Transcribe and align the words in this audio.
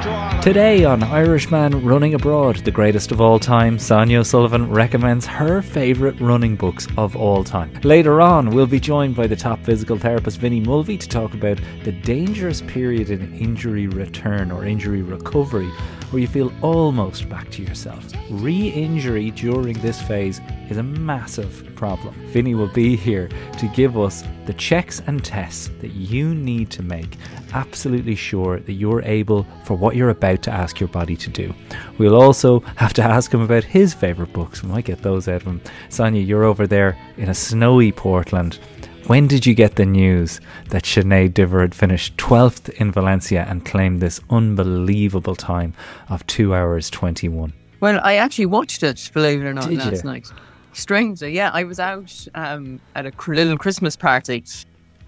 Today 0.00 0.86
on 0.86 1.02
Irishman 1.02 1.84
Running 1.84 2.14
Abroad, 2.14 2.56
the 2.56 2.70
greatest 2.70 3.12
of 3.12 3.20
all 3.20 3.38
time, 3.38 3.78
Sonia 3.78 4.20
O'Sullivan 4.20 4.70
recommends 4.70 5.26
her 5.26 5.60
favourite 5.60 6.18
running 6.18 6.56
books 6.56 6.88
of 6.96 7.14
all 7.14 7.44
time. 7.44 7.78
Later 7.84 8.22
on, 8.22 8.48
we'll 8.48 8.66
be 8.66 8.80
joined 8.80 9.14
by 9.14 9.26
the 9.26 9.36
top 9.36 9.62
physical 9.62 9.98
therapist 9.98 10.38
Vinnie 10.38 10.60
Mulvey 10.60 10.96
to 10.96 11.06
talk 11.06 11.34
about 11.34 11.60
the 11.84 11.92
dangerous 11.92 12.62
period 12.62 13.10
in 13.10 13.34
injury 13.34 13.88
return 13.88 14.50
or 14.50 14.64
injury 14.64 15.02
recovery 15.02 15.70
where 16.10 16.20
you 16.20 16.26
feel 16.26 16.52
almost 16.62 17.28
back 17.28 17.50
to 17.50 17.62
yourself. 17.62 18.04
Re 18.30 18.68
injury 18.68 19.30
during 19.30 19.78
this 19.80 20.00
phase 20.00 20.40
is 20.68 20.78
a 20.78 20.82
massive 20.82 21.70
problem. 21.76 22.14
Vinny 22.28 22.54
will 22.54 22.72
be 22.72 22.96
here 22.96 23.28
to 23.58 23.68
give 23.68 23.98
us 23.98 24.24
the 24.46 24.54
checks 24.54 25.02
and 25.06 25.24
tests 25.24 25.70
that 25.80 25.92
you 25.92 26.34
need 26.34 26.70
to 26.70 26.82
make 26.82 27.16
absolutely 27.52 28.14
sure 28.14 28.60
that 28.60 28.72
you're 28.72 29.02
able 29.02 29.46
for 29.64 29.74
what 29.76 29.96
you're 29.96 30.10
about 30.10 30.42
to 30.42 30.50
ask 30.50 30.80
your 30.80 30.88
body 30.88 31.16
to 31.16 31.30
do. 31.30 31.54
We'll 31.98 32.20
also 32.20 32.60
have 32.76 32.92
to 32.94 33.02
ask 33.16 33.32
him 33.32 33.40
about 33.40 33.64
his 33.64 33.94
favourite 33.94 34.32
books. 34.32 34.62
We 34.62 34.70
might 34.70 34.84
get 34.84 35.02
those 35.02 35.28
out 35.28 35.36
of 35.42 35.46
him. 35.46 35.60
Sonia, 35.88 36.22
you're 36.22 36.44
over 36.44 36.66
there 36.66 36.98
in 37.16 37.28
a 37.28 37.34
snowy 37.34 37.92
Portland. 37.92 38.58
When 39.06 39.26
did 39.26 39.44
you 39.44 39.54
get 39.54 39.74
the 39.74 39.86
news 39.86 40.40
that 40.68 40.84
Sinead 40.84 41.34
Diver 41.34 41.62
had 41.62 41.74
finished 41.74 42.16
12th 42.16 42.68
in 42.80 42.92
Valencia 42.92 43.44
and 43.48 43.64
claimed 43.64 44.00
this 44.00 44.20
unbelievable 44.30 45.34
time 45.34 45.74
of 46.08 46.24
2 46.28 46.54
hours 46.54 46.90
21? 46.90 47.52
Well, 47.80 47.98
I 48.04 48.16
actually 48.16 48.46
watched 48.46 48.82
it, 48.82 49.10
believe 49.12 49.40
it 49.40 49.46
or 49.46 49.54
not, 49.54 49.68
Did 49.68 49.78
last 49.78 50.04
you? 50.04 50.10
night. 50.10 50.28
Strangely, 50.74 51.32
yeah, 51.34 51.50
I 51.52 51.64
was 51.64 51.80
out 51.80 52.28
um, 52.36 52.80
at 52.94 53.06
a 53.06 53.10
cr- 53.10 53.34
little 53.34 53.58
Christmas 53.58 53.96
party. 53.96 54.44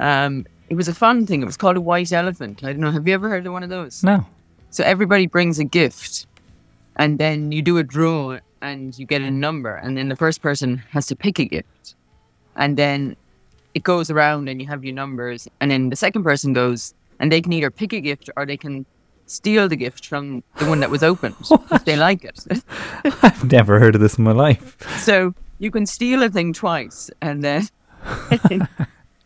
Um, 0.00 0.46
it 0.72 0.74
was 0.74 0.88
a 0.88 0.94
fun 0.94 1.26
thing. 1.26 1.42
It 1.42 1.44
was 1.44 1.58
called 1.58 1.76
a 1.76 1.82
white 1.82 2.10
elephant. 2.12 2.64
I 2.64 2.72
don't 2.72 2.80
know. 2.80 2.90
Have 2.90 3.06
you 3.06 3.12
ever 3.12 3.28
heard 3.28 3.46
of 3.46 3.52
one 3.52 3.62
of 3.62 3.68
those? 3.68 4.02
No. 4.02 4.26
So 4.70 4.82
everybody 4.82 5.26
brings 5.26 5.58
a 5.58 5.64
gift, 5.64 6.26
and 6.96 7.18
then 7.18 7.52
you 7.52 7.60
do 7.60 7.76
a 7.76 7.82
draw, 7.82 8.38
and 8.62 8.98
you 8.98 9.04
get 9.04 9.20
a 9.20 9.30
number, 9.30 9.74
and 9.74 9.98
then 9.98 10.08
the 10.08 10.16
first 10.16 10.40
person 10.40 10.78
has 10.88 11.04
to 11.08 11.14
pick 11.14 11.38
a 11.38 11.44
gift, 11.44 11.94
and 12.56 12.78
then 12.78 13.16
it 13.74 13.82
goes 13.82 14.10
around, 14.10 14.48
and 14.48 14.62
you 14.62 14.66
have 14.66 14.82
your 14.82 14.94
numbers, 14.94 15.46
and 15.60 15.70
then 15.70 15.90
the 15.90 15.96
second 15.96 16.22
person 16.22 16.54
goes, 16.54 16.94
and 17.20 17.30
they 17.30 17.42
can 17.42 17.52
either 17.52 17.70
pick 17.70 17.92
a 17.92 18.00
gift 18.00 18.30
or 18.34 18.46
they 18.46 18.56
can 18.56 18.86
steal 19.26 19.68
the 19.68 19.76
gift 19.76 20.06
from 20.06 20.42
the 20.58 20.64
one 20.64 20.80
that 20.80 20.88
was 20.88 21.02
opened 21.02 21.36
if 21.70 21.84
they 21.88 21.96
like 21.96 22.24
it. 22.24 22.46
I've 23.22 23.44
never 23.44 23.78
heard 23.78 23.94
of 23.94 24.00
this 24.00 24.16
in 24.16 24.24
my 24.24 24.32
life. 24.32 24.78
So 25.00 25.34
you 25.58 25.70
can 25.70 25.84
steal 25.84 26.22
a 26.22 26.30
thing 26.30 26.54
twice, 26.54 27.10
and 27.20 27.44
then 27.44 27.68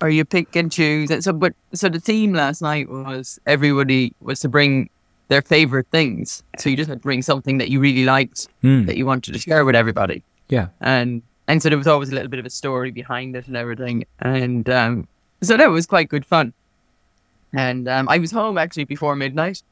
or 0.02 0.08
you 0.10 0.24
pick 0.24 0.54
and 0.56 0.70
choose. 0.70 1.10
And 1.10 1.22
so, 1.24 1.32
but 1.32 1.54
so 1.72 1.88
the 1.88 2.00
theme 2.00 2.32
last 2.34 2.60
night 2.62 2.88
was 2.88 3.38
everybody 3.46 4.12
was 4.20 4.40
to 4.40 4.48
bring 4.48 4.90
their 5.28 5.42
favorite 5.42 5.86
things. 5.90 6.42
So 6.58 6.68
you 6.70 6.76
just 6.76 6.88
had 6.88 6.98
to 6.98 7.02
bring 7.02 7.22
something 7.22 7.58
that 7.58 7.68
you 7.70 7.80
really 7.80 8.04
liked 8.04 8.48
Mm. 8.62 8.86
that 8.86 8.96
you 8.96 9.06
wanted 9.06 9.32
to 9.32 9.38
share 9.38 9.64
with 9.64 9.74
everybody, 9.74 10.22
Yeah. 10.48 10.68
and 10.80 11.22
and 11.48 11.62
so 11.62 11.68
there 11.68 11.78
was 11.78 11.86
always 11.86 12.10
a 12.10 12.14
little 12.14 12.28
bit 12.28 12.40
of 12.40 12.46
a 12.46 12.50
story 12.50 12.90
behind 12.90 13.34
it 13.36 13.46
and 13.46 13.56
everything, 13.56 14.04
and 14.20 14.68
um, 14.68 15.06
so 15.42 15.56
that 15.56 15.70
was 15.70 15.86
quite 15.86 16.08
good 16.08 16.26
fun. 16.26 16.52
And 17.52 17.88
um, 17.88 18.08
I 18.08 18.18
was 18.18 18.30
home 18.32 18.58
actually 18.58 18.84
before 18.84 19.16
midnight, 19.16 19.62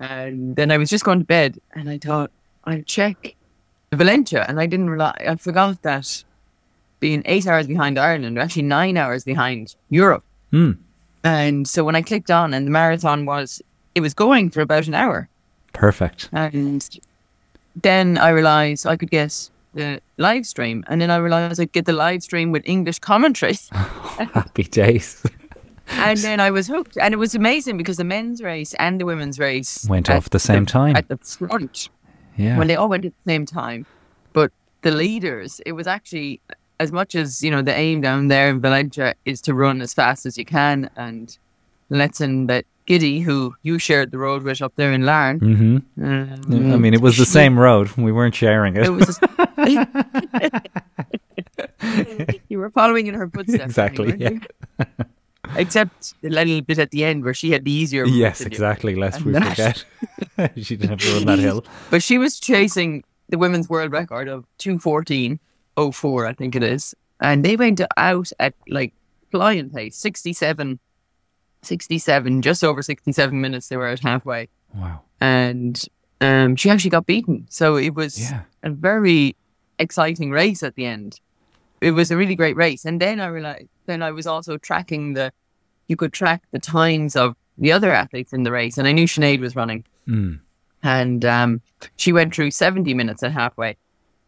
and 0.00 0.56
then 0.56 0.70
I 0.70 0.78
was 0.78 0.90
just 0.90 1.04
going 1.04 1.20
to 1.20 1.24
bed, 1.24 1.58
and 1.74 1.88
I 1.88 1.98
thought 1.98 2.30
I'd 2.64 2.86
check 2.86 3.34
Valencia, 3.92 4.44
and 4.48 4.58
I 4.60 4.66
didn't 4.66 4.90
realize 4.90 5.16
I 5.26 5.36
forgot 5.36 5.82
that 5.82 6.24
being 7.00 7.22
eight 7.26 7.46
hours 7.46 7.66
behind 7.66 7.98
Ireland, 7.98 8.36
we're 8.36 8.42
actually 8.42 8.62
nine 8.62 8.96
hours 8.96 9.24
behind 9.24 9.74
Europe. 9.90 10.24
Mm. 10.52 10.78
And 11.24 11.66
so 11.68 11.84
when 11.84 11.94
I 11.96 12.02
clicked 12.02 12.30
on, 12.30 12.54
and 12.54 12.66
the 12.66 12.70
marathon 12.70 13.24
was, 13.26 13.60
it 13.94 14.00
was 14.00 14.14
going 14.14 14.50
for 14.50 14.60
about 14.60 14.86
an 14.86 14.94
hour, 14.94 15.28
Perfect. 15.72 16.28
and 16.32 16.86
then 17.80 18.18
I 18.18 18.30
realized 18.30 18.86
I 18.86 18.96
could 18.96 19.10
get 19.10 19.50
the 19.74 20.00
live 20.16 20.46
stream, 20.46 20.84
and 20.88 21.00
then 21.00 21.10
I 21.10 21.16
realized 21.16 21.60
I'd 21.60 21.72
get 21.72 21.86
the 21.86 21.92
live 21.92 22.22
stream 22.22 22.52
with 22.52 22.62
English 22.66 22.98
commentary, 23.00 23.58
Happy 23.72 24.64
days. 24.64 25.24
and 25.90 26.18
then 26.20 26.40
I 26.40 26.50
was 26.50 26.66
hooked, 26.68 26.96
and 26.98 27.12
it 27.14 27.18
was 27.18 27.34
amazing 27.34 27.76
because 27.76 27.96
the 27.96 28.04
men's 28.04 28.42
race 28.42 28.74
and 28.74 29.00
the 29.00 29.04
women's 29.06 29.38
race 29.38 29.86
Went 29.88 30.08
off 30.10 30.26
at 30.26 30.32
the 30.32 30.38
same 30.38 30.66
time. 30.66 30.96
at 30.96 31.08
the 31.08 31.16
front 31.18 31.88
Yeah. 32.36 32.58
when 32.58 32.66
they 32.68 32.76
all 32.76 32.88
went 32.88 33.04
at 33.04 33.12
the 33.24 33.30
same 33.32 33.44
time. 33.46 33.86
But 34.32 34.52
the 34.82 34.90
leaders, 34.92 35.60
it 35.66 35.72
was 35.72 35.86
actually 35.86 36.40
as 36.80 36.92
much 36.92 37.14
as 37.14 37.42
you 37.42 37.50
know 37.50 37.62
the 37.62 37.74
aim 37.76 38.00
down 38.00 38.28
there 38.28 38.48
in 38.50 38.60
Valencia 38.60 39.14
is 39.24 39.40
to 39.42 39.54
run 39.54 39.80
as 39.80 39.94
fast 39.94 40.26
as 40.26 40.36
you 40.38 40.44
can, 40.44 40.90
and 40.96 41.36
letting 41.90 42.46
that 42.46 42.64
Giddy, 42.86 43.20
who 43.20 43.54
you 43.62 43.78
shared 43.78 44.10
the 44.12 44.18
road 44.18 44.42
with 44.44 44.62
up 44.62 44.72
there 44.76 44.92
in 44.92 45.02
Larne, 45.04 45.38
hmm 45.40 45.78
um, 46.02 46.72
I 46.72 46.76
mean, 46.76 46.94
it 46.94 47.02
was 47.02 47.18
the 47.18 47.26
same 47.26 47.58
road. 47.58 47.90
We 47.96 48.12
weren't 48.12 48.34
sharing 48.34 48.76
it. 48.76 48.86
It 48.86 48.90
was. 48.90 49.20
you 52.48 52.58
were 52.58 52.70
following 52.70 53.06
in 53.06 53.14
her 53.14 53.28
footsteps. 53.28 53.64
Exactly, 53.64 54.08
weren't 54.08 54.20
you? 54.20 54.40
Except 55.56 56.14
a 56.22 56.28
little 56.28 56.60
bit 56.60 56.78
at 56.78 56.90
the 56.90 57.04
end 57.04 57.24
where 57.24 57.34
she 57.34 57.50
had 57.50 57.64
the 57.64 57.72
easier. 57.72 58.04
yes, 58.06 58.40
exactly. 58.42 58.94
Lest 58.94 59.22
we 59.22 59.34
And 59.34 59.44
that- 59.44 59.56
forget. 59.56 59.84
she 60.56 60.76
didn't 60.76 60.90
have 60.90 60.98
to 61.00 61.12
run 61.14 61.26
that 61.26 61.38
hill. 61.38 61.64
But 61.90 62.02
she 62.02 62.18
was 62.18 62.38
chasing 62.38 63.04
the 63.28 63.38
women's 63.38 63.68
world 63.68 63.92
record 63.92 64.28
of 64.28 64.44
214.04, 65.88 66.28
I 66.28 66.32
think 66.32 66.54
it 66.54 66.62
is. 66.62 66.94
And 67.20 67.44
they 67.44 67.56
went 67.56 67.80
out 67.96 68.30
at 68.38 68.54
like 68.68 68.92
flying 69.30 69.70
pace, 69.70 69.96
67, 69.96 70.78
67, 71.62 72.42
just 72.42 72.62
over 72.64 72.82
67 72.82 73.40
minutes. 73.40 73.68
They 73.68 73.76
were 73.76 73.88
at 73.88 74.00
halfway. 74.00 74.48
Wow. 74.74 75.02
And 75.20 75.82
um, 76.20 76.56
she 76.56 76.70
actually 76.70 76.90
got 76.90 77.06
beaten. 77.06 77.46
So 77.50 77.76
it 77.76 77.94
was 77.94 78.18
Yeah. 78.30 78.42
a 78.62 78.70
very 78.70 79.36
exciting 79.78 80.30
race 80.30 80.62
at 80.62 80.74
the 80.76 80.86
end. 80.86 81.20
It 81.80 81.92
was 81.92 82.10
a 82.10 82.16
really 82.16 82.34
great 82.34 82.56
race. 82.56 82.84
And 82.84 83.00
then 83.00 83.20
I 83.20 83.26
realized, 83.26 83.68
then 83.86 84.02
I 84.02 84.10
was 84.10 84.26
also 84.26 84.56
tracking 84.58 85.14
the, 85.14 85.32
you 85.88 85.96
could 85.96 86.12
track 86.12 86.42
the 86.50 86.58
times 86.58 87.16
of 87.16 87.34
the 87.56 87.72
other 87.72 87.92
athletes 87.92 88.32
in 88.32 88.42
the 88.44 88.52
race. 88.52 88.78
And 88.78 88.86
I 88.86 88.92
knew 88.92 89.06
Sinead 89.06 89.40
was 89.40 89.56
running 89.56 89.84
Mm. 90.08 90.40
and 90.82 91.22
um, 91.26 91.60
she 91.96 92.14
went 92.14 92.34
through 92.34 92.50
70 92.52 92.94
minutes 92.94 93.22
at 93.22 93.32
halfway. 93.32 93.76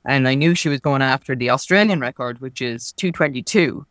And 0.04 0.26
I 0.26 0.34
knew 0.34 0.54
she 0.54 0.68
was 0.68 0.80
going 0.80 1.02
after 1.02 1.36
the 1.36 1.50
Australian 1.50 2.00
record, 2.00 2.40
which 2.40 2.62
is 2.62 2.92
222. 2.92 3.86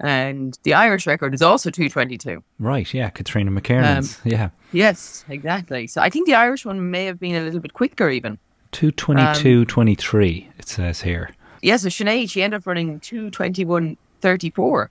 And 0.00 0.58
the 0.64 0.74
Irish 0.74 1.06
record 1.06 1.32
is 1.32 1.40
also 1.40 1.70
222. 1.70 2.42
Right. 2.58 2.92
Yeah. 2.92 3.10
Catherina 3.10 3.50
McKiernan's. 3.50 4.16
Um, 4.16 4.22
yeah. 4.24 4.50
Yes, 4.72 5.24
exactly. 5.28 5.86
So 5.86 6.02
I 6.02 6.10
think 6.10 6.26
the 6.26 6.34
Irish 6.34 6.66
one 6.66 6.90
may 6.90 7.06
have 7.06 7.18
been 7.18 7.36
a 7.36 7.44
little 7.44 7.60
bit 7.60 7.72
quicker, 7.72 8.10
even. 8.10 8.38
222 8.72 9.64
23, 9.64 10.50
it 10.58 10.68
says 10.68 11.00
here. 11.00 11.30
Yeah, 11.62 11.76
so 11.78 11.88
Sinead, 11.88 12.30
she 12.30 12.42
ended 12.42 12.60
up 12.60 12.66
running 12.66 13.00
221.34, 13.00 14.88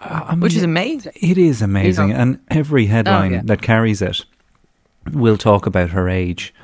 I 0.00 0.30
mean, 0.30 0.40
which 0.40 0.54
is 0.54 0.62
amazing. 0.62 1.12
It 1.16 1.38
is 1.38 1.60
amazing. 1.62 2.10
know. 2.10 2.16
And 2.16 2.40
every 2.50 2.86
headline 2.86 3.32
yeah. 3.32 3.40
that 3.44 3.62
carries 3.62 4.00
it 4.00 4.24
will 5.12 5.36
talk 5.36 5.66
about 5.66 5.90
her 5.90 6.08
age. 6.08 6.54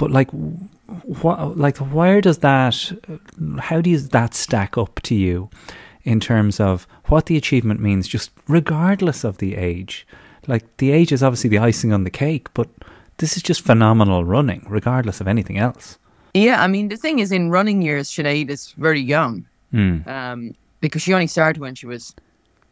But 0.00 0.10
like, 0.10 0.30
what, 0.30 1.58
like, 1.58 1.76
where 1.76 2.22
does 2.22 2.38
that, 2.38 2.90
how 3.58 3.82
does 3.82 4.08
that 4.08 4.32
stack 4.32 4.78
up 4.78 5.00
to 5.02 5.14
you 5.14 5.50
in 6.04 6.20
terms 6.20 6.58
of 6.58 6.86
what 7.08 7.26
the 7.26 7.36
achievement 7.36 7.80
means, 7.80 8.08
just 8.08 8.30
regardless 8.48 9.22
of 9.22 9.36
the 9.38 9.56
age? 9.56 10.06
Like, 10.46 10.64
the 10.78 10.90
age 10.90 11.12
is 11.12 11.22
obviously 11.22 11.50
the 11.50 11.58
icing 11.58 11.92
on 11.92 12.04
the 12.04 12.10
cake, 12.10 12.48
but 12.54 12.66
this 13.18 13.36
is 13.36 13.42
just 13.42 13.60
phenomenal 13.60 14.24
running, 14.24 14.64
regardless 14.70 15.20
of 15.20 15.28
anything 15.28 15.58
else. 15.58 15.98
Yeah, 16.32 16.62
I 16.62 16.66
mean, 16.66 16.88
the 16.88 16.96
thing 16.96 17.18
is, 17.18 17.30
in 17.30 17.50
running 17.50 17.82
years, 17.82 18.08
Sinead 18.08 18.48
is 18.48 18.72
very 18.78 19.00
young 19.00 19.44
Mm. 19.74 20.06
um, 20.08 20.54
because 20.80 21.02
she 21.02 21.12
only 21.12 21.26
started 21.26 21.60
when 21.60 21.74
she 21.74 21.86
was, 21.86 22.14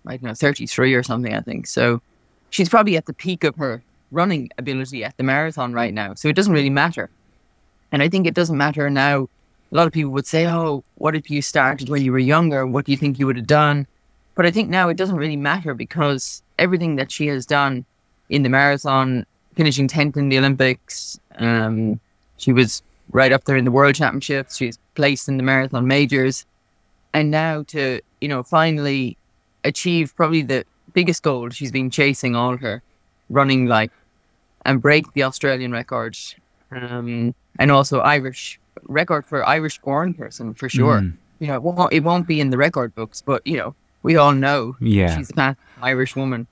I 0.06 0.16
don't 0.16 0.22
know, 0.22 0.34
33 0.34 0.94
or 0.94 1.02
something, 1.02 1.34
I 1.34 1.40
think. 1.42 1.66
So 1.66 2.00
she's 2.48 2.70
probably 2.70 2.96
at 2.96 3.04
the 3.04 3.12
peak 3.12 3.44
of 3.44 3.54
her 3.56 3.82
running 4.10 4.48
ability 4.56 5.04
at 5.04 5.16
the 5.18 5.22
marathon 5.22 5.74
right 5.74 5.92
now. 5.92 6.14
So 6.14 6.28
it 6.28 6.34
doesn't 6.34 6.54
really 6.54 6.70
matter. 6.70 7.10
And 7.92 8.02
I 8.02 8.08
think 8.08 8.26
it 8.26 8.34
doesn't 8.34 8.56
matter 8.56 8.88
now. 8.90 9.28
A 9.70 9.74
lot 9.74 9.86
of 9.86 9.92
people 9.92 10.12
would 10.12 10.26
say, 10.26 10.46
oh, 10.46 10.82
what 10.96 11.14
if 11.14 11.30
you 11.30 11.42
started 11.42 11.88
when 11.88 12.02
you 12.02 12.12
were 12.12 12.18
younger? 12.18 12.66
What 12.66 12.86
do 12.86 12.92
you 12.92 12.98
think 12.98 13.18
you 13.18 13.26
would 13.26 13.36
have 13.36 13.46
done? 13.46 13.86
But 14.34 14.46
I 14.46 14.50
think 14.50 14.70
now 14.70 14.88
it 14.88 14.96
doesn't 14.96 15.16
really 15.16 15.36
matter 15.36 15.74
because 15.74 16.42
everything 16.58 16.96
that 16.96 17.10
she 17.10 17.26
has 17.26 17.44
done 17.44 17.84
in 18.30 18.42
the 18.42 18.48
marathon, 18.48 19.26
finishing 19.54 19.88
10th 19.88 20.16
in 20.16 20.28
the 20.28 20.38
Olympics, 20.38 21.18
um, 21.36 22.00
she 22.36 22.52
was 22.52 22.82
right 23.10 23.32
up 23.32 23.44
there 23.44 23.56
in 23.56 23.64
the 23.64 23.70
World 23.70 23.94
Championships. 23.94 24.56
She's 24.56 24.78
placed 24.94 25.28
in 25.28 25.36
the 25.36 25.42
marathon 25.42 25.86
majors. 25.86 26.46
And 27.12 27.30
now 27.30 27.62
to, 27.64 28.00
you 28.20 28.28
know, 28.28 28.42
finally 28.42 29.16
achieve 29.64 30.14
probably 30.16 30.42
the 30.42 30.64
biggest 30.94 31.22
goal 31.22 31.50
she's 31.50 31.72
been 31.72 31.90
chasing 31.90 32.34
all 32.34 32.56
her 32.56 32.82
running 33.28 33.66
like 33.66 33.90
and 34.64 34.80
break 34.80 35.12
the 35.12 35.22
Australian 35.22 35.72
record, 35.72 36.16
um, 36.70 37.34
and 37.58 37.70
also 37.70 38.00
Irish 38.00 38.58
record 38.84 39.24
for 39.24 39.46
Irish 39.46 39.78
born 39.80 40.14
person 40.14 40.54
for 40.54 40.68
sure. 40.68 41.00
Mm. 41.00 41.14
You 41.40 41.48
know, 41.48 41.54
it 41.54 41.62
won't, 41.62 41.92
it 41.92 42.02
won't 42.04 42.26
be 42.26 42.40
in 42.40 42.50
the 42.50 42.56
record 42.58 42.94
books, 42.94 43.22
but 43.24 43.46
you 43.46 43.56
know, 43.56 43.74
we 44.02 44.16
all 44.16 44.32
know 44.32 44.76
Yeah. 44.80 45.16
she's 45.16 45.28
the 45.28 45.34
fastest 45.34 45.66
Irish 45.82 46.16
woman 46.16 46.46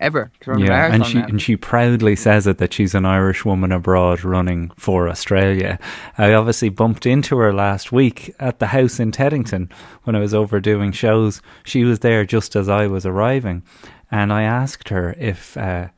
ever 0.00 0.30
to 0.40 0.50
run 0.52 0.62
a 0.62 0.64
Yeah, 0.64 0.94
and 0.94 1.04
she 1.04 1.18
now. 1.18 1.26
and 1.26 1.42
she 1.42 1.56
proudly 1.56 2.16
says 2.16 2.46
it 2.46 2.56
that 2.56 2.72
she's 2.72 2.94
an 2.94 3.04
Irish 3.04 3.44
woman 3.44 3.70
abroad 3.70 4.24
running 4.24 4.70
for 4.78 5.08
Australia. 5.10 5.78
I 6.16 6.32
obviously 6.32 6.70
bumped 6.70 7.04
into 7.04 7.36
her 7.36 7.52
last 7.52 7.92
week 7.92 8.34
at 8.40 8.60
the 8.60 8.68
house 8.68 8.98
in 8.98 9.12
Teddington 9.12 9.68
when 10.04 10.16
I 10.16 10.20
was 10.20 10.32
over 10.32 10.58
doing 10.58 10.92
shows. 10.92 11.42
She 11.64 11.84
was 11.84 11.98
there 11.98 12.24
just 12.24 12.56
as 12.56 12.66
I 12.66 12.86
was 12.86 13.04
arriving, 13.04 13.62
and 14.10 14.32
I 14.32 14.44
asked 14.44 14.88
her 14.88 15.14
if 15.18 15.54
uh, 15.58 15.88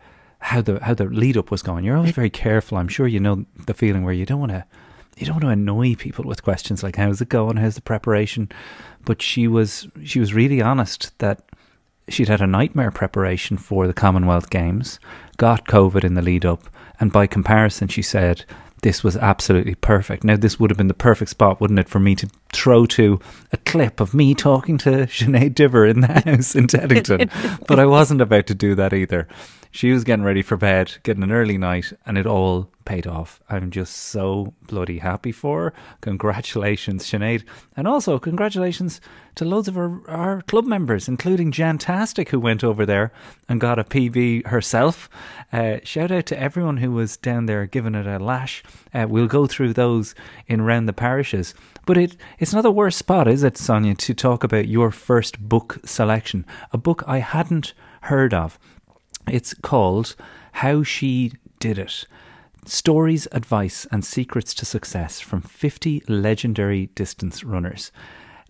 how 0.43 0.61
the 0.61 0.83
how 0.83 0.93
the 0.93 1.05
lead 1.05 1.37
up 1.37 1.51
was 1.51 1.63
going. 1.63 1.85
You're 1.85 1.97
always 1.97 2.13
very 2.13 2.31
careful. 2.31 2.77
I'm 2.77 2.89
sure 2.89 3.07
you 3.07 3.21
know 3.21 3.47
the 3.67 3.75
feeling 3.75 4.05
where 4.05 4.13
you 4.13 4.27
don't 4.27 4.41
want 4.41 4.53
to 4.53 4.65
you 5.17 5.27
don't 5.27 5.37
want 5.37 5.45
to 5.45 5.49
annoy 5.51 5.95
people 5.95 6.25
with 6.25 6.43
questions 6.43 6.83
like 6.83 6.97
how's 6.97 7.21
it 7.21 7.29
going, 7.29 7.57
how's 7.57 7.77
the 7.77 7.83
preparation. 7.83 8.51
But 9.05 9.23
she 9.23 9.47
was 9.47 9.87
she 10.05 10.21
was 10.21 10.35
really 10.35 10.61
honest 10.61 11.17
that 11.21 11.43
she'd 12.09 12.29
had 12.29 12.41
a 12.41 12.47
nightmare 12.47 12.91
preparation 12.91 13.57
for 13.57 13.87
the 13.87 13.95
Commonwealth 13.95 14.51
Games, 14.51 14.99
got 15.37 15.67
COVID 15.67 16.03
in 16.05 16.15
the 16.15 16.23
lead 16.23 16.45
up, 16.45 16.69
and 16.99 17.13
by 17.13 17.27
comparison, 17.27 17.89
she 17.89 18.03
said 18.03 18.45
this 18.83 19.05
was 19.05 19.17
absolutely 19.17 19.77
perfect. 19.77 20.25
Now, 20.25 20.37
this 20.37 20.59
would 20.59 20.71
have 20.71 20.77
been 20.77 20.89
the 20.89 20.95
perfect 20.95 21.31
spot, 21.31 21.61
wouldn't 21.61 21.79
it, 21.79 21.89
for 21.89 22.01
me 22.01 22.17
to 22.17 22.29
throw 22.53 22.85
to 22.87 23.21
a 23.53 23.57
clip 23.59 24.01
of 24.01 24.13
me 24.13 24.35
talking 24.35 24.77
to 24.79 24.91
Sinead 25.07 25.55
Diver 25.55 25.87
in 25.87 26.01
the 26.01 26.09
house 26.09 26.57
in 26.57 26.67
Teddington. 26.67 27.31
but 27.69 27.79
I 27.79 27.87
wasn't 27.87 28.21
about 28.21 28.49
to 28.49 28.57
do 28.57 28.75
that 28.75 28.93
either. 28.93 29.29
She 29.75 29.91
was 29.91 30.05
getting 30.05 30.23
ready 30.23 30.43
for 30.43 30.59
bed, 30.59 30.99
getting 31.03 31.23
an 31.23 31.33
early 31.33 31.57
night, 31.57 31.95
and 32.05 32.19
it 32.19 32.27
all 32.27 32.69
paid 32.85 33.07
off. 33.07 33.41
I'm 33.49 33.71
just 33.71 33.97
so 33.97 34.53
bloody 34.67 34.99
happy 34.99 35.33
for 35.33 35.63
her. 35.63 35.75
Congratulations, 36.03 37.05
Sinead. 37.05 37.43
And 37.75 37.89
also, 37.89 38.19
congratulations 38.19 39.01
to 39.37 39.47
loads 39.47 39.69
of 39.69 39.79
our, 39.79 40.07
our 40.11 40.43
club 40.43 40.67
members, 40.67 41.09
including 41.09 41.53
Jantastic, 41.53 42.29
who 42.29 42.39
went 42.39 42.63
over 42.63 42.85
there 42.85 43.13
and 43.49 43.63
got 43.63 43.79
a 43.79 43.85
PB 43.85 44.47
herself. 44.49 45.09
Uh, 45.55 45.79
shout 45.85 46.11
out 46.11 46.27
to 46.27 46.39
everyone 46.39 46.77
who 46.77 46.93
was 46.93 47.17
down 47.17 47.47
there 47.47 47.65
giving 47.65 47.95
it 47.95 48.07
a 48.07 48.19
lash. 48.19 48.63
Uh, 48.93 49.07
we'll 49.09 49.27
go 49.27 49.47
through 49.47 49.73
those 49.73 50.15
in 50.47 50.61
round 50.61 50.87
the 50.87 50.93
parishes. 50.93 51.55
But 51.87 51.97
it, 51.97 52.17
it's 52.39 52.53
not 52.53 52.61
the 52.61 52.71
worst 52.71 52.99
spot, 52.99 53.27
is 53.27 53.43
it, 53.43 53.57
Sonia, 53.57 53.95
to 53.95 54.13
talk 54.13 54.45
about 54.45 54.69
your 54.69 54.91
first 54.91 55.41
book 55.41 55.79
selection? 55.87 56.45
A 56.73 56.79
book 56.79 57.03
I 57.07 57.21
hadn't 57.21 57.73
heard 58.03 58.35
of. 58.35 58.59
It's 59.29 59.55
called 59.55 60.17
How 60.53 60.83
She 60.83 61.33
Did 61.59 61.79
It. 61.79 62.07
Stories, 62.65 63.27
advice, 63.33 63.87
and 63.91 64.05
secrets 64.05 64.55
to 64.55 64.65
success 64.65 65.21
from 65.21 65.43
50 65.43 66.03
legendary 66.09 66.87
distance 66.95 67.43
runners. 67.43 67.91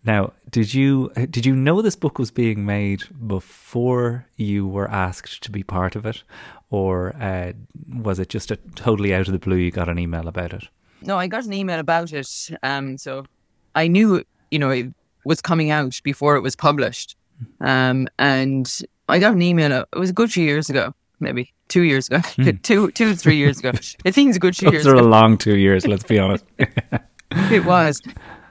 Now, 0.05 0.33
did 0.51 0.75
you 0.75 1.13
did 1.15 1.47
you 1.47 1.55
know 1.55 1.81
this 1.81 1.95
book 1.95 2.19
was 2.19 2.33
being 2.33 2.67
made 2.67 3.05
before 3.27 4.27
you 4.37 4.67
were 4.67 4.91
asked 4.91 5.43
to 5.45 5.51
be 5.51 5.63
part 5.63 5.95
of 5.95 6.05
it, 6.05 6.25
or 6.71 7.15
uh, 7.21 7.53
was 7.89 8.19
it 8.19 8.29
just 8.29 8.51
a 8.51 8.57
totally 8.75 9.15
out 9.15 9.29
of 9.29 9.33
the 9.33 9.39
blue? 9.39 9.57
You 9.57 9.71
got 9.71 9.89
an 9.89 10.01
email 10.01 10.27
about 10.27 10.53
it. 10.53 10.65
No, 11.03 11.19
I 11.19 11.29
got 11.29 11.45
an 11.45 11.53
email 11.53 11.79
about 11.79 12.13
it. 12.13 12.51
Um, 12.63 12.99
so 12.99 13.27
I 13.75 13.87
knew, 13.87 14.25
you 14.51 14.59
know, 14.59 14.71
it 14.71 14.93
was 15.25 15.41
coming 15.41 15.71
out 15.71 16.01
before 16.03 16.37
it 16.37 16.41
was 16.41 16.57
published. 16.57 17.17
Um, 17.61 18.09
and 18.19 18.81
I 19.13 19.19
got 19.19 19.33
an 19.35 19.43
email. 19.43 19.73
uh, 19.73 19.85
It 19.95 19.99
was 19.99 20.11
a 20.11 20.13
good 20.13 20.31
few 20.33 20.45
years 20.45 20.71
ago, 20.71 20.95
maybe 21.21 21.53
two 21.69 21.83
years 21.83 22.09
ago, 22.09 22.21
two, 22.63 22.91
two, 22.93 23.15
three 23.15 23.37
years 23.37 23.59
ago. 23.61 23.71
I 24.07 24.11
think 24.11 24.29
it's 24.31 24.37
a 24.37 24.41
good 24.41 24.57
few 24.57 24.67
Those 24.71 24.85
years 24.85 24.87
are 24.87 24.95
a 24.97 25.03
long 25.03 25.39
two 25.39 25.57
years. 25.57 25.87
Let's 25.87 26.05
be 26.05 26.19
honest. 26.19 26.45
It 27.51 27.65
was. 27.65 28.01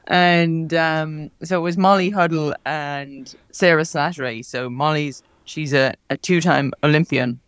And 0.08 0.74
um, 0.74 1.30
so 1.44 1.58
it 1.60 1.62
was 1.62 1.78
Molly 1.78 2.10
Huddle 2.10 2.54
and 2.66 3.34
Sara 3.52 3.84
Slattery. 3.84 4.44
So 4.44 4.69
Molly's, 4.69 5.24
she's 5.46 5.74
a, 5.74 5.94
a 6.10 6.18
two-time 6.18 6.74
Olympian, 6.84 7.40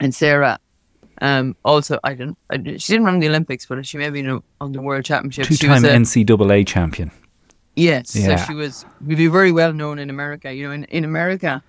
and 0.00 0.14
Sarah, 0.14 0.58
um, 1.20 1.56
also 1.64 1.98
I 2.04 2.14
don't, 2.14 2.38
I, 2.50 2.56
she 2.78 2.92
didn't 2.92 3.04
run 3.04 3.18
the 3.20 3.28
Olympics, 3.28 3.66
but 3.66 3.84
she 3.86 3.98
may 3.98 4.10
be 4.10 4.20
a, 4.26 4.38
on 4.60 4.72
the 4.72 4.80
World 4.80 5.04
was 5.08 5.58
Two-time 5.58 5.84
a- 5.84 5.88
NCAA 5.88 6.66
champion. 6.66 7.10
Yes, 7.76 8.14
Yeah. 8.14 8.36
so 8.36 8.44
she 8.46 8.54
was 8.54 8.84
would 9.06 9.16
be 9.18 9.26
very 9.28 9.50
well 9.52 9.72
known 9.72 9.98
in 9.98 10.10
America. 10.10 10.52
You 10.52 10.66
know, 10.68 10.72
in, 10.72 10.84
in 10.84 11.04
America, 11.04 11.62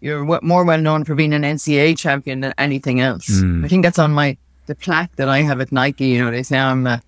you're 0.00 0.20
w- 0.20 0.40
more 0.42 0.64
well 0.64 0.80
known 0.80 1.04
for 1.04 1.14
being 1.14 1.32
an 1.32 1.42
NCAA 1.42 1.98
champion 1.98 2.40
than 2.40 2.54
anything 2.58 3.00
else. 3.00 3.28
Mm. 3.28 3.64
I 3.64 3.68
think 3.68 3.82
that's 3.82 3.98
on 3.98 4.12
my 4.12 4.36
the 4.66 4.74
plaque 4.74 5.14
that 5.16 5.28
I 5.28 5.42
have 5.42 5.60
at 5.60 5.72
Nike. 5.72 6.06
You 6.06 6.24
know, 6.24 6.30
they 6.30 6.42
say 6.42 6.58
I'm 6.58 6.86
a 6.86 7.02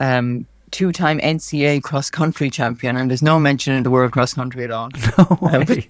um, 0.00 0.46
two-time 0.70 1.20
NCAA 1.20 1.82
cross 1.82 2.10
country 2.10 2.50
champion, 2.50 2.96
and 2.96 3.10
there's 3.10 3.22
no 3.22 3.38
mention 3.38 3.74
in 3.74 3.82
the 3.82 3.90
word 3.90 4.12
cross 4.12 4.34
country 4.34 4.64
at 4.64 4.70
all. 4.70 4.90
No 5.18 5.38
way. 5.40 5.86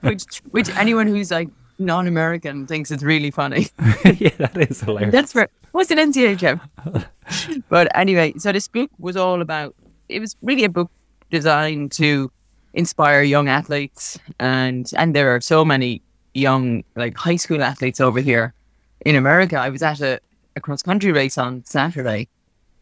which 0.00 0.38
which 0.50 0.68
anyone 0.76 1.06
who's 1.06 1.30
like 1.30 1.48
non-American 1.78 2.66
thinks 2.66 2.90
it's 2.90 3.02
really 3.02 3.30
funny. 3.30 3.68
yeah, 4.04 4.30
that 4.38 4.56
is 4.56 4.80
hilarious. 4.80 5.12
That's 5.12 5.32
for 5.32 5.48
what's 5.72 5.90
an 5.90 5.98
NCAA 5.98 6.38
champ? 6.38 6.62
but 7.68 7.88
anyway, 7.94 8.34
so 8.38 8.52
this 8.52 8.68
book 8.68 8.90
was 8.98 9.16
all 9.16 9.40
about. 9.40 9.74
It 10.08 10.20
was 10.20 10.36
really 10.42 10.64
a 10.64 10.68
book 10.68 10.90
designed 11.30 11.92
to 11.92 12.30
inspire 12.74 13.22
young 13.22 13.48
athletes, 13.48 14.18
and 14.38 14.90
and 14.96 15.14
there 15.14 15.34
are 15.34 15.40
so 15.40 15.64
many 15.64 16.02
young 16.34 16.84
like 16.96 17.16
high 17.16 17.36
school 17.36 17.62
athletes 17.62 18.00
over 18.00 18.20
here 18.20 18.54
in 19.04 19.16
America. 19.16 19.56
I 19.56 19.68
was 19.70 19.82
at 19.82 20.00
a, 20.00 20.20
a 20.56 20.60
cross 20.60 20.82
country 20.82 21.12
race 21.12 21.36
on 21.38 21.64
Saturday, 21.64 22.28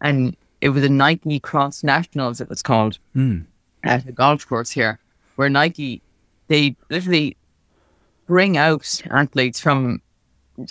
and 0.00 0.36
it 0.60 0.70
was 0.70 0.84
a 0.84 0.88
Nike 0.88 1.40
Cross 1.40 1.84
Nationals. 1.84 2.40
It 2.40 2.48
was 2.48 2.62
called 2.62 2.98
Mm. 3.16 3.46
at 3.84 4.06
a 4.06 4.12
golf 4.12 4.46
course 4.48 4.70
here, 4.70 4.98
where 5.36 5.48
Nike 5.48 6.02
they 6.48 6.76
literally 6.90 7.36
bring 8.26 8.56
out 8.56 9.00
athletes 9.10 9.60
from 9.60 10.00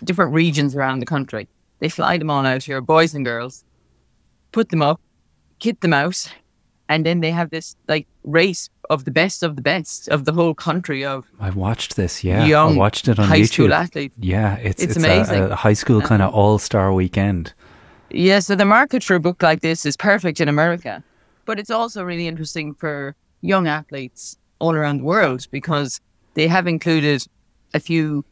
different 0.03 0.33
regions 0.33 0.75
around 0.75 0.99
the 0.99 1.05
country. 1.05 1.47
They 1.79 1.89
fly 1.89 2.17
them 2.17 2.29
all 2.29 2.45
out 2.45 2.63
here, 2.63 2.81
boys 2.81 3.13
and 3.15 3.23
girls, 3.25 3.63
put 4.51 4.69
them 4.69 4.81
up, 4.81 4.99
kit 5.59 5.81
them 5.81 5.93
out, 5.93 6.31
and 6.89 7.05
then 7.05 7.21
they 7.21 7.31
have 7.31 7.49
this 7.49 7.75
like 7.87 8.07
race 8.23 8.69
of 8.89 9.05
the 9.05 9.11
best 9.11 9.43
of 9.43 9.55
the 9.55 9.61
best 9.61 10.07
of 10.09 10.25
the 10.25 10.31
whole 10.31 10.53
country 10.53 11.03
of 11.05 11.25
I 11.39 11.49
watched 11.49 11.95
this. 11.95 12.23
Yeah, 12.23 12.45
young 12.45 12.75
I 12.75 12.77
watched 12.77 13.07
it 13.07 13.19
on 13.19 13.27
high 13.27 13.41
YouTube. 13.41 13.53
school 13.53 13.73
athletes. 13.73 14.15
Yeah, 14.19 14.55
it's 14.55 14.81
It's 14.81 14.95
it's, 14.95 15.05
amazing. 15.05 15.43
A, 15.43 15.49
a 15.49 15.55
high 15.55 15.73
school 15.73 16.01
kind 16.01 16.21
of 16.21 16.33
all 16.33 16.57
star 16.59 16.93
weekend. 16.93 17.53
Yeah, 18.09 18.39
so 18.39 18.55
the 18.55 18.65
market 18.65 19.03
for 19.03 19.15
a 19.15 19.19
book 19.19 19.43
like 19.43 19.61
this 19.61 19.85
is 19.85 19.97
perfect 19.97 20.39
in 20.39 20.47
America, 20.47 21.03
but 21.45 21.59
it's 21.59 21.69
also 21.69 22.03
really 22.03 22.27
interesting 22.27 22.73
for 22.73 23.15
young 23.41 23.67
athletes 23.67 24.37
all 24.59 24.73
around 24.73 24.99
the 24.99 25.03
world 25.03 25.47
because 25.51 25.99
they 26.35 26.47
have 26.47 26.67
included 26.67 27.25
a 27.73 27.79
few 27.79 28.23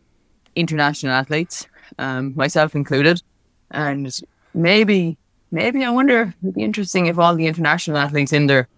international 0.56 1.12
athletes, 1.12 1.68
um, 2.00 2.34
myself 2.36 2.74
included, 2.74 3.22
and 3.72 4.18
maybe, 4.54 5.18
maybe 5.52 5.84
I 5.84 5.90
wonder 5.90 6.34
it'd 6.42 6.56
be 6.56 6.64
interesting 6.64 7.08
if 7.08 7.20
all 7.20 7.36
the 7.36 7.48
international 7.48 7.98
athletes 7.98 8.32
in 8.32 8.48
there 8.48 8.70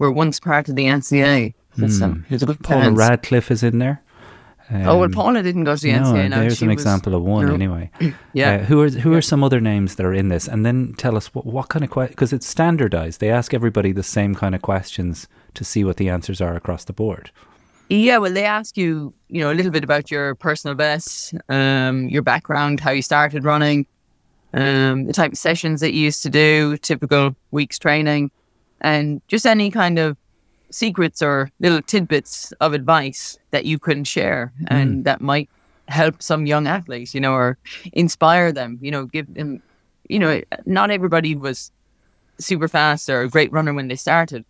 were 0.00 0.10
once 0.10 0.40
part 0.40 0.68
of 0.68 0.74
the 0.74 0.86
NCAA. 0.86 1.54
That's, 1.76 2.02
um, 2.02 2.26
there's 2.28 2.42
a 2.42 2.46
good 2.46 2.60
Paula 2.64 2.86
chance. 2.86 2.98
Radcliffe 2.98 3.50
is 3.52 3.62
in 3.62 3.78
there. 3.78 4.02
Oh 4.72 4.98
well, 4.98 5.02
Um, 5.04 5.10
Paula 5.12 5.42
didn't 5.42 5.64
go 5.64 5.74
to 5.74 5.82
the 5.82 5.92
no, 5.92 5.98
NCAA. 6.02 6.30
now 6.30 6.40
there's 6.40 6.58
she 6.58 6.64
an 6.64 6.70
was- 6.70 6.74
example 6.80 7.14
of 7.14 7.22
one 7.22 7.46
no. 7.46 7.54
anyway. 7.54 7.90
Yeah. 8.32 8.52
Uh, 8.54 8.58
who 8.64 8.80
are 8.80 8.88
who 8.88 9.12
are 9.14 9.22
some 9.22 9.42
other 9.44 9.60
names 9.60 9.96
that 9.96 10.06
are 10.06 10.14
in 10.14 10.28
this? 10.28 10.46
And 10.48 10.64
then 10.66 10.94
tell 10.96 11.16
us 11.16 11.34
what, 11.34 11.44
what 11.46 11.68
kind 11.68 11.84
of 11.84 11.90
questions, 11.90 12.14
because 12.14 12.32
it's 12.32 12.46
standardized. 12.46 13.20
They 13.20 13.30
ask 13.30 13.52
everybody 13.54 13.92
the 13.92 14.02
same 14.04 14.34
kind 14.34 14.54
of 14.54 14.62
questions 14.62 15.26
to 15.54 15.64
see 15.64 15.82
what 15.84 15.96
the 15.96 16.08
answers 16.08 16.40
are 16.40 16.54
across 16.56 16.84
the 16.84 16.92
board. 16.92 17.30
Yeah, 17.88 18.18
well, 18.18 18.32
they 18.32 18.44
ask 18.44 18.76
you, 18.76 19.12
you 19.28 19.40
know, 19.40 19.50
a 19.50 19.54
little 19.54 19.72
bit 19.72 19.82
about 19.82 20.10
your 20.12 20.36
personal 20.36 20.76
best, 20.76 21.34
um, 21.48 22.08
your 22.08 22.22
background, 22.22 22.78
how 22.78 22.92
you 22.92 23.02
started 23.02 23.42
running, 23.44 23.84
um, 24.54 25.06
the 25.06 25.12
type 25.12 25.32
of 25.32 25.38
sessions 25.38 25.80
that 25.80 25.92
you 25.92 26.02
used 26.04 26.22
to 26.22 26.30
do, 26.30 26.76
typical 26.76 27.34
week's 27.50 27.80
training, 27.80 28.30
and 28.80 29.20
just 29.28 29.46
any 29.46 29.70
kind 29.70 29.98
of 29.98 30.16
secrets 30.70 31.20
or 31.20 31.50
little 31.58 31.82
tidbits 31.82 32.52
of 32.60 32.72
advice 32.72 33.38
that 33.50 33.64
you 33.64 33.78
can 33.78 34.04
share 34.04 34.52
and 34.68 35.04
that 35.04 35.20
might 35.20 35.48
help 35.88 36.22
some 36.22 36.46
young 36.46 36.66
athletes, 36.66 37.14
you 37.14 37.20
know, 37.20 37.32
or 37.32 37.58
inspire 37.92 38.52
them, 38.52 38.78
you 38.80 38.90
know, 38.90 39.04
give 39.06 39.32
them, 39.34 39.60
you 40.08 40.18
know, 40.18 40.40
not 40.66 40.90
everybody 40.90 41.34
was 41.34 41.72
super 42.38 42.68
fast 42.68 43.10
or 43.10 43.22
a 43.22 43.28
great 43.28 43.52
runner 43.52 43.74
when 43.74 43.88
they 43.88 43.96
started 43.96 44.44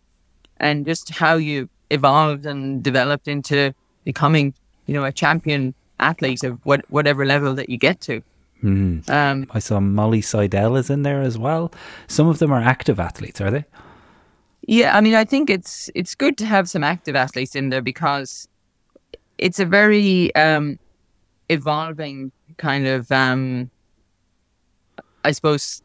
and 0.58 0.86
just 0.86 1.10
how 1.10 1.34
you 1.34 1.68
evolved 1.90 2.46
and 2.46 2.82
developed 2.82 3.26
into 3.26 3.74
becoming, 4.04 4.54
you 4.86 4.94
know, 4.94 5.04
a 5.04 5.12
champion 5.12 5.74
athlete 5.98 6.44
of 6.44 6.58
what 6.64 6.84
whatever 6.90 7.26
level 7.26 7.54
that 7.54 7.68
you 7.68 7.78
get 7.78 8.00
to. 8.02 8.22
Mm. 8.62 9.08
Um, 9.08 9.46
I 9.52 9.58
saw 9.58 9.80
Molly 9.80 10.20
Seidel 10.20 10.76
is 10.76 10.90
in 10.90 11.02
there 11.02 11.22
as 11.22 11.38
well. 11.38 11.72
Some 12.06 12.28
of 12.28 12.38
them 12.38 12.52
are 12.52 12.60
active 12.60 13.00
athletes, 13.00 13.40
are 13.40 13.50
they? 13.50 13.64
Yeah, 14.62 14.96
I 14.96 15.00
mean, 15.00 15.14
I 15.14 15.24
think 15.24 15.50
it's 15.50 15.90
it's 15.94 16.14
good 16.14 16.36
to 16.38 16.46
have 16.46 16.68
some 16.68 16.84
active 16.84 17.16
athletes 17.16 17.54
in 17.56 17.70
there 17.70 17.82
because 17.82 18.48
it's 19.38 19.58
a 19.58 19.64
very 19.64 20.34
um, 20.34 20.78
evolving 21.48 22.30
kind 22.58 22.86
of, 22.86 23.10
um, 23.10 23.70
I 25.24 25.32
suppose, 25.32 25.82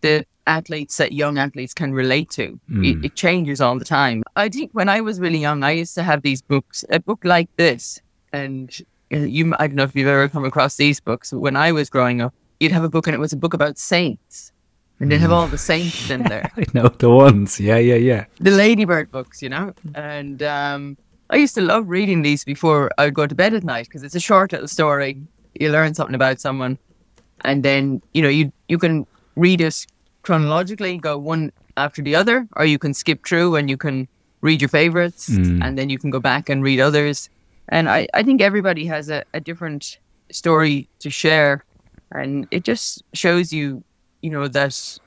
the 0.00 0.24
athletes 0.46 0.96
that 0.96 1.12
young 1.12 1.38
athletes 1.38 1.74
can 1.74 1.92
relate 1.92 2.30
to. 2.30 2.58
It, 2.84 3.04
it 3.04 3.14
changes 3.14 3.60
all 3.60 3.78
the 3.78 3.84
time. 3.84 4.24
I 4.36 4.48
think 4.48 4.70
when 4.72 4.88
I 4.88 5.02
was 5.02 5.20
really 5.20 5.38
young, 5.38 5.62
I 5.62 5.72
used 5.72 5.94
to 5.96 6.02
have 6.02 6.22
these 6.22 6.40
books, 6.40 6.84
a 6.90 6.98
book 6.98 7.20
like 7.24 7.54
this, 7.56 8.00
and 8.32 8.74
uh, 9.12 9.18
you, 9.18 9.54
I 9.58 9.66
don't 9.66 9.76
know 9.76 9.82
if 9.84 9.94
you've 9.94 10.08
ever 10.08 10.28
come 10.28 10.46
across 10.46 10.76
these 10.76 11.00
books. 11.00 11.32
When 11.32 11.56
I 11.56 11.72
was 11.72 11.90
growing 11.90 12.22
up, 12.22 12.34
you'd 12.58 12.72
have 12.72 12.84
a 12.84 12.88
book, 12.88 13.06
and 13.06 13.14
it 13.14 13.20
was 13.20 13.32
a 13.34 13.36
book 13.36 13.54
about 13.54 13.76
saints, 13.76 14.52
and 15.00 15.10
they'd 15.10 15.18
have 15.18 15.32
all 15.32 15.46
the 15.46 15.58
saints 15.58 16.10
in 16.10 16.22
there 16.24 16.50
I 16.56 16.64
know 16.74 16.88
the 16.88 17.10
ones. 17.10 17.60
Yeah, 17.60 17.78
yeah, 17.78 17.94
yeah. 17.94 18.24
the 18.40 18.50
Ladybird 18.50 19.10
books, 19.10 19.42
you 19.42 19.48
know. 19.48 19.72
And 19.94 20.42
um, 20.42 20.96
I 21.30 21.36
used 21.36 21.54
to 21.54 21.60
love 21.60 21.88
reading 21.88 22.22
these 22.22 22.44
before 22.44 22.90
I 22.98 23.04
would 23.06 23.14
go 23.14 23.26
to 23.26 23.34
bed 23.34 23.54
at 23.54 23.64
night 23.64 23.86
because 23.86 24.02
it's 24.02 24.14
a 24.14 24.20
short 24.20 24.52
little 24.52 24.68
story. 24.68 25.20
You 25.54 25.70
learn 25.70 25.94
something 25.94 26.14
about 26.14 26.40
someone, 26.40 26.78
and 27.42 27.62
then 27.64 28.02
you 28.14 28.22
know 28.22 28.28
you 28.28 28.52
you 28.68 28.78
can 28.78 29.06
read 29.36 29.60
it 29.60 29.86
chronologically, 30.22 30.98
go 30.98 31.16
one 31.18 31.52
after 31.76 32.02
the 32.02 32.14
other, 32.14 32.48
or 32.56 32.64
you 32.64 32.78
can 32.78 32.92
skip 32.94 33.26
through 33.26 33.56
and 33.56 33.70
you 33.70 33.76
can 33.76 34.08
read 34.40 34.60
your 34.60 34.68
favorites, 34.68 35.28
and 35.28 35.76
then 35.78 35.90
you 35.90 35.98
can 35.98 36.10
go 36.10 36.20
back 36.20 36.48
and 36.48 36.62
read 36.62 36.80
others. 36.80 37.28
And 37.68 37.88
I 37.88 38.08
I 38.14 38.22
think 38.22 38.40
everybody 38.40 38.86
has 38.86 39.10
a, 39.10 39.24
a 39.34 39.40
different 39.40 39.98
story 40.30 40.88
to 41.00 41.10
share, 41.10 41.64
and 42.12 42.46
it 42.50 42.64
just 42.64 43.02
shows 43.12 43.52
you, 43.52 43.82
you 44.22 44.30
know, 44.30 44.48
that 44.48 44.98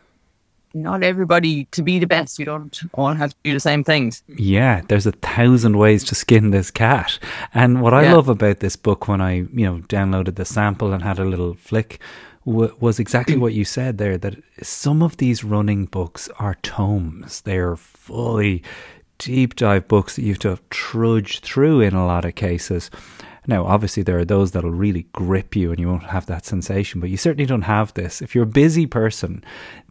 not 0.74 1.04
everybody 1.04 1.66
to 1.66 1.82
be 1.84 2.00
the 2.00 2.08
best. 2.08 2.40
You 2.40 2.46
don't 2.46 2.80
all 2.94 3.14
have 3.14 3.32
to 3.32 3.36
do 3.44 3.54
the 3.54 3.60
same 3.60 3.84
things. 3.84 4.24
Yeah, 4.28 4.82
there's 4.88 5.06
a 5.06 5.12
thousand 5.12 5.78
ways 5.78 6.04
to 6.06 6.16
skin 6.16 6.52
this 6.52 6.72
cat. 6.72 7.20
And 7.54 7.82
what 7.82 7.94
I 7.94 8.04
Yeah. 8.04 8.14
love 8.14 8.30
about 8.30 8.60
this 8.62 8.78
book 8.78 9.08
when 9.08 9.20
I, 9.20 9.34
you 9.54 9.66
know, 9.66 9.80
downloaded 9.90 10.36
the 10.36 10.46
sample 10.46 10.94
and 10.94 11.04
had 11.04 11.20
a 11.20 11.26
little 11.26 11.56
flick 11.56 12.00
w- 12.46 12.74
was 12.80 13.00
exactly 13.00 13.36
what 13.36 13.54
you 13.54 13.66
said 13.66 13.98
there 13.98 14.18
that 14.20 14.38
some 14.64 15.04
of 15.04 15.18
these 15.18 15.44
running 15.44 15.86
books 15.88 16.30
are 16.40 16.56
tomes. 16.62 17.42
They're 17.42 17.76
fully 17.76 18.64
deep 19.18 19.56
dive 19.58 19.88
books 19.90 20.16
that 20.16 20.22
you 20.24 20.30
have 20.30 20.40
to 20.40 20.58
trudge 20.70 21.42
through 21.42 21.82
in 21.82 21.94
a 21.94 22.06
lot 22.06 22.24
of 22.24 22.36
cases. 22.36 22.90
Now, 23.48 23.66
obviously, 23.66 24.04
there 24.04 24.20
are 24.20 24.26
those 24.26 24.52
that'll 24.52 24.72
really 24.72 25.08
grip 25.14 25.56
you 25.56 25.72
and 25.72 25.80
you 25.80 25.88
won't 25.88 26.04
have 26.04 26.28
that 26.28 26.46
sensation, 26.46 27.02
but 27.02 27.10
you 27.10 27.18
certainly 27.18 27.48
don't 27.48 27.64
have 27.64 27.94
this. 27.96 28.22
If 28.22 28.36
you're 28.36 28.44
a 28.44 28.48
busy 28.48 28.86
person, 28.86 29.44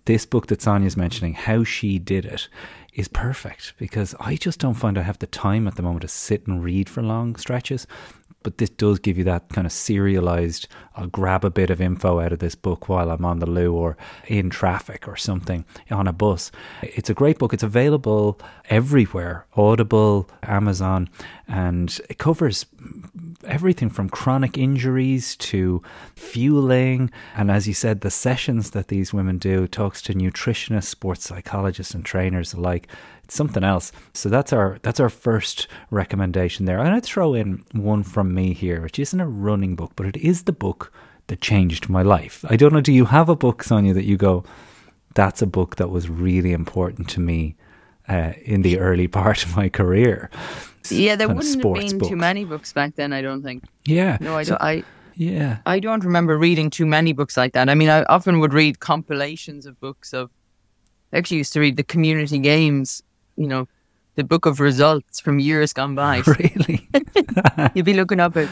this 0.04 0.24
book 0.24 0.46
that 0.46 0.62
Sonia's 0.62 0.96
mentioning, 0.96 1.34
How 1.34 1.64
She 1.64 1.98
Did 1.98 2.24
It, 2.24 2.48
is 2.94 3.08
perfect 3.08 3.74
because 3.78 4.14
I 4.20 4.36
just 4.36 4.60
don't 4.60 4.74
find 4.74 4.98
I 4.98 5.02
have 5.02 5.18
the 5.18 5.26
time 5.26 5.66
at 5.66 5.76
the 5.76 5.82
moment 5.82 6.02
to 6.02 6.08
sit 6.08 6.46
and 6.46 6.62
read 6.62 6.88
for 6.88 7.02
long 7.02 7.36
stretches. 7.36 7.86
But 8.42 8.56
this 8.56 8.70
does 8.70 8.98
give 8.98 9.18
you 9.18 9.24
that 9.24 9.50
kind 9.50 9.66
of 9.66 9.72
serialized, 9.72 10.66
I'll 10.96 11.08
grab 11.08 11.44
a 11.44 11.50
bit 11.50 11.68
of 11.68 11.80
info 11.80 12.20
out 12.20 12.32
of 12.32 12.38
this 12.38 12.54
book 12.54 12.88
while 12.88 13.10
I'm 13.10 13.24
on 13.24 13.38
the 13.38 13.50
loo 13.50 13.74
or 13.74 13.98
in 14.28 14.48
traffic 14.48 15.06
or 15.06 15.16
something 15.16 15.66
on 15.90 16.08
a 16.08 16.12
bus. 16.12 16.50
It's 16.80 17.10
a 17.10 17.14
great 17.14 17.38
book. 17.38 17.52
It's 17.52 17.62
available 17.62 18.40
everywhere 18.70 19.46
Audible, 19.56 20.30
Amazon, 20.42 21.10
and 21.46 22.00
it 22.08 22.16
covers 22.16 22.64
everything 23.44 23.90
from 23.90 24.08
chronic 24.08 24.58
injuries 24.58 25.36
to 25.36 25.82
fueling. 26.14 27.10
And 27.36 27.50
as 27.50 27.66
you 27.66 27.74
said, 27.74 28.00
the 28.00 28.10
sessions 28.10 28.70
that 28.70 28.88
these 28.88 29.12
women 29.12 29.38
do 29.38 29.66
talks 29.66 30.02
to 30.02 30.14
nutritionists, 30.14 30.84
sports 30.84 31.24
psychologists, 31.24 31.94
and 31.94 32.04
trainers 32.04 32.52
alike. 32.52 32.88
It's 33.24 33.34
something 33.34 33.64
else. 33.64 33.92
So 34.12 34.28
that's 34.28 34.52
our 34.52 34.78
that's 34.82 35.00
our 35.00 35.08
first 35.08 35.68
recommendation 35.90 36.66
there. 36.66 36.78
I'm 36.78 36.86
going 36.86 37.00
to 37.00 37.06
throw 37.06 37.34
in 37.34 37.64
one 37.72 38.02
from 38.02 38.34
me 38.34 38.52
here, 38.52 38.82
which 38.82 38.98
isn't 38.98 39.20
a 39.20 39.28
running 39.28 39.76
book, 39.76 39.92
but 39.96 40.06
it 40.06 40.16
is 40.16 40.44
the 40.44 40.52
book 40.52 40.92
that 41.28 41.40
changed 41.40 41.88
my 41.88 42.02
life. 42.02 42.44
I 42.48 42.56
don't 42.56 42.72
know. 42.72 42.80
Do 42.80 42.92
you 42.92 43.04
have 43.04 43.28
a 43.28 43.36
book, 43.36 43.62
Sonia, 43.62 43.94
that 43.94 44.04
you 44.04 44.16
go? 44.16 44.44
That's 45.14 45.42
a 45.42 45.46
book 45.46 45.76
that 45.76 45.90
was 45.90 46.08
really 46.08 46.52
important 46.52 47.08
to 47.10 47.20
me 47.20 47.56
uh, 48.08 48.32
in 48.44 48.62
the 48.62 48.78
early 48.78 49.08
part 49.20 49.44
of 49.44 49.56
my 49.56 49.68
career. 49.68 50.30
Yeah, 50.88 51.16
there 51.16 51.28
wouldn't 51.28 51.62
have 51.64 51.74
been 51.74 51.98
book. 51.98 52.08
too 52.08 52.16
many 52.16 52.44
books 52.44 52.72
back 52.72 52.94
then. 52.96 53.12
I 53.12 53.20
don't 53.22 53.42
think. 53.42 53.64
Yeah. 53.84 54.16
No, 54.20 54.36
I 54.36 54.42
So- 54.44 54.50
don't. 54.52 54.62
I 54.62 54.82
yeah. 55.16 55.58
I 55.66 55.80
don't 55.80 56.02
remember 56.04 56.38
reading 56.38 56.70
too 56.70 56.86
many 56.86 57.12
books 57.12 57.36
like 57.36 57.52
that. 57.52 57.68
I 57.68 57.74
mean, 57.74 57.90
I 57.90 58.04
often 58.04 58.40
would 58.40 58.54
read 58.54 58.80
compilations 58.80 59.66
of 59.66 59.78
books 59.80 60.12
of. 60.14 60.30
I 61.12 61.18
actually 61.18 61.38
used 61.38 61.52
to 61.54 61.60
read 61.60 61.76
the 61.76 61.82
community 61.84 62.38
games. 62.38 63.02
You 63.36 63.46
know, 63.48 63.68
the 64.14 64.24
book 64.24 64.46
of 64.46 64.60
results 64.60 65.20
from 65.20 65.38
years 65.38 65.72
gone 65.72 65.94
by. 65.94 66.22
Really? 66.26 66.88
You'd 67.74 67.84
be 67.84 67.94
looking 67.94 68.20
up 68.20 68.36
at 68.36 68.48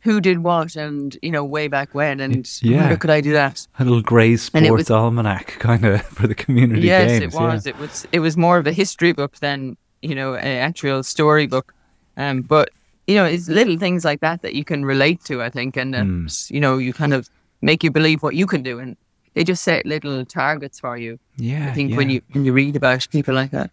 who 0.00 0.20
did 0.20 0.38
what, 0.38 0.76
and 0.76 1.16
you 1.20 1.30
know, 1.32 1.44
way 1.44 1.66
back 1.68 1.92
when, 1.94 2.20
and 2.20 2.48
Yeah. 2.62 2.86
where 2.88 2.96
could 2.96 3.10
I 3.10 3.20
do 3.20 3.32
that? 3.32 3.66
a 3.78 3.84
little 3.84 4.02
grey 4.02 4.36
sports 4.36 4.70
was- 4.70 4.90
almanac 4.90 5.46
kind 5.58 5.84
of 5.84 6.00
for 6.02 6.26
the 6.28 6.34
community 6.34 6.82
yes, 6.86 7.18
games. 7.20 7.34
it 7.34 7.38
was. 7.38 7.66
It 7.66 7.78
was. 7.78 8.06
It 8.12 8.20
was 8.20 8.36
more 8.36 8.56
of 8.58 8.66
a 8.66 8.72
history 8.72 9.12
book 9.12 9.36
than 9.40 9.76
you 10.02 10.14
know 10.14 10.34
an 10.34 10.58
actual 10.58 11.02
storybook. 11.02 11.74
Um, 12.16 12.42
but 12.42 12.70
you 13.06 13.14
know, 13.14 13.24
it's 13.24 13.48
little 13.48 13.78
things 13.78 14.04
like 14.04 14.20
that 14.20 14.42
that 14.42 14.54
you 14.54 14.64
can 14.64 14.84
relate 14.84 15.22
to. 15.24 15.42
I 15.42 15.50
think, 15.50 15.76
and 15.76 15.94
Hmm. 15.94 16.26
you 16.48 16.60
know, 16.60 16.78
you 16.78 16.92
kind 16.92 17.14
of 17.14 17.28
make 17.62 17.84
you 17.84 17.90
believe 17.90 18.22
what 18.22 18.34
you 18.34 18.46
can 18.46 18.62
do, 18.62 18.78
and 18.78 18.96
they 19.34 19.44
just 19.44 19.62
set 19.62 19.86
little 19.86 20.24
targets 20.24 20.80
for 20.80 20.96
you. 20.96 21.18
Yeah. 21.36 21.68
I 21.68 21.72
think 21.72 21.90
yeah. 21.90 21.96
when 21.96 22.10
you 22.10 22.22
when 22.32 22.44
you 22.44 22.52
read 22.52 22.76
about 22.76 23.06
people 23.10 23.34
like 23.34 23.50
that. 23.50 23.70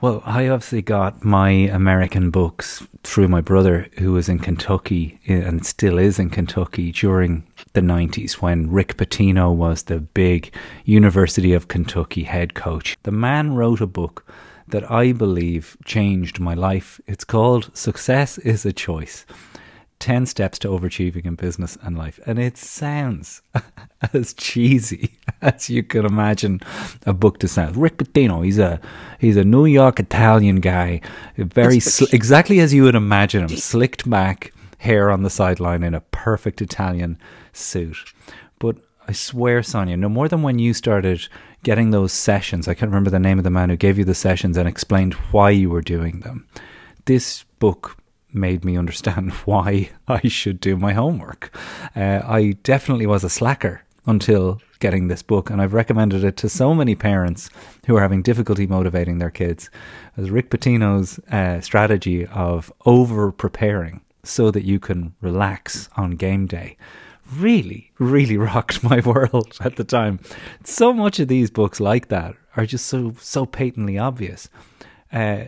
Well, 0.00 0.22
I 0.24 0.46
obviously 0.46 0.82
got 0.82 1.24
my 1.24 1.50
American 1.50 2.30
books 2.30 2.86
through 3.02 3.26
my 3.26 3.40
brother, 3.40 3.88
who 3.98 4.12
was 4.12 4.28
in 4.28 4.38
Kentucky 4.38 5.18
and 5.26 5.66
still 5.66 5.98
is 5.98 6.20
in 6.20 6.30
Kentucky 6.30 6.92
during 6.92 7.42
the 7.72 7.80
90s 7.80 8.34
when 8.34 8.70
Rick 8.70 8.96
Pitino 8.96 9.52
was 9.52 9.82
the 9.82 9.98
big 9.98 10.54
University 10.84 11.52
of 11.52 11.66
Kentucky 11.66 12.22
head 12.22 12.54
coach. 12.54 12.96
The 13.02 13.10
man 13.10 13.54
wrote 13.56 13.80
a 13.80 13.88
book 13.88 14.24
that 14.70 14.90
I 14.90 15.12
believe 15.12 15.76
changed 15.84 16.40
my 16.40 16.54
life. 16.54 17.00
It's 17.06 17.24
called 17.24 17.70
Success 17.76 18.38
is 18.38 18.64
a 18.66 18.72
Choice 18.72 19.24
10 20.00 20.26
Steps 20.26 20.58
to 20.60 20.68
Overachieving 20.68 21.24
in 21.24 21.34
Business 21.34 21.76
and 21.82 21.98
Life. 21.98 22.20
And 22.26 22.38
it 22.38 22.56
sounds 22.56 23.42
as 24.12 24.32
cheesy 24.34 25.18
as 25.42 25.68
you 25.68 25.82
can 25.82 26.06
imagine 26.06 26.60
a 27.06 27.12
book 27.12 27.38
to 27.40 27.48
sound. 27.48 27.76
Rick 27.76 27.98
Pitino, 27.98 28.44
he's 28.44 28.58
a 28.58 28.80
he's 29.18 29.36
a 29.36 29.44
New 29.44 29.66
York 29.66 29.98
Italian 29.98 30.56
guy, 30.56 31.00
very 31.36 31.80
sl- 31.80 32.06
exactly 32.12 32.60
as 32.60 32.72
you 32.72 32.84
would 32.84 32.94
imagine 32.94 33.42
him, 33.42 33.56
slicked 33.56 34.08
back, 34.08 34.52
hair 34.78 35.10
on 35.10 35.22
the 35.22 35.30
sideline 35.30 35.82
in 35.82 35.94
a 35.94 36.00
perfect 36.00 36.62
Italian 36.62 37.18
suit. 37.52 37.96
But 38.58 38.76
I 39.08 39.12
swear, 39.12 39.62
Sonia, 39.62 39.96
no 39.96 40.10
more 40.10 40.28
than 40.28 40.42
when 40.42 40.58
you 40.58 40.74
started 40.74 41.26
getting 41.62 41.90
those 41.90 42.12
sessions. 42.12 42.68
I 42.68 42.74
can't 42.74 42.90
remember 42.90 43.08
the 43.08 43.18
name 43.18 43.38
of 43.38 43.44
the 43.44 43.48
man 43.50 43.70
who 43.70 43.76
gave 43.76 43.96
you 43.96 44.04
the 44.04 44.14
sessions 44.14 44.58
and 44.58 44.68
explained 44.68 45.14
why 45.32 45.48
you 45.48 45.70
were 45.70 45.80
doing 45.80 46.20
them. 46.20 46.46
This 47.06 47.44
book 47.58 47.96
made 48.34 48.66
me 48.66 48.76
understand 48.76 49.32
why 49.46 49.88
I 50.06 50.28
should 50.28 50.60
do 50.60 50.76
my 50.76 50.92
homework. 50.92 51.56
Uh, 51.96 52.20
I 52.22 52.58
definitely 52.62 53.06
was 53.06 53.24
a 53.24 53.30
slacker 53.30 53.80
until 54.04 54.60
getting 54.78 55.08
this 55.08 55.22
book, 55.22 55.48
and 55.48 55.62
I've 55.62 55.72
recommended 55.72 56.22
it 56.22 56.36
to 56.38 56.50
so 56.50 56.74
many 56.74 56.94
parents 56.94 57.48
who 57.86 57.96
are 57.96 58.02
having 58.02 58.20
difficulty 58.20 58.66
motivating 58.66 59.18
their 59.18 59.30
kids. 59.30 59.70
As 60.18 60.30
Rick 60.30 60.50
Pitino's 60.50 61.18
uh, 61.32 61.62
strategy 61.62 62.26
of 62.26 62.70
over 62.84 63.32
preparing 63.32 64.02
so 64.22 64.50
that 64.50 64.64
you 64.64 64.78
can 64.78 65.14
relax 65.22 65.88
on 65.96 66.10
game 66.10 66.46
day 66.46 66.76
really, 67.36 67.92
really 67.98 68.36
rocked 68.48 68.82
my 68.82 69.00
world 69.00 69.56
at 69.60 69.76
the 69.76 69.84
time. 69.84 70.20
So 70.64 70.92
much 70.92 71.20
of 71.20 71.28
these 71.28 71.50
books 71.50 71.80
like 71.80 72.08
that 72.08 72.34
are 72.56 72.66
just 72.66 72.86
so 72.86 73.14
so 73.20 73.46
patently 73.46 73.98
obvious. 73.98 74.48
Uh, 75.12 75.44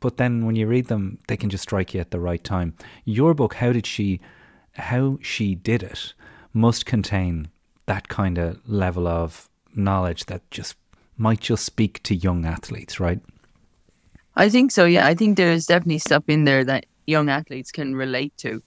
but 0.00 0.16
then 0.16 0.44
when 0.44 0.56
you 0.56 0.66
read 0.66 0.86
them, 0.86 1.18
they 1.28 1.36
can 1.36 1.50
just 1.50 1.62
strike 1.62 1.94
you 1.94 2.00
at 2.00 2.10
the 2.10 2.20
right 2.20 2.42
time. 2.42 2.74
Your 3.04 3.34
book, 3.34 3.54
how 3.54 3.72
did 3.72 3.86
she, 3.86 4.20
how 4.72 5.18
she 5.22 5.54
did 5.54 5.82
it, 5.82 6.12
must 6.52 6.86
contain 6.86 7.48
that 7.86 8.08
kind 8.08 8.38
of 8.38 8.60
level 8.68 9.06
of 9.06 9.48
knowledge 9.74 10.26
that 10.26 10.50
just 10.50 10.76
might 11.16 11.40
just 11.40 11.64
speak 11.64 12.02
to 12.02 12.14
young 12.14 12.44
athletes, 12.44 13.00
right? 13.00 13.20
I 14.34 14.48
think 14.50 14.70
so. 14.70 14.84
Yeah, 14.84 15.06
I 15.06 15.14
think 15.14 15.36
there's 15.36 15.66
definitely 15.66 15.98
stuff 15.98 16.24
in 16.28 16.44
there 16.44 16.64
that 16.64 16.86
young 17.06 17.30
athletes 17.30 17.72
can 17.72 17.96
relate 17.96 18.36
to, 18.38 18.62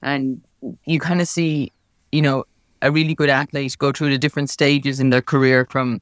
and 0.00 0.42
you 0.84 1.00
kind 1.00 1.20
of 1.20 1.28
see, 1.28 1.72
you 2.10 2.22
know, 2.22 2.44
a 2.82 2.90
really 2.90 3.14
good 3.14 3.30
athlete 3.30 3.76
go 3.78 3.92
through 3.92 4.10
the 4.10 4.18
different 4.18 4.50
stages 4.50 5.00
in 5.00 5.10
their 5.10 5.22
career 5.22 5.66
from 5.70 6.00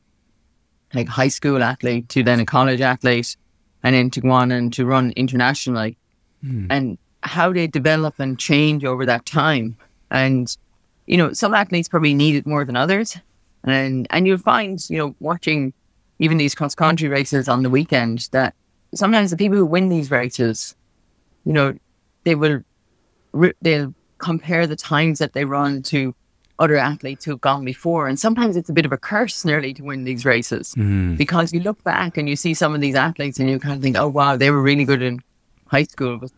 like 0.94 1.08
high 1.08 1.28
school 1.28 1.62
athlete 1.62 2.08
to 2.08 2.22
then 2.22 2.40
a 2.40 2.46
college 2.46 2.80
athlete, 2.80 3.36
and 3.82 3.94
then 3.94 4.10
to 4.10 4.20
go 4.20 4.30
on 4.30 4.50
and 4.50 4.72
to 4.72 4.84
run 4.84 5.12
internationally, 5.12 5.96
hmm. 6.42 6.66
and 6.70 6.98
how 7.22 7.52
they 7.52 7.66
develop 7.66 8.18
and 8.18 8.38
change 8.38 8.84
over 8.84 9.06
that 9.06 9.24
time. 9.26 9.76
And 10.10 10.54
you 11.06 11.16
know, 11.16 11.32
some 11.32 11.54
athletes 11.54 11.88
probably 11.88 12.14
need 12.14 12.34
it 12.34 12.46
more 12.46 12.64
than 12.64 12.76
others, 12.76 13.16
and 13.64 14.06
and 14.10 14.26
you'll 14.26 14.38
find, 14.38 14.84
you 14.90 14.98
know, 14.98 15.14
watching 15.20 15.72
even 16.18 16.38
these 16.38 16.54
cross 16.54 16.74
country 16.74 17.08
races 17.08 17.48
on 17.48 17.62
the 17.62 17.70
weekend 17.70 18.28
that 18.32 18.54
sometimes 18.94 19.30
the 19.30 19.36
people 19.36 19.56
who 19.56 19.66
win 19.66 19.88
these 19.88 20.10
races, 20.10 20.74
you 21.44 21.52
know, 21.52 21.74
they 22.24 22.34
will 22.34 22.62
they'll 23.62 23.94
compare 24.20 24.66
the 24.66 24.76
times 24.76 25.18
that 25.18 25.32
they 25.32 25.44
run 25.44 25.82
to 25.84 26.14
other 26.60 26.76
athletes 26.76 27.24
who've 27.24 27.40
gone 27.40 27.64
before. 27.64 28.06
And 28.06 28.20
sometimes 28.20 28.54
it's 28.56 28.68
a 28.68 28.72
bit 28.72 28.84
of 28.84 28.92
a 28.92 28.98
curse 28.98 29.44
nearly 29.44 29.72
to 29.74 29.82
win 29.82 30.04
these 30.04 30.24
races 30.24 30.74
mm-hmm. 30.74 31.16
because 31.16 31.52
you 31.52 31.60
look 31.60 31.82
back 31.82 32.16
and 32.18 32.28
you 32.28 32.36
see 32.36 32.54
some 32.54 32.74
of 32.74 32.80
these 32.80 32.94
athletes 32.94 33.40
and 33.40 33.48
you 33.48 33.58
kind 33.58 33.74
of 33.74 33.82
think, 33.82 33.96
oh, 33.96 34.08
wow, 34.08 34.36
they 34.36 34.50
were 34.50 34.60
really 34.60 34.84
good 34.84 35.02
in 35.02 35.20
high 35.66 35.84
school. 35.84 36.18
But, 36.18 36.30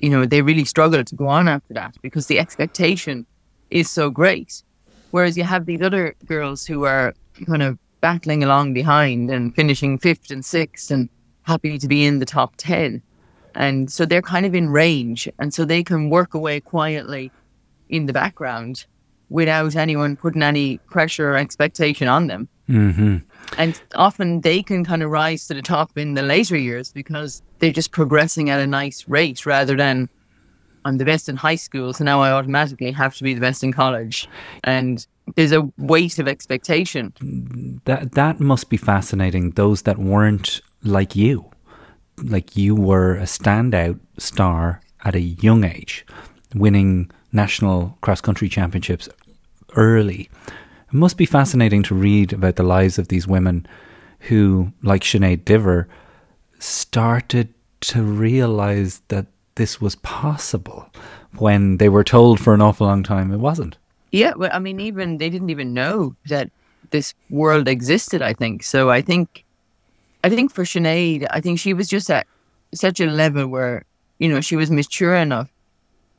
you 0.00 0.10
know, 0.10 0.24
they 0.24 0.42
really 0.42 0.64
struggled 0.64 1.08
to 1.08 1.16
go 1.16 1.26
on 1.26 1.48
after 1.48 1.74
that 1.74 1.96
because 2.02 2.28
the 2.28 2.38
expectation 2.38 3.26
is 3.70 3.90
so 3.90 4.10
great. 4.10 4.62
Whereas 5.10 5.36
you 5.36 5.44
have 5.44 5.66
these 5.66 5.82
other 5.82 6.14
girls 6.24 6.64
who 6.64 6.84
are 6.84 7.14
kind 7.46 7.62
of 7.62 7.78
battling 8.00 8.44
along 8.44 8.74
behind 8.74 9.30
and 9.30 9.54
finishing 9.54 9.98
fifth 9.98 10.30
and 10.30 10.44
sixth 10.44 10.90
and 10.90 11.08
happy 11.42 11.78
to 11.78 11.88
be 11.88 12.04
in 12.04 12.20
the 12.20 12.26
top 12.26 12.54
10. 12.58 13.02
And 13.54 13.90
so 13.90 14.04
they're 14.04 14.22
kind 14.22 14.46
of 14.46 14.54
in 14.54 14.70
range. 14.70 15.28
And 15.38 15.52
so 15.54 15.64
they 15.64 15.82
can 15.82 16.10
work 16.10 16.34
away 16.34 16.60
quietly 16.60 17.30
in 17.88 18.06
the 18.06 18.12
background 18.12 18.86
without 19.28 19.76
anyone 19.76 20.16
putting 20.16 20.42
any 20.42 20.78
pressure 20.78 21.32
or 21.32 21.36
expectation 21.36 22.08
on 22.08 22.26
them. 22.26 22.48
Mm-hmm. 22.68 23.18
And 23.58 23.82
often 23.94 24.40
they 24.40 24.62
can 24.62 24.84
kind 24.84 25.02
of 25.02 25.10
rise 25.10 25.46
to 25.48 25.54
the 25.54 25.62
top 25.62 25.96
in 25.98 26.14
the 26.14 26.22
later 26.22 26.56
years 26.56 26.92
because 26.92 27.42
they're 27.58 27.72
just 27.72 27.92
progressing 27.92 28.50
at 28.50 28.60
a 28.60 28.66
nice 28.66 29.08
rate 29.08 29.44
rather 29.46 29.76
than 29.76 30.08
I'm 30.84 30.98
the 30.98 31.04
best 31.04 31.28
in 31.28 31.36
high 31.36 31.54
school, 31.54 31.92
so 31.94 32.04
now 32.04 32.20
I 32.20 32.30
automatically 32.30 32.92
have 32.92 33.16
to 33.16 33.24
be 33.24 33.32
the 33.32 33.40
best 33.40 33.64
in 33.64 33.72
college. 33.72 34.28
And 34.64 35.06
there's 35.34 35.52
a 35.52 35.62
weight 35.78 36.18
of 36.18 36.28
expectation. 36.28 37.80
That 37.86 38.12
that 38.12 38.38
must 38.38 38.68
be 38.68 38.76
fascinating. 38.76 39.52
Those 39.52 39.82
that 39.82 39.98
weren't 39.98 40.60
like 40.82 41.16
you, 41.16 41.50
like 42.22 42.56
you 42.56 42.74
were 42.74 43.16
a 43.16 43.22
standout 43.24 43.98
star 44.18 44.80
at 45.04 45.14
a 45.14 45.20
young 45.20 45.64
age, 45.64 46.06
winning 46.54 47.10
national 47.32 47.98
cross 48.00 48.20
country 48.20 48.48
championships 48.48 49.08
early. 49.76 50.30
It 50.48 50.94
must 50.94 51.16
be 51.16 51.26
fascinating 51.26 51.82
to 51.84 51.94
read 51.94 52.32
about 52.32 52.56
the 52.56 52.62
lives 52.62 52.98
of 52.98 53.08
these 53.08 53.26
women 53.26 53.66
who, 54.20 54.72
like 54.82 55.02
Sinead 55.02 55.44
Diver, 55.44 55.88
started 56.58 57.52
to 57.80 58.02
realize 58.02 59.02
that 59.08 59.26
this 59.56 59.80
was 59.80 59.96
possible 59.96 60.88
when 61.36 61.76
they 61.78 61.88
were 61.88 62.04
told 62.04 62.40
for 62.40 62.54
an 62.54 62.62
awful 62.62 62.86
long 62.86 63.02
time 63.02 63.32
it 63.32 63.38
wasn't. 63.38 63.76
Yeah, 64.12 64.32
well, 64.36 64.50
I 64.52 64.58
mean, 64.60 64.80
even 64.80 65.18
they 65.18 65.28
didn't 65.28 65.50
even 65.50 65.74
know 65.74 66.14
that 66.28 66.50
this 66.90 67.14
world 67.30 67.68
existed. 67.68 68.22
I 68.22 68.32
think 68.32 68.62
so. 68.62 68.90
I 68.90 69.02
think, 69.02 69.44
I 70.24 70.30
think 70.30 70.52
for 70.52 70.64
Sinead, 70.64 71.26
I 71.30 71.40
think 71.40 71.58
she 71.58 71.74
was 71.74 71.86
just 71.86 72.10
at 72.10 72.26
such 72.72 72.98
a 72.98 73.06
level 73.06 73.46
where 73.46 73.84
you 74.18 74.28
know 74.28 74.40
she 74.40 74.56
was 74.56 74.70
mature 74.70 75.14
enough 75.14 75.50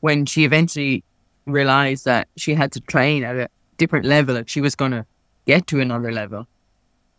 when 0.00 0.26
she 0.26 0.44
eventually 0.44 1.02
realized 1.44 2.04
that 2.04 2.28
she 2.36 2.54
had 2.54 2.72
to 2.72 2.80
train 2.80 3.24
at 3.24 3.36
a 3.36 3.48
different 3.78 4.06
level 4.06 4.36
if 4.36 4.48
she 4.48 4.60
was 4.60 4.74
going 4.74 4.92
to 4.92 5.04
get 5.46 5.66
to 5.66 5.80
another 5.80 6.12
level, 6.12 6.46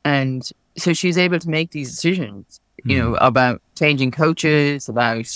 and 0.05 0.49
so 0.77 0.93
she's 0.93 1.17
able 1.17 1.39
to 1.39 1.49
make 1.49 1.71
these 1.71 1.89
decisions. 1.91 2.61
You 2.85 2.97
know 2.99 3.09
hmm. 3.09 3.25
about 3.25 3.61
changing 3.75 4.11
coaches, 4.11 4.87
about 4.87 5.27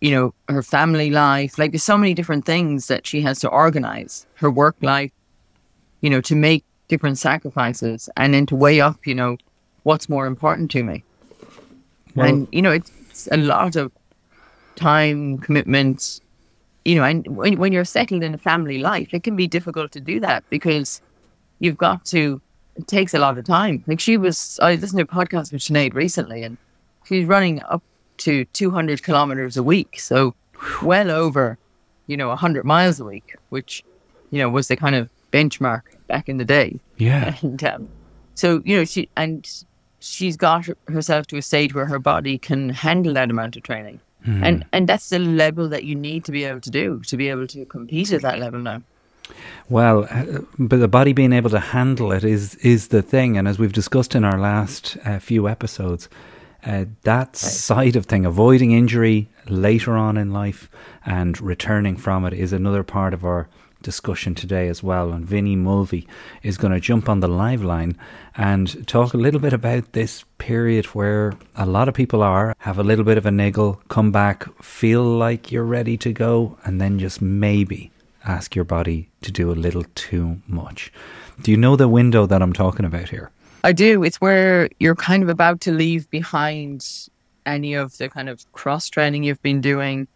you 0.00 0.10
know, 0.10 0.34
her 0.48 0.62
family 0.62 1.10
life. 1.10 1.58
Like 1.58 1.72
there's 1.72 1.82
so 1.82 1.98
many 1.98 2.14
different 2.14 2.44
things 2.44 2.88
that 2.88 3.06
she 3.06 3.20
has 3.22 3.38
to 3.40 3.48
organize 3.48 4.26
her 4.36 4.50
work 4.50 4.76
life, 4.80 5.12
you 6.00 6.10
know, 6.10 6.20
to 6.22 6.34
make 6.34 6.64
different 6.88 7.18
sacrifices 7.18 8.08
and 8.16 8.34
then 8.34 8.46
to 8.46 8.56
weigh 8.56 8.80
up, 8.80 9.06
you 9.06 9.14
know, 9.14 9.36
what's 9.82 10.08
more 10.08 10.26
important 10.26 10.70
to 10.72 10.82
me. 10.82 11.04
Well- 12.14 12.28
and, 12.28 12.48
you 12.52 12.62
know, 12.62 12.72
it's 12.72 13.28
a 13.30 13.36
lot 13.36 13.76
of 13.76 13.92
time, 14.76 15.38
commitment, 15.38 16.20
you 16.84 16.94
know, 16.96 17.04
and 17.04 17.26
when, 17.36 17.58
when 17.58 17.72
you're 17.72 17.84
settled 17.84 18.22
in 18.22 18.34
a 18.34 18.38
family 18.38 18.78
life, 18.78 19.12
it 19.12 19.22
can 19.22 19.36
be 19.36 19.46
difficult 19.46 19.92
to 19.92 20.00
do 20.00 20.20
that 20.20 20.44
because 20.50 21.00
you've 21.58 21.76
got 21.76 22.04
to, 22.06 22.40
it 22.76 22.86
takes 22.86 23.12
a 23.14 23.18
lot 23.18 23.36
of 23.36 23.44
time. 23.44 23.84
Like 23.86 24.00
she 24.00 24.16
was, 24.16 24.58
I 24.62 24.74
listened 24.76 24.98
to 24.98 25.04
a 25.04 25.06
podcast 25.06 25.52
with 25.52 25.60
Sinead 25.60 25.94
recently 25.94 26.42
and 26.42 26.56
she's 27.04 27.26
running 27.26 27.62
up 27.64 27.82
to 28.18 28.44
200 28.46 29.02
kilometers 29.02 29.56
a 29.56 29.62
week. 29.62 30.00
So 30.00 30.34
well 30.82 31.10
over, 31.10 31.58
you 32.06 32.16
know, 32.16 32.28
100 32.28 32.64
miles 32.64 33.00
a 33.00 33.04
week, 33.04 33.36
which, 33.50 33.84
you 34.30 34.38
know, 34.38 34.48
was 34.48 34.68
the 34.68 34.76
kind 34.76 34.94
of 34.94 35.10
benchmark 35.32 35.82
back 36.06 36.28
in 36.28 36.38
the 36.38 36.44
day. 36.44 36.78
Yeah. 36.96 37.36
And 37.42 37.62
um, 37.64 37.88
so, 38.34 38.62
you 38.64 38.76
know, 38.76 38.84
she, 38.84 39.08
and 39.16 39.46
she's 40.00 40.36
got 40.36 40.68
herself 40.88 41.26
to 41.28 41.36
a 41.36 41.42
stage 41.42 41.74
where 41.74 41.86
her 41.86 41.98
body 41.98 42.38
can 42.38 42.70
handle 42.70 43.14
that 43.14 43.30
amount 43.30 43.56
of 43.56 43.62
training. 43.62 44.00
And, 44.44 44.66
and 44.72 44.86
that's 44.86 45.08
the 45.08 45.18
level 45.18 45.68
that 45.70 45.84
you 45.84 45.94
need 45.94 46.24
to 46.24 46.32
be 46.32 46.44
able 46.44 46.60
to 46.60 46.70
do, 46.70 47.00
to 47.06 47.16
be 47.16 47.28
able 47.30 47.46
to 47.46 47.64
compete 47.64 48.12
at 48.12 48.20
that 48.20 48.38
level 48.38 48.60
now. 48.60 48.82
Well, 49.68 50.06
uh, 50.10 50.40
but 50.58 50.80
the 50.80 50.88
body 50.88 51.12
being 51.12 51.32
able 51.32 51.50
to 51.50 51.60
handle 51.60 52.12
it 52.12 52.24
is 52.24 52.56
is 52.56 52.88
the 52.88 53.00
thing, 53.00 53.38
and 53.38 53.46
as 53.46 53.58
we've 53.58 53.72
discussed 53.72 54.14
in 54.14 54.24
our 54.24 54.38
last 54.38 54.96
uh, 55.04 55.20
few 55.20 55.48
episodes, 55.48 56.08
uh, 56.66 56.86
that 57.04 57.36
side 57.36 57.96
of 57.96 58.06
thing, 58.06 58.26
avoiding 58.26 58.72
injury 58.72 59.28
later 59.48 59.96
on 59.96 60.16
in 60.16 60.32
life 60.32 60.68
and 61.06 61.40
returning 61.40 61.96
from 61.96 62.24
it, 62.24 62.32
is 62.32 62.52
another 62.52 62.82
part 62.82 63.14
of 63.14 63.24
our 63.24 63.48
discussion 63.82 64.34
today 64.34 64.68
as 64.68 64.82
well. 64.82 65.12
And 65.12 65.24
Vinny 65.24 65.56
Mulvey 65.56 66.06
is 66.42 66.56
going 66.56 66.72
to 66.72 66.80
jump 66.80 67.08
on 67.08 67.20
the 67.20 67.28
live 67.28 67.62
line 67.62 67.96
and 68.36 68.86
talk 68.86 69.14
a 69.14 69.18
little 69.18 69.40
bit 69.40 69.52
about 69.52 69.92
this 69.92 70.24
period 70.38 70.86
where 70.86 71.34
a 71.56 71.66
lot 71.66 71.88
of 71.88 71.94
people 71.94 72.22
are 72.22 72.54
have 72.58 72.78
a 72.78 72.84
little 72.84 73.04
bit 73.04 73.18
of 73.18 73.26
a 73.26 73.30
niggle, 73.30 73.80
come 73.88 74.12
back, 74.12 74.46
feel 74.62 75.02
like 75.02 75.50
you're 75.50 75.64
ready 75.64 75.96
to 75.98 76.12
go, 76.12 76.56
and 76.64 76.80
then 76.80 76.98
just 76.98 77.20
maybe 77.20 77.90
ask 78.24 78.54
your 78.54 78.64
body 78.64 79.08
to 79.22 79.32
do 79.32 79.50
a 79.50 79.54
little 79.54 79.84
too 79.94 80.40
much. 80.46 80.92
Do 81.42 81.50
you 81.50 81.56
know 81.56 81.76
the 81.76 81.88
window 81.88 82.26
that 82.26 82.42
I'm 82.42 82.52
talking 82.52 82.84
about 82.84 83.08
here? 83.08 83.30
I 83.64 83.72
do. 83.72 84.02
It's 84.02 84.20
where 84.20 84.68
you're 84.78 84.96
kind 84.96 85.22
of 85.22 85.28
about 85.28 85.60
to 85.62 85.72
leave 85.72 86.08
behind 86.10 87.08
any 87.46 87.74
of 87.74 87.96
the 87.98 88.08
kind 88.08 88.28
of 88.28 88.50
cross 88.52 88.88
training 88.88 89.24
you've 89.24 89.42
been 89.42 89.60
doing 89.60 90.06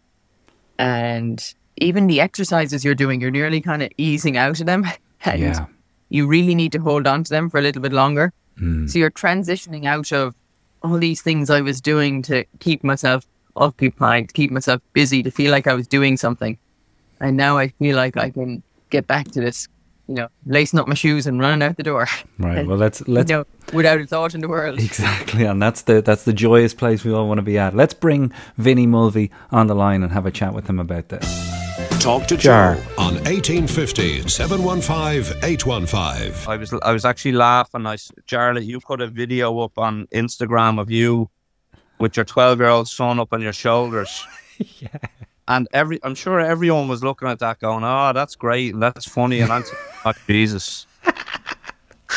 and 0.77 1.53
even 1.77 2.07
the 2.07 2.21
exercises 2.21 2.83
you're 2.85 2.95
doing, 2.95 3.19
you're 3.21 3.31
nearly 3.31 3.61
kind 3.61 3.83
of 3.83 3.89
easing 3.97 4.37
out 4.37 4.59
of 4.59 4.65
them. 4.65 4.85
And 5.25 5.39
Yeah. 5.41 5.65
you 6.09 6.27
really 6.27 6.53
need 6.53 6.71
to 6.73 6.79
hold 6.79 7.07
on 7.07 7.23
to 7.23 7.29
them 7.31 7.49
for 7.49 7.57
a 7.57 7.61
little 7.63 7.81
bit 7.81 7.91
longer. 7.91 8.31
Mm. 8.61 8.87
So 8.89 8.99
you're 8.99 9.09
transitioning 9.09 9.85
out 9.85 10.11
of 10.11 10.35
all 10.83 10.99
these 10.99 11.21
things 11.23 11.49
I 11.49 11.61
was 11.61 11.81
doing 11.81 12.21
to 12.23 12.45
keep 12.59 12.83
myself 12.83 13.25
occupied, 13.55 14.27
to 14.29 14.33
keep 14.33 14.51
myself 14.51 14.81
busy, 14.93 15.23
to 15.23 15.31
feel 15.31 15.49
like 15.51 15.65
I 15.65 15.73
was 15.73 15.87
doing 15.87 16.15
something. 16.17 16.59
And 17.19 17.35
now 17.37 17.57
I 17.57 17.69
feel 17.79 17.95
like 17.95 18.17
I 18.17 18.29
can 18.29 18.61
get 18.91 19.07
back 19.07 19.31
to 19.31 19.41
this, 19.41 19.67
you 20.07 20.13
know, 20.13 20.27
lacing 20.45 20.79
up 20.79 20.87
my 20.87 20.93
shoes 20.93 21.25
and 21.25 21.39
running 21.39 21.63
out 21.63 21.77
the 21.77 21.83
door. 21.83 22.05
Right. 22.37 22.59
And, 22.59 22.67
Well, 22.69 22.77
let's 22.77 23.07
let's 23.07 23.31
you 23.31 23.37
know, 23.37 23.45
without 23.73 23.99
a 23.99 24.05
thought 24.05 24.35
in 24.35 24.41
the 24.41 24.47
world. 24.49 24.77
Exactly, 24.79 25.45
and 25.45 25.59
that's 25.59 25.81
the 25.83 26.01
that's 26.03 26.23
the 26.23 26.33
joyous 26.33 26.75
place 26.75 27.03
we 27.03 27.11
all 27.13 27.27
want 27.27 27.39
to 27.39 27.41
be 27.43 27.57
at. 27.57 27.75
Let's 27.75 27.95
bring 27.95 28.31
Vinny 28.57 28.85
Mulvey 28.85 29.31
on 29.51 29.65
the 29.67 29.75
line 29.75 30.03
and 30.03 30.11
have 30.11 30.27
a 30.27 30.31
chat 30.31 30.53
with 30.53 30.67
him 30.69 30.79
about 30.79 31.09
this. 31.09 31.54
Talk 32.05 32.27
to 32.27 32.37
Jar. 32.37 32.75
Joe 32.75 32.81
on 32.99 33.15
1850 33.25 34.29
715 34.29 35.37
815. 35.43 36.47
I 36.47 36.55
was 36.55 36.71
I 36.83 36.91
was 36.91 37.03
actually 37.03 37.31
laughing. 37.31 37.87
I 37.87 37.93
s- 37.95 38.11
Jarlath, 38.27 38.63
you 38.63 38.79
put 38.79 39.01
a 39.01 39.07
video 39.07 39.57
up 39.61 39.75
on 39.79 40.05
Instagram 40.13 40.79
of 40.79 40.91
you 40.91 41.31
with 41.99 42.15
your 42.15 42.23
twelve 42.25 42.59
year 42.59 42.69
old 42.69 42.87
son 42.87 43.19
up 43.19 43.33
on 43.33 43.41
your 43.41 43.53
shoulders. 43.53 44.23
yeah. 44.79 44.89
And 45.47 45.67
every 45.73 45.99
I'm 46.03 46.13
sure 46.13 46.39
everyone 46.39 46.87
was 46.87 47.03
looking 47.03 47.27
at 47.27 47.39
that 47.39 47.57
going, 47.59 47.83
Oh, 47.83 48.11
that's 48.13 48.35
great 48.35 48.73
and 48.75 48.83
that's 48.83 49.05
funny 49.09 49.39
and 49.39 49.51
I'm 49.51 49.63
like, 50.05 50.17
Jesus. 50.27 50.85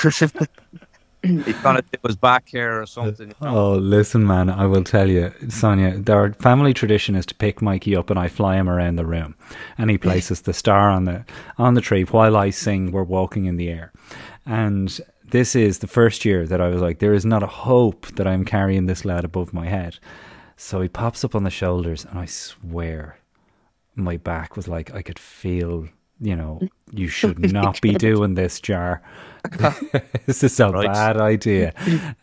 He 1.23 1.53
gonna 1.65 1.83
dip 1.83 2.07
his 2.07 2.17
back 2.17 2.49
here 2.49 2.81
or 2.81 2.87
something. 2.87 3.29
you 3.29 3.35
know? 3.41 3.57
Oh, 3.57 3.75
listen, 3.75 4.27
man, 4.27 4.49
I 4.49 4.67
will 4.67 4.85
tell 4.85 5.09
you, 5.09 5.33
Sonia, 5.49 6.01
our 6.09 6.33
family 6.35 6.73
tradition 6.73 7.17
is 7.17 7.27
to 7.27 7.35
pick 7.35 7.61
Mikey 7.61 7.97
up 7.97 8.09
and 8.11 8.19
I 8.19 8.29
fly 8.29 8.57
him 8.57 8.69
around 8.69 8.97
the 8.97 9.05
room, 9.07 9.35
and 9.77 9.91
he 9.91 9.99
places 9.99 10.43
the 10.43 10.53
star 10.53 10.91
on 10.91 11.05
the 11.07 11.25
on 11.57 11.75
the 11.75 11.81
tree 11.81 12.05
while 12.05 12.37
I 12.37 12.51
sing. 12.51 12.93
We're 12.93 13.03
walking 13.03 13.47
in 13.47 13.57
the 13.57 13.69
air, 13.69 13.93
and 14.47 15.01
this 15.25 15.57
is 15.57 15.81
the 15.81 15.89
first 15.89 16.25
year 16.25 16.47
that 16.47 16.61
I 16.61 16.69
was 16.69 16.81
like, 16.81 17.01
there 17.01 17.15
is 17.15 17.27
not 17.27 17.43
a 17.43 17.49
hope 17.49 18.07
that 18.15 18.27
I'm 18.27 18.45
carrying 18.45 18.87
this 18.87 19.05
lad 19.05 19.25
above 19.25 19.53
my 19.53 19.67
head. 19.67 19.99
So 20.57 20.81
he 20.81 20.89
pops 20.89 21.25
up 21.25 21.35
on 21.35 21.45
the 21.45 21.51
shoulders, 21.51 22.05
and 22.05 22.19
I 22.19 22.27
swear, 22.27 23.19
my 23.95 24.17
back 24.17 24.57
was 24.57 24.69
like 24.69 24.95
I 24.95 25.03
could 25.03 25.19
feel. 25.19 25.89
You 26.21 26.35
know, 26.35 26.61
you 26.93 27.09
should 27.09 27.53
not 27.53 27.81
be 27.81 27.95
doing 27.95 28.35
this, 28.35 28.61
Jar. 28.61 29.03
this 30.27 30.43
is 30.43 30.59
a 30.61 30.69
Right. 30.71 30.93
bad 30.93 31.17
idea. 31.17 31.73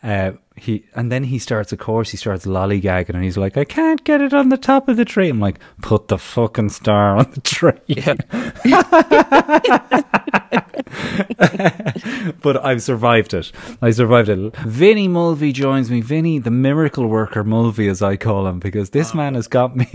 Uh, 0.02 0.32
he 0.54 0.84
and 0.94 1.10
then 1.10 1.24
he 1.24 1.38
starts, 1.38 1.72
of 1.72 1.78
course, 1.78 2.10
he 2.10 2.16
starts 2.16 2.46
lollygagging, 2.46 3.14
and 3.14 3.24
he's 3.24 3.36
like, 3.36 3.56
"I 3.56 3.64
can't 3.64 4.04
get 4.04 4.20
it 4.20 4.32
on 4.32 4.48
the 4.50 4.56
top 4.56 4.88
of 4.88 4.96
the 4.96 5.04
tree." 5.04 5.28
I'm 5.28 5.40
like, 5.40 5.58
"Put 5.82 6.08
the 6.08 6.18
fucking 6.18 6.68
star 6.70 7.16
on 7.16 7.30
the 7.32 7.40
tree." 7.40 7.72
but 12.42 12.64
I've 12.64 12.82
survived 12.82 13.34
it. 13.34 13.52
I 13.82 13.90
survived 13.90 14.28
it. 14.28 14.56
Vinny 14.58 15.08
Mulvey 15.08 15.52
joins 15.52 15.90
me. 15.90 16.00
Vinny, 16.00 16.38
the 16.38 16.50
miracle 16.50 17.06
worker 17.06 17.44
Mulvey, 17.44 17.88
as 17.88 18.02
I 18.02 18.16
call 18.16 18.46
him, 18.46 18.58
because 18.58 18.90
this 18.90 19.14
man 19.14 19.34
has 19.34 19.48
got 19.48 19.76
me. 19.76 19.86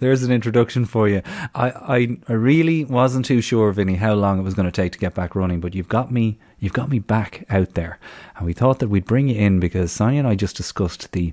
There's 0.00 0.22
an 0.22 0.32
introduction 0.32 0.84
for 0.84 1.08
you. 1.08 1.22
I, 1.54 1.70
I, 1.70 2.16
I 2.28 2.32
really 2.32 2.84
wasn't 2.84 3.24
too 3.24 3.40
sure, 3.40 3.55
Vinny, 3.72 3.96
how 3.96 4.14
long 4.14 4.38
it 4.38 4.42
was 4.42 4.54
going 4.54 4.66
to 4.66 4.72
take 4.72 4.92
to 4.92 4.98
get 4.98 5.14
back 5.14 5.34
running, 5.34 5.60
but 5.60 5.74
you've 5.74 5.88
got 5.88 6.10
me. 6.10 6.38
You've 6.58 6.72
got 6.72 6.88
me 6.88 6.98
back 6.98 7.44
out 7.50 7.74
there, 7.74 7.98
and 8.36 8.46
we 8.46 8.52
thought 8.52 8.78
that 8.78 8.88
we'd 8.88 9.04
bring 9.04 9.28
you 9.28 9.36
in 9.36 9.60
because 9.60 9.92
Sonia 9.92 10.20
and 10.20 10.28
I 10.28 10.34
just 10.34 10.56
discussed 10.56 11.12
the 11.12 11.32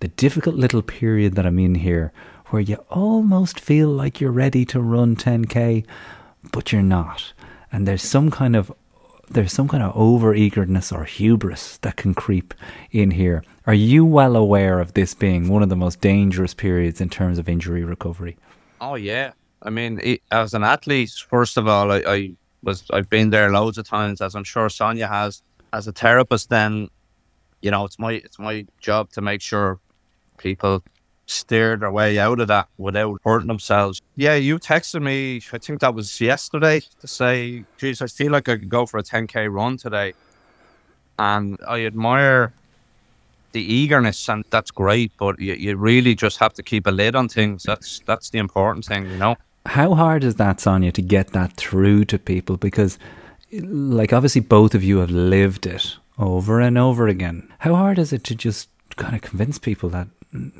the 0.00 0.08
difficult 0.08 0.56
little 0.56 0.82
period 0.82 1.34
that 1.34 1.46
I'm 1.46 1.58
in 1.58 1.76
here, 1.76 2.12
where 2.46 2.62
you 2.62 2.76
almost 2.90 3.60
feel 3.60 3.88
like 3.88 4.20
you're 4.20 4.32
ready 4.32 4.64
to 4.64 4.80
run 4.80 5.14
10k, 5.14 5.84
but 6.50 6.72
you're 6.72 6.82
not 6.82 7.32
and 7.72 7.88
there's 7.88 8.02
some 8.02 8.30
kind 8.30 8.54
of 8.54 8.70
there's 9.30 9.52
some 9.52 9.66
kind 9.66 9.82
of 9.82 9.96
over 9.96 10.34
eagerness 10.34 10.92
or 10.92 11.04
hubris 11.04 11.78
that 11.78 11.96
can 11.96 12.12
creep 12.12 12.52
in 12.90 13.12
here. 13.12 13.42
Are 13.66 13.72
you 13.72 14.04
well 14.04 14.36
aware 14.36 14.78
of 14.78 14.92
this 14.92 15.14
being 15.14 15.48
one 15.48 15.62
of 15.62 15.70
the 15.70 15.76
most 15.76 16.02
dangerous 16.02 16.52
periods 16.52 17.00
in 17.00 17.08
terms 17.08 17.38
of 17.38 17.48
injury 17.48 17.82
recovery? 17.82 18.36
Oh 18.80 18.96
yeah, 18.96 19.32
I 19.62 19.70
mean, 19.70 20.18
as 20.30 20.54
an 20.54 20.64
athlete, 20.64 21.12
first 21.28 21.56
of 21.56 21.68
all, 21.68 21.92
I, 21.92 22.02
I 22.06 22.32
was 22.62 22.84
I've 22.92 23.08
been 23.08 23.30
there 23.30 23.50
loads 23.50 23.78
of 23.78 23.86
times, 23.86 24.20
as 24.20 24.34
I'm 24.34 24.44
sure 24.44 24.68
Sonia 24.68 25.06
has. 25.06 25.42
As 25.72 25.86
a 25.86 25.92
therapist, 25.92 26.50
then 26.50 26.88
you 27.62 27.70
know 27.70 27.84
it's 27.84 27.98
my 27.98 28.12
it's 28.12 28.38
my 28.38 28.66
job 28.80 29.10
to 29.12 29.20
make 29.22 29.40
sure 29.40 29.78
people 30.36 30.82
steer 31.26 31.76
their 31.76 31.90
way 31.90 32.18
out 32.18 32.40
of 32.40 32.48
that 32.48 32.68
without 32.78 33.20
hurting 33.24 33.48
themselves. 33.48 34.00
Yeah, 34.16 34.34
you 34.34 34.58
texted 34.58 35.02
me, 35.02 35.40
I 35.52 35.58
think 35.58 35.80
that 35.80 35.94
was 35.94 36.20
yesterday, 36.20 36.82
to 37.00 37.06
say, 37.06 37.64
geez, 37.78 38.02
I 38.02 38.06
feel 38.06 38.32
like 38.32 38.48
I 38.48 38.56
could 38.56 38.68
go 38.68 38.84
for 38.84 38.98
a 38.98 39.02
10K 39.02 39.50
run 39.50 39.76
today. 39.76 40.12
And 41.18 41.58
I 41.66 41.86
admire 41.86 42.52
the 43.52 43.62
eagerness, 43.62 44.28
and 44.28 44.44
that's 44.50 44.70
great, 44.70 45.12
but 45.18 45.38
you, 45.38 45.54
you 45.54 45.76
really 45.76 46.14
just 46.14 46.38
have 46.38 46.52
to 46.54 46.62
keep 46.62 46.86
a 46.86 46.90
lid 46.90 47.14
on 47.14 47.28
things. 47.28 47.62
That's 47.62 48.00
that's 48.04 48.30
the 48.30 48.38
important 48.38 48.84
thing, 48.84 49.06
you 49.06 49.16
know? 49.16 49.36
How 49.66 49.94
hard 49.94 50.24
is 50.24 50.36
that, 50.36 50.60
Sonia, 50.60 50.92
to 50.92 51.02
get 51.02 51.32
that 51.32 51.52
through 51.54 52.06
to 52.06 52.18
people? 52.18 52.56
Because, 52.56 52.98
like, 53.52 54.12
obviously, 54.12 54.40
both 54.40 54.74
of 54.74 54.82
you 54.82 54.98
have 54.98 55.10
lived 55.10 55.66
it 55.66 55.96
over 56.18 56.60
and 56.60 56.76
over 56.76 57.06
again. 57.06 57.48
How 57.60 57.74
hard 57.74 57.98
is 57.98 58.12
it 58.12 58.24
to 58.24 58.34
just 58.34 58.68
kind 58.96 59.14
of 59.14 59.22
convince 59.22 59.58
people 59.58 59.88
that 59.90 60.08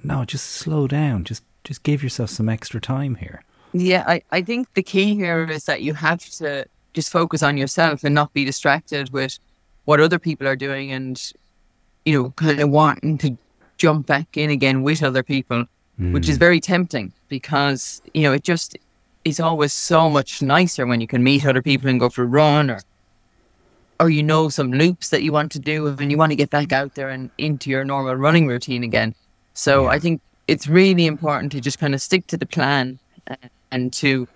no, 0.02 0.24
just 0.24 0.46
slow 0.50 0.86
down. 0.86 1.24
Just 1.24 1.42
just 1.64 1.82
give 1.82 2.02
yourself 2.02 2.30
some 2.30 2.48
extra 2.48 2.80
time 2.80 3.14
here. 3.14 3.42
Yeah, 3.72 4.04
I, 4.06 4.22
I 4.30 4.42
think 4.42 4.74
the 4.74 4.82
key 4.82 5.14
here 5.14 5.44
is 5.48 5.64
that 5.64 5.82
you 5.82 5.94
have 5.94 6.28
to 6.38 6.66
just 6.92 7.10
focus 7.10 7.42
on 7.42 7.56
yourself 7.56 8.04
and 8.04 8.14
not 8.14 8.32
be 8.34 8.44
distracted 8.44 9.10
with 9.10 9.38
what 9.84 10.00
other 10.00 10.18
people 10.18 10.46
are 10.46 10.56
doing 10.56 10.92
and, 10.92 11.32
you 12.04 12.20
know, 12.20 12.30
kind 12.30 12.60
of 12.60 12.68
wanting 12.68 13.16
to 13.18 13.38
jump 13.78 14.06
back 14.06 14.36
in 14.36 14.50
again 14.50 14.82
with 14.82 15.02
other 15.02 15.22
people, 15.22 15.64
mm. 15.98 16.12
which 16.12 16.28
is 16.28 16.36
hmm. 16.36 16.40
very 16.40 16.60
tempting 16.60 17.12
because, 17.28 18.02
you 18.12 18.22
know, 18.22 18.32
it 18.32 18.42
just 18.42 18.76
is 19.24 19.40
always 19.40 19.72
so 19.72 20.08
much 20.10 20.42
nicer 20.42 20.86
when 20.86 21.00
you 21.00 21.06
can 21.06 21.22
meet 21.22 21.46
other 21.46 21.62
people 21.62 21.88
and 21.88 22.00
go 22.00 22.08
for 22.08 22.22
a 22.22 22.26
run 22.26 22.70
or 22.70 22.80
or 24.00 24.10
you 24.10 24.22
know 24.22 24.48
some 24.48 24.72
loops 24.72 25.10
that 25.10 25.22
you 25.22 25.30
want 25.30 25.52
to 25.52 25.60
do 25.60 25.86
and 25.86 26.10
you 26.10 26.18
want 26.18 26.32
to 26.32 26.36
get 26.36 26.50
back 26.50 26.72
out 26.72 26.96
there 26.96 27.08
and 27.08 27.30
into 27.38 27.70
your 27.70 27.84
normal 27.84 28.16
running 28.16 28.48
routine 28.48 28.82
again. 28.82 29.14
So 29.54 29.84
yeah. 29.84 29.90
I 29.90 29.98
think 30.00 30.20
it's 30.48 30.66
really 30.66 31.06
important 31.06 31.52
to 31.52 31.60
just 31.60 31.78
kind 31.78 31.94
of 31.94 32.02
stick 32.02 32.26
to 32.28 32.36
the 32.36 32.46
plan 32.46 32.98
and 33.70 33.92
to, 33.92 34.26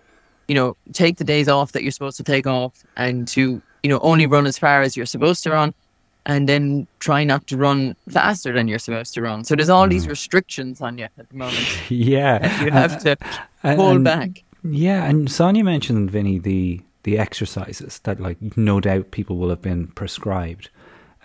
you 0.47 0.55
know, 0.55 0.77
take 0.93 1.17
the 1.17 1.25
days 1.25 1.49
off 1.49 1.73
that 1.73 1.83
you're 1.83 1.91
supposed 1.91 2.17
to 2.19 2.23
take 2.23 2.47
off 2.47 2.85
and 2.97 3.27
to, 3.29 3.61
you 3.83 3.91
know, 3.91 3.99
only 4.01 4.27
run 4.27 4.47
as 4.47 4.57
far 4.57 4.83
as 4.83 4.97
you're 4.97 5.05
supposed 5.07 5.43
to 5.43 5.51
run 5.51 5.75
and 6.27 6.49
then 6.49 6.87
try 7.01 7.25
not 7.25 7.47
to 7.49 7.57
run 7.57 7.97
faster 8.09 8.53
than 8.53 8.69
you're 8.69 8.79
supposed 8.79 9.15
to 9.15 9.23
run. 9.23 9.43
So 9.43 9.57
there's 9.57 9.69
all 9.69 9.87
mm. 9.87 9.91
these 9.91 10.07
restrictions 10.07 10.81
on 10.81 10.99
you 10.99 11.05
at 11.05 11.29
the 11.29 11.37
moment. 11.37 11.67
yeah. 11.91 12.65
You 12.65 12.71
have 12.71 13.03
to 13.03 13.17
pull 13.63 13.99
back. 13.99 14.45
Yeah. 14.69 15.05
And 15.05 15.31
Sonia 15.31 15.65
mentioned, 15.65 16.11
Vinny, 16.11 16.39
the, 16.39 16.81
the 17.03 17.19
exercises 17.19 18.01
that, 18.01 18.21
like, 18.21 18.57
no 18.57 18.81
doubt 18.81 19.11
people 19.11 19.37
will 19.37 19.51
have 19.51 19.63
been 19.63 19.89
prescribed. 19.89 20.71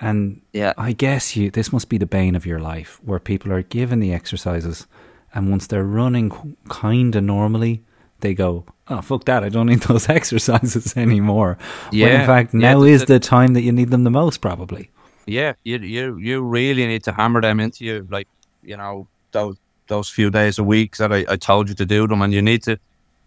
And 0.02 0.42
yeah, 0.52 0.74
I 0.80 0.94
guess 0.94 1.38
you 1.38 1.52
this 1.52 1.72
must 1.72 1.88
be 1.88 2.00
the 2.00 2.08
bane 2.08 2.36
of 2.36 2.46
your 2.46 2.60
life, 2.60 3.00
where 3.04 3.20
people 3.20 3.54
are 3.54 3.62
given 3.62 4.00
the 4.00 4.12
exercises, 4.12 4.88
and 5.34 5.52
once 5.52 5.68
they're 5.68 5.84
running 5.84 6.58
kind 6.70 7.16
of 7.16 7.24
normally, 7.24 7.84
they 8.22 8.34
go, 8.34 8.66
"Oh 8.88 9.02
fuck 9.02 9.26
that! 9.26 9.44
I 9.44 9.50
don't 9.50 9.68
need 9.68 9.82
those 9.88 10.10
exercises 10.10 10.98
anymore." 10.98 11.60
Yeah, 11.92 12.08
when 12.08 12.22
in 12.22 12.26
fact 12.26 12.54
now 12.56 12.82
yeah, 12.82 12.94
is 12.94 13.02
the, 13.02 13.14
the 13.14 13.20
time 13.20 13.54
that 13.54 13.62
you 13.62 13.72
need 13.72 13.92
them 13.92 14.04
the 14.04 14.10
most, 14.10 14.42
probably. 14.42 14.90
Yeah, 15.28 15.54
you 15.64 15.78
you 15.78 16.18
you 16.18 16.42
really 16.42 16.88
need 16.88 17.04
to 17.04 17.12
hammer 17.12 17.40
them 17.40 17.60
into 17.60 17.86
you, 17.86 18.08
like 18.10 18.28
you 18.64 18.78
know 18.78 19.08
those 19.34 19.58
those 19.86 20.10
few 20.10 20.32
days 20.32 20.58
a 20.58 20.64
week 20.64 20.98
that 20.98 21.14
I, 21.14 21.26
I 21.30 21.36
told 21.36 21.70
you 21.70 21.76
to 21.76 21.86
do 21.86 22.08
them, 22.08 22.24
and 22.24 22.34
you 22.34 22.42
need 22.42 22.64
to 22.64 22.80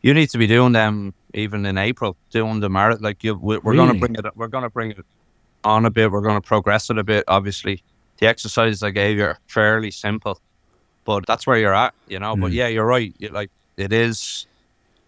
you 0.04 0.12
need 0.12 0.28
to 0.28 0.36
be 0.36 0.46
doing 0.46 0.72
them 0.72 1.14
even 1.32 1.64
in 1.64 1.78
April, 1.78 2.14
doing 2.30 2.60
the 2.60 2.68
marathon. 2.68 3.02
Like 3.02 3.24
you, 3.24 3.36
we're, 3.36 3.58
we're 3.60 3.72
really? 3.72 3.86
going 3.86 3.94
to 3.94 4.00
bring 4.00 4.14
it. 4.16 4.36
We're 4.36 4.48
going 4.48 4.64
to 4.64 4.68
bring 4.68 4.90
it 4.90 5.06
on 5.64 5.86
a 5.86 5.90
bit. 5.90 6.10
We're 6.10 6.20
going 6.20 6.34
to 6.34 6.46
progress 6.46 6.90
it 6.90 6.98
a 6.98 7.02
bit. 7.02 7.24
Obviously, 7.26 7.82
the 8.18 8.26
exercises 8.26 8.82
I 8.82 8.90
gave 8.90 9.16
you 9.16 9.24
are 9.24 9.38
fairly 9.46 9.90
simple, 9.90 10.38
but 11.06 11.24
that's 11.26 11.46
where 11.46 11.56
you're 11.56 11.74
at, 11.74 11.94
you 12.06 12.18
know. 12.18 12.36
Mm. 12.36 12.42
But 12.42 12.52
yeah, 12.52 12.68
you're 12.68 12.84
right. 12.84 13.14
Like 13.32 13.50
it 13.78 13.94
is. 13.94 14.46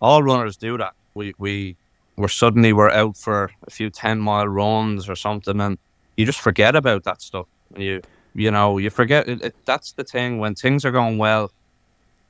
All 0.00 0.22
runners 0.22 0.56
do 0.56 0.78
that. 0.78 0.94
We 1.12 1.34
we 1.36 1.76
we're 2.16 2.28
suddenly 2.28 2.72
we're 2.72 2.88
out 2.88 3.18
for 3.18 3.50
a 3.66 3.70
few 3.70 3.90
ten 3.90 4.18
mile 4.18 4.48
runs 4.48 5.10
or 5.10 5.14
something, 5.14 5.60
and 5.60 5.76
you 6.16 6.24
just 6.24 6.40
forget 6.40 6.74
about 6.74 7.04
that 7.04 7.20
stuff. 7.20 7.46
You 7.76 8.00
you 8.34 8.50
know 8.50 8.78
you 8.78 8.88
forget. 8.88 9.28
It, 9.28 9.42
it, 9.42 9.54
that's 9.66 9.92
the 9.92 10.04
thing 10.04 10.38
when 10.38 10.54
things 10.54 10.86
are 10.86 10.90
going 10.90 11.18
well. 11.18 11.52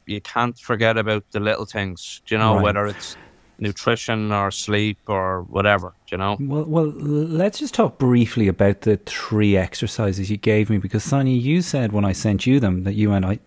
You 0.07 0.21
can't 0.21 0.59
forget 0.59 0.97
about 0.97 1.25
the 1.33 1.41
little 1.41 1.67
things. 1.67 2.23
Do 2.27 2.35
you 2.35 2.39
know 2.39 2.55
right. 2.55 2.63
whether 2.63 2.87
it's 2.87 3.17
nutrition 3.59 4.33
or 4.33 4.51
sleep 4.51 4.99
or 5.07 5.43
whatever, 5.43 5.95
you 6.09 6.19
know? 6.19 6.37
Well, 6.41 6.65
well, 6.65 6.87
let's 6.87 7.59
just 7.59 7.75
talk 7.75 7.99
briefly 7.99 8.49
about 8.49 8.83
the 8.83 8.99
three 8.99 9.57
exercises 9.57 10.31
you 10.31 10.37
gave 10.37 10.71
me 10.71 10.79
because 10.79 11.05
Sonia, 11.05 11.37
you 11.37 11.63
said 11.63 11.93
when 11.93 12.05
I 12.05 12.13
sent 12.13 12.47
you 12.47 12.61
them 12.61 12.85
that 12.85 12.95
you 12.95 13.13
and 13.13 13.25
I, 13.25 13.39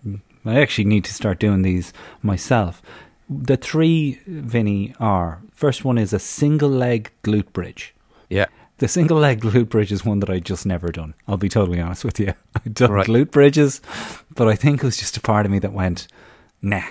I 0.45 0.59
actually 0.59 0.85
need 0.85 1.05
to 1.05 1.13
start 1.13 1.39
doing 1.39 1.61
these 1.61 1.93
myself. 2.21 2.81
The 3.29 3.57
three, 3.57 4.19
Vinny, 4.25 4.95
are 4.99 5.41
first 5.53 5.85
one 5.85 5.97
is 5.97 6.13
a 6.13 6.19
single 6.19 6.69
leg 6.69 7.11
glute 7.23 7.53
bridge. 7.53 7.93
Yeah. 8.29 8.47
The 8.79 8.87
single 8.87 9.17
leg 9.17 9.41
glute 9.41 9.69
bridge 9.69 9.91
is 9.91 10.05
one 10.05 10.21
that 10.21 10.29
I 10.29 10.39
just 10.39 10.65
never 10.65 10.87
done. 10.87 11.13
I'll 11.27 11.37
be 11.37 11.49
totally 11.49 11.79
honest 11.81 12.05
with 12.05 12.19
you. 12.19 12.33
I've 12.55 12.73
done 12.73 12.91
right. 12.91 13.05
glute 13.05 13.31
bridges, 13.31 13.81
but 14.33 14.47
I 14.47 14.55
think 14.55 14.81
it 14.81 14.85
was 14.85 14.97
just 14.97 15.17
a 15.17 15.21
part 15.21 15.45
of 15.45 15.51
me 15.51 15.59
that 15.59 15.73
went, 15.73 16.07
nah, 16.61 16.83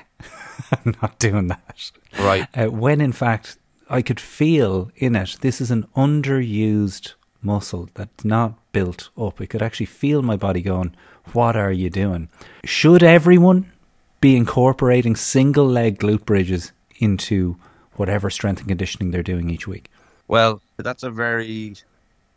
I'm 0.72 0.94
not 1.02 1.18
doing 1.18 1.48
that. 1.48 1.90
Right. 2.18 2.48
Uh, 2.54 2.70
when 2.70 3.00
in 3.00 3.12
fact, 3.12 3.59
I 3.90 4.02
could 4.02 4.20
feel 4.20 4.90
in 4.96 5.16
it, 5.16 5.38
this 5.40 5.61
is 5.61 5.70
an 5.70 5.87
underused 5.96 7.14
muscle 7.42 7.88
that's 7.94 8.24
not 8.24 8.59
built 8.72 9.11
up. 9.16 9.40
I 9.40 9.46
could 9.46 9.62
actually 9.62 9.87
feel 9.87 10.22
my 10.22 10.37
body 10.37 10.61
going, 10.61 10.94
What 11.33 11.57
are 11.57 11.72
you 11.72 11.90
doing? 11.90 12.28
Should 12.64 13.02
everyone 13.02 13.72
be 14.20 14.37
incorporating 14.37 15.16
single 15.16 15.66
leg 15.66 15.98
glute 15.98 16.24
bridges 16.24 16.72
into 16.98 17.57
whatever 17.94 18.31
strength 18.31 18.61
and 18.61 18.68
conditioning 18.68 19.11
they're 19.11 19.22
doing 19.22 19.50
each 19.50 19.66
week? 19.66 19.90
Well, 20.26 20.61
that's 20.76 21.02
a 21.02 21.11
very 21.11 21.74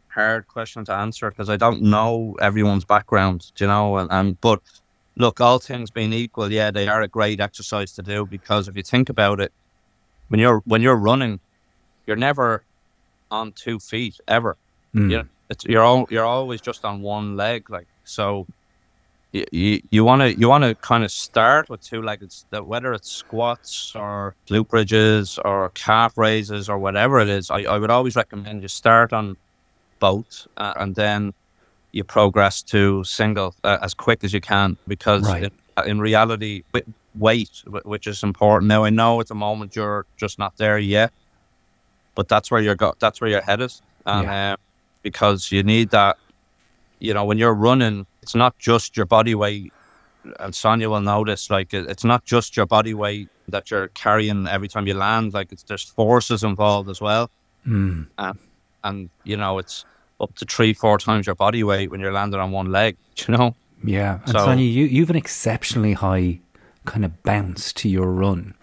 hard 0.08 0.48
question 0.48 0.86
to 0.86 0.94
answer 0.94 1.30
because 1.30 1.50
I 1.50 1.58
don't 1.58 1.82
know 1.82 2.36
everyone's 2.42 2.86
background, 2.86 3.52
you 3.58 3.68
know, 3.68 3.98
and, 3.98 4.12
and 4.12 4.40
but 4.42 4.62
look, 5.16 5.42
all 5.42 5.60
things 5.60 5.92
being 5.92 6.14
equal, 6.14 6.52
yeah, 6.52 6.72
they 6.72 6.88
are 6.88 7.02
a 7.02 7.08
great 7.08 7.40
exercise 7.40 7.92
to 7.94 8.02
do 8.02 8.26
because 8.26 8.68
if 8.68 8.76
you 8.76 8.84
think 8.84 9.10
about 9.10 9.40
it, 9.40 9.52
when 10.30 10.40
you're 10.40 10.62
when 10.66 10.82
you're 10.82 10.96
running, 10.96 11.40
you're 12.08 12.16
never 12.16 12.64
on 13.30 13.52
two 13.52 13.80
feet 13.80 14.20
ever. 14.28 14.58
Mm. 14.96 15.12
You 15.12 15.30
it's 15.50 15.66
you're 15.66 15.84
all, 15.84 16.08
you're 16.10 16.26
always 16.26 16.62
just 16.62 16.86
on 16.86 17.02
one 17.02 17.36
leg, 17.36 17.70
like 17.70 17.88
so. 18.04 18.48
You 19.34 19.82
you 19.92 20.04
want 20.04 20.22
to 20.22 20.38
you 20.38 20.50
want 20.50 20.66
to 20.66 20.76
kind 20.76 21.06
of 21.06 21.12
start 21.12 21.70
with 21.70 21.82
two 21.82 22.02
legs, 22.02 22.46
that 22.50 22.68
whether 22.68 22.92
it's 22.92 23.10
squats 23.10 23.94
or 23.96 24.36
glute 24.48 24.68
bridges 24.68 25.40
or 25.46 25.70
calf 25.70 26.18
raises 26.18 26.68
or 26.68 26.78
whatever 26.78 27.20
it 27.22 27.30
is. 27.30 27.50
I, 27.50 27.62
I 27.62 27.78
would 27.78 27.90
always 27.90 28.18
recommend 28.18 28.62
you 28.62 28.68
start 28.68 29.14
on 29.14 29.38
both 30.00 30.48
uh, 30.58 30.74
and 30.76 30.96
then 30.96 31.34
you 31.92 32.04
progress 32.04 32.62
to 32.62 33.04
single 33.04 33.56
uh, 33.64 33.78
as 33.82 33.94
quick 33.94 34.24
as 34.24 34.34
you 34.34 34.42
can 34.42 34.78
because 34.88 35.24
right. 35.28 35.44
in, 35.44 35.52
uh, 35.78 35.84
in, 35.84 36.00
reality 36.00 36.64
weight 37.16 37.64
which 37.84 38.08
is 38.08 38.24
important 38.24 38.68
now 38.68 38.84
i 38.84 38.90
know 38.90 39.20
at 39.20 39.28
the 39.28 39.36
moment 39.36 39.76
you're 39.76 40.06
just 40.18 40.40
not 40.40 40.56
there 40.58 40.78
yet 40.78 41.12
but 42.16 42.28
that's 42.28 42.50
where 42.50 42.62
you're 42.62 42.76
go- 42.76 42.96
that's 43.00 43.20
where 43.20 43.30
your 43.30 43.42
head 43.42 43.62
is 43.62 43.82
and 44.06 44.28
yeah. 44.28 44.54
uh, 44.54 44.56
because 45.04 45.52
you 45.52 45.62
need 45.64 45.90
that 45.90 46.18
you 47.00 47.14
know 47.14 47.26
when 47.26 47.38
you're 47.38 47.54
running 47.54 48.06
it's 48.22 48.36
not 48.36 48.58
just 48.58 48.96
your 48.96 49.06
body 49.06 49.36
weight 49.36 49.74
and 50.40 50.56
sonia 50.56 50.90
will 50.90 51.02
notice 51.02 51.50
like 51.50 51.74
it's 51.74 52.06
not 52.06 52.24
just 52.24 52.56
your 52.56 52.66
body 52.66 52.94
weight 52.94 53.28
that 53.50 53.70
you're 53.70 53.90
carrying 53.90 54.48
every 54.48 54.70
time 54.70 54.88
you 54.88 54.94
land 54.94 55.34
like 55.34 55.52
it's 55.52 55.64
there's 55.64 55.84
forces 55.84 56.44
involved 56.44 56.90
as 56.90 57.02
well 57.02 57.30
and 58.18 58.40
and 58.84 59.10
you 59.24 59.36
know 59.36 59.58
it's 59.58 59.86
up 60.22 60.36
to 60.36 60.46
three 60.46 60.74
four 60.74 60.98
times 60.98 61.26
your 61.26 61.36
body 61.36 61.64
weight 61.64 61.92
when 61.92 62.00
you're 62.00 62.14
landing 62.14 62.40
on 62.40 62.52
one 62.52 62.72
leg. 62.72 62.96
You 63.28 63.38
know. 63.38 63.56
Yeah, 63.84 64.20
and 64.26 64.32
So- 64.32 64.46
Sonia, 64.46 64.66
you 64.66 64.86
you've 64.86 65.10
an 65.10 65.16
exceptionally 65.16 65.94
high 65.94 66.40
kind 66.86 67.04
of 67.06 67.24
bounce 67.24 67.74
to 67.74 67.90
your 67.90 68.12
run. 68.12 68.54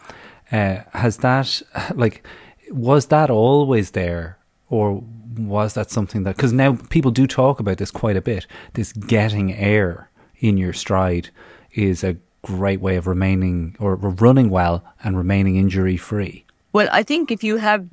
Uh, 0.50 0.78
has 0.94 1.18
that 1.18 1.62
like 1.94 2.26
was 2.70 3.06
that 3.06 3.30
always 3.30 3.90
there, 3.92 4.38
or 4.68 5.02
was 5.36 5.74
that 5.74 5.90
something 5.90 6.24
that 6.24 6.36
because 6.36 6.52
now 6.52 6.76
people 6.90 7.10
do 7.10 7.26
talk 7.26 7.60
about 7.60 7.78
this 7.78 7.90
quite 7.90 8.16
a 8.16 8.20
bit? 8.22 8.46
This 8.74 8.92
getting 8.92 9.52
air 9.54 10.08
in 10.40 10.56
your 10.56 10.72
stride 10.72 11.30
is 11.72 12.02
a 12.04 12.16
great 12.42 12.80
way 12.80 12.96
of 12.96 13.06
remaining 13.06 13.76
or 13.78 13.96
running 13.96 14.50
well 14.50 14.82
and 15.02 15.16
remaining 15.16 15.56
injury 15.56 15.96
free. 15.96 16.44
Well, 16.72 16.88
I 16.92 17.02
think 17.02 17.30
if 17.30 17.42
you 17.42 17.56
have 17.56 17.86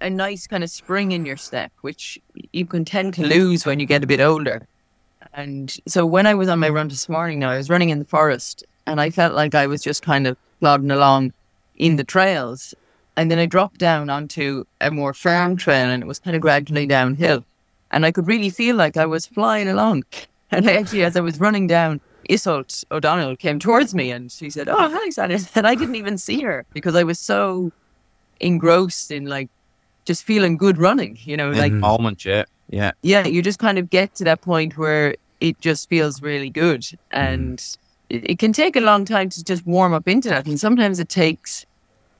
a 0.00 0.10
nice 0.10 0.46
kind 0.46 0.62
of 0.62 0.70
spring 0.70 1.12
in 1.12 1.24
your 1.24 1.36
step, 1.36 1.72
which 1.80 2.18
you 2.52 2.66
can 2.66 2.84
tend 2.84 3.14
to 3.14 3.26
lose 3.26 3.64
when 3.64 3.80
you 3.80 3.86
get 3.86 4.04
a 4.04 4.06
bit 4.06 4.20
older. 4.20 4.66
And 5.32 5.76
so 5.86 6.06
when 6.06 6.26
I 6.26 6.34
was 6.34 6.48
on 6.48 6.58
my 6.58 6.68
run 6.68 6.88
this 6.88 7.08
morning 7.08 7.38
now, 7.38 7.50
I 7.50 7.56
was 7.56 7.70
running 7.70 7.90
in 7.90 7.98
the 7.98 8.04
forest 8.04 8.64
and 8.86 9.00
I 9.00 9.10
felt 9.10 9.34
like 9.34 9.54
I 9.54 9.66
was 9.66 9.82
just 9.82 10.02
kind 10.02 10.26
of 10.26 10.36
plodding 10.60 10.90
along 10.90 11.32
in 11.76 11.96
the 11.96 12.04
trails. 12.04 12.74
And 13.16 13.30
then 13.30 13.38
I 13.38 13.46
dropped 13.46 13.78
down 13.78 14.10
onto 14.10 14.64
a 14.80 14.90
more 14.90 15.14
firm 15.14 15.56
trail 15.56 15.88
and 15.88 16.02
it 16.02 16.06
was 16.06 16.18
kind 16.18 16.36
of 16.36 16.42
gradually 16.42 16.86
downhill. 16.86 17.44
And 17.90 18.04
I 18.04 18.12
could 18.12 18.26
really 18.26 18.50
feel 18.50 18.76
like 18.76 18.96
I 18.96 19.06
was 19.06 19.26
flying 19.26 19.68
along. 19.68 20.04
And 20.52 20.68
I 20.68 20.74
actually, 20.74 21.02
as 21.02 21.16
I 21.16 21.20
was 21.20 21.40
running 21.40 21.66
down, 21.66 22.00
Isolt 22.30 22.84
O'Donnell 22.92 23.34
came 23.34 23.58
towards 23.58 23.96
me 23.96 24.12
and 24.12 24.30
she 24.30 24.48
said, 24.48 24.68
Oh, 24.68 24.88
hi, 24.88 25.10
Sally. 25.10 25.38
And 25.56 25.66
I 25.66 25.74
didn't 25.74 25.96
even 25.96 26.18
see 26.18 26.40
her 26.42 26.64
because 26.72 26.94
I 26.94 27.02
was 27.02 27.18
so 27.18 27.72
engrossed 28.38 29.10
in 29.10 29.26
like 29.26 29.48
just 30.06 30.24
feeling 30.24 30.56
good 30.56 30.78
running, 30.78 31.18
you 31.20 31.36
know, 31.36 31.50
like, 31.50 31.72
moment, 31.72 32.24
yeah, 32.24 32.44
yeah. 32.70 32.92
yeah, 33.02 33.26
you 33.26 33.42
just 33.42 33.58
kind 33.58 33.76
of 33.76 33.90
get 33.90 34.14
to 34.14 34.24
that 34.24 34.40
point 34.40 34.78
where 34.78 35.16
it 35.40 35.60
just 35.60 35.88
feels 35.88 36.22
really 36.22 36.48
good. 36.48 36.86
And 37.10 37.62
it, 38.08 38.30
it 38.30 38.38
can 38.38 38.52
take 38.52 38.76
a 38.76 38.80
long 38.80 39.04
time 39.04 39.28
to 39.30 39.44
just 39.44 39.66
warm 39.66 39.92
up 39.92 40.08
into 40.08 40.28
that. 40.30 40.46
And 40.46 40.58
sometimes 40.58 40.98
it 41.00 41.08
takes 41.08 41.66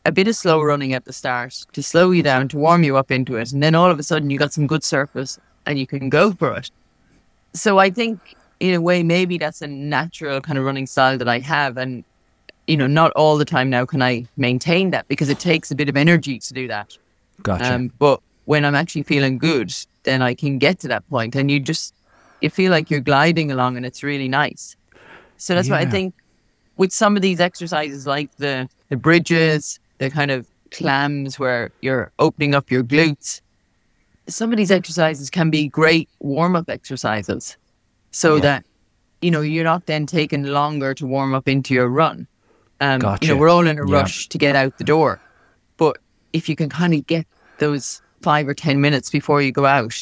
a 0.04 0.12
bit 0.12 0.28
of 0.28 0.36
slow 0.36 0.60
running 0.60 0.92
at 0.92 1.04
the 1.04 1.12
start 1.12 1.64
to 1.72 1.82
slow 1.82 2.10
you 2.10 2.22
down, 2.22 2.48
to 2.48 2.58
warm 2.58 2.84
you 2.84 2.96
up 2.96 3.10
into 3.10 3.36
it. 3.36 3.52
And 3.52 3.62
then 3.62 3.74
all 3.74 3.90
of 3.90 3.98
a 3.98 4.02
sudden 4.02 4.30
you 4.30 4.38
got 4.38 4.52
some 4.52 4.66
good 4.66 4.84
surface 4.84 5.38
and 5.64 5.78
you 5.78 5.86
can 5.86 6.08
go 6.10 6.32
for 6.32 6.54
it. 6.56 6.70
So 7.54 7.78
I 7.78 7.90
think 7.90 8.20
in 8.60 8.74
a 8.74 8.80
way, 8.80 9.02
maybe 9.02 9.38
that's 9.38 9.62
a 9.62 9.66
natural 9.66 10.40
kind 10.40 10.58
of 10.58 10.64
running 10.64 10.86
style 10.86 11.18
that 11.18 11.28
I 11.28 11.38
have. 11.38 11.76
And, 11.76 12.04
you 12.66 12.76
know, 12.76 12.86
not 12.86 13.12
all 13.12 13.38
the 13.38 13.44
time 13.44 13.70
now 13.70 13.84
can 13.86 14.02
I 14.02 14.26
maintain 14.36 14.90
that 14.90 15.08
because 15.08 15.28
it 15.28 15.38
takes 15.38 15.70
a 15.70 15.74
bit 15.74 15.88
of 15.88 15.96
energy 15.96 16.38
to 16.38 16.54
do 16.54 16.68
that. 16.68 16.96
Gotcha. 17.42 17.74
Um, 17.74 17.90
but 17.98 18.20
when 18.44 18.64
I'm 18.64 18.74
actually 18.74 19.02
feeling 19.04 19.38
good, 19.38 19.72
then 20.04 20.22
I 20.22 20.34
can 20.34 20.58
get 20.58 20.78
to 20.80 20.88
that 20.88 21.08
point, 21.08 21.34
and 21.36 21.50
you 21.50 21.60
just 21.60 21.94
you 22.40 22.50
feel 22.50 22.70
like 22.70 22.90
you're 22.90 23.00
gliding 23.00 23.50
along, 23.50 23.76
and 23.76 23.86
it's 23.86 24.02
really 24.02 24.28
nice. 24.28 24.76
So 25.36 25.54
that's 25.54 25.68
why 25.70 25.80
I 25.80 25.86
think 25.90 26.14
with 26.76 26.92
some 26.92 27.16
of 27.16 27.22
these 27.22 27.40
exercises, 27.40 28.06
like 28.06 28.30
the 28.38 28.68
the 28.88 28.96
bridges, 28.96 29.80
the 29.98 30.10
kind 30.10 30.30
of 30.30 30.46
clams 30.70 31.38
where 31.38 31.70
you're 31.80 32.12
opening 32.18 32.54
up 32.54 32.70
your 32.70 32.82
glutes, 32.82 33.40
some 34.28 34.52
of 34.52 34.56
these 34.56 34.70
exercises 34.70 35.30
can 35.30 35.50
be 35.50 35.68
great 35.68 36.08
warm 36.20 36.56
up 36.56 36.68
exercises, 36.68 37.56
so 38.10 38.38
that 38.40 38.64
you 39.20 39.30
know 39.30 39.40
you're 39.40 39.64
not 39.64 39.86
then 39.86 40.06
taking 40.06 40.44
longer 40.44 40.94
to 40.94 41.06
warm 41.06 41.34
up 41.34 41.48
into 41.48 41.74
your 41.74 41.88
run. 41.88 42.26
Um, 42.80 43.00
You 43.20 43.28
know, 43.28 43.36
we're 43.36 43.48
all 43.48 43.66
in 43.66 43.78
a 43.78 43.86
Yeah. 43.86 43.92
rush 44.00 44.28
to 44.28 44.38
get 44.38 44.54
out 44.54 44.76
the 44.76 44.84
door, 44.84 45.20
if 46.32 46.48
you 46.48 46.56
can 46.56 46.68
kind 46.68 46.94
of 46.94 47.06
get 47.06 47.26
those 47.58 48.00
five 48.22 48.48
or 48.48 48.54
10 48.54 48.80
minutes 48.80 49.10
before 49.10 49.42
you 49.42 49.52
go 49.52 49.66
out 49.66 49.94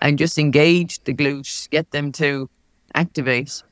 and 0.00 0.18
just 0.18 0.38
engage 0.38 1.02
the 1.04 1.14
glutes, 1.14 1.68
get 1.70 1.90
them 1.90 2.12
to 2.12 2.48
activate, 2.94 3.62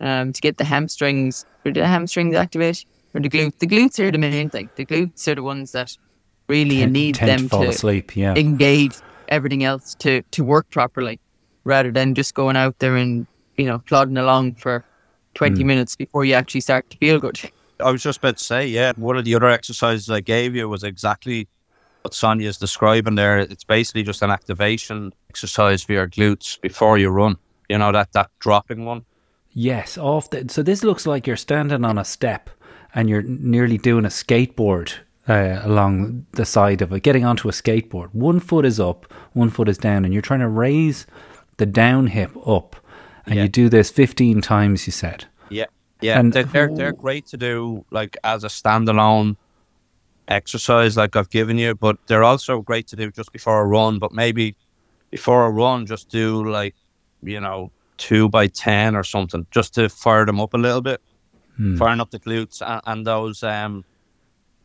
um, 0.00 0.32
to 0.32 0.40
get 0.40 0.58
the 0.58 0.64
hamstrings, 0.64 1.44
or 1.64 1.72
the 1.72 1.86
hamstrings 1.86 2.34
activate, 2.34 2.84
or 3.14 3.20
the 3.20 3.28
glutes. 3.28 3.58
The 3.58 3.66
glutes 3.66 3.98
are 4.00 4.10
the 4.10 4.18
main 4.18 4.50
thing. 4.50 4.70
The 4.76 4.86
glutes 4.86 5.26
are 5.28 5.34
the 5.34 5.42
ones 5.42 5.72
that 5.72 5.96
really 6.48 6.76
you 6.76 6.86
need 6.86 7.16
them 7.16 7.42
to 7.42 7.48
fall 7.48 7.62
to 7.62 7.68
asleep. 7.68 8.16
Yeah. 8.16 8.34
engage 8.36 8.96
everything 9.28 9.64
else 9.64 9.94
to, 9.96 10.22
to 10.32 10.42
work 10.44 10.68
properly 10.70 11.20
rather 11.64 11.92
than 11.92 12.14
just 12.14 12.34
going 12.34 12.56
out 12.56 12.78
there 12.78 12.96
and, 12.96 13.26
you 13.56 13.66
know, 13.66 13.78
plodding 13.80 14.16
along 14.16 14.54
for 14.54 14.84
20 15.34 15.62
Hmm. 15.62 15.66
minutes 15.66 15.96
before 15.96 16.24
you 16.24 16.34
actually 16.34 16.62
start 16.62 16.88
to 16.90 16.96
feel 16.98 17.20
good. 17.20 17.38
I 17.80 17.90
was 17.90 18.02
just 18.02 18.18
about 18.18 18.36
to 18.38 18.44
say, 18.44 18.66
yeah, 18.66 18.92
one 18.96 19.16
of 19.16 19.24
the 19.24 19.34
other 19.34 19.48
exercises 19.48 20.10
I 20.10 20.20
gave 20.20 20.54
you 20.54 20.68
was 20.68 20.84
exactly 20.84 21.48
what 22.02 22.14
Sonia's 22.14 22.58
describing 22.58 23.14
there. 23.14 23.38
It's 23.38 23.64
basically 23.64 24.02
just 24.02 24.22
an 24.22 24.30
activation 24.30 25.12
exercise 25.30 25.82
for 25.82 25.92
your 25.92 26.08
glutes 26.08 26.60
before 26.60 26.98
you 26.98 27.08
run. 27.10 27.36
You 27.68 27.78
know, 27.78 27.92
that, 27.92 28.12
that 28.12 28.30
dropping 28.38 28.84
one. 28.84 29.04
Yes, 29.52 29.98
off 29.98 30.30
the, 30.30 30.46
so 30.48 30.62
this 30.62 30.84
looks 30.84 31.06
like 31.06 31.26
you're 31.26 31.36
standing 31.36 31.84
on 31.84 31.98
a 31.98 32.04
step 32.04 32.50
and 32.94 33.08
you're 33.08 33.22
nearly 33.22 33.76
doing 33.78 34.04
a 34.04 34.08
skateboard 34.08 34.92
uh, 35.28 35.60
along 35.62 36.26
the 36.32 36.44
side 36.46 36.80
of 36.80 36.92
it, 36.92 37.02
getting 37.02 37.24
onto 37.24 37.48
a 37.48 37.52
skateboard. 37.52 38.08
One 38.14 38.40
foot 38.40 38.64
is 38.64 38.80
up, 38.80 39.12
one 39.34 39.50
foot 39.50 39.68
is 39.68 39.76
down, 39.76 40.04
and 40.04 40.14
you're 40.14 40.22
trying 40.22 40.40
to 40.40 40.48
raise 40.48 41.06
the 41.58 41.66
down 41.66 42.06
hip 42.08 42.30
up. 42.46 42.76
And 43.26 43.34
Yeah. 43.36 43.42
you 43.42 43.48
do 43.48 43.68
this 43.68 43.90
15 43.90 44.40
times, 44.40 44.86
you 44.86 44.92
said. 44.92 45.26
Yeah. 45.50 45.66
Yeah. 46.00 46.20
And- 46.20 46.32
they're, 46.32 46.44
they're, 46.44 46.92
great 46.92 47.26
to 47.26 47.36
do 47.36 47.84
like 47.90 48.16
as 48.24 48.44
a 48.44 48.48
standalone 48.48 49.36
exercise 50.28 50.96
like 50.96 51.16
I've 51.16 51.30
given 51.30 51.58
you, 51.58 51.74
but 51.74 51.96
they're 52.06 52.24
also 52.24 52.60
great 52.60 52.86
to 52.88 52.96
do 52.96 53.10
just 53.10 53.32
before 53.32 53.60
a 53.60 53.64
run. 53.66 53.98
But 53.98 54.12
maybe 54.12 54.56
before 55.10 55.46
a 55.46 55.50
run, 55.50 55.86
just 55.86 56.08
do 56.08 56.48
like, 56.48 56.74
you 57.22 57.40
know, 57.40 57.72
two 57.96 58.28
by 58.28 58.46
10 58.46 58.94
or 58.94 59.02
something, 59.02 59.46
just 59.50 59.74
to 59.74 59.88
fire 59.88 60.24
them 60.24 60.40
up 60.40 60.54
a 60.54 60.58
little 60.58 60.80
bit. 60.80 61.00
Firing 61.76 62.00
up 62.00 62.10
the 62.12 62.20
glutes 62.20 62.62
and, 62.64 62.80
and 62.86 63.06
those, 63.06 63.42
um, 63.42 63.84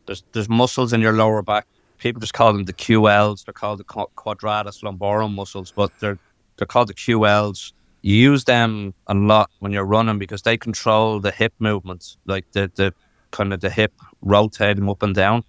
there's, 0.06 0.22
there's 0.32 0.48
muscles 0.48 0.92
in 0.92 1.00
your 1.00 1.12
lower 1.12 1.42
back. 1.42 1.66
People 1.98 2.20
just 2.20 2.34
call 2.34 2.52
them 2.52 2.64
the 2.66 2.72
QLs. 2.72 3.44
They're 3.44 3.52
called 3.52 3.80
the 3.80 3.84
quadratus 3.84 4.82
lumborum 4.82 5.34
muscles, 5.34 5.72
but 5.74 5.90
they're, 5.98 6.18
they're 6.56 6.66
called 6.66 6.88
the 6.88 6.94
QLs. 6.94 7.72
You 8.04 8.16
use 8.16 8.44
them 8.44 8.92
a 9.06 9.14
lot 9.14 9.48
when 9.60 9.72
you're 9.72 9.86
running 9.86 10.18
because 10.18 10.42
they 10.42 10.58
control 10.58 11.20
the 11.20 11.30
hip 11.30 11.54
movements, 11.58 12.18
like 12.26 12.44
the, 12.52 12.70
the 12.74 12.92
kind 13.30 13.50
of 13.54 13.62
the 13.62 13.70
hip 13.70 13.94
rotating 14.20 14.86
up 14.90 15.02
and 15.02 15.14
down. 15.14 15.42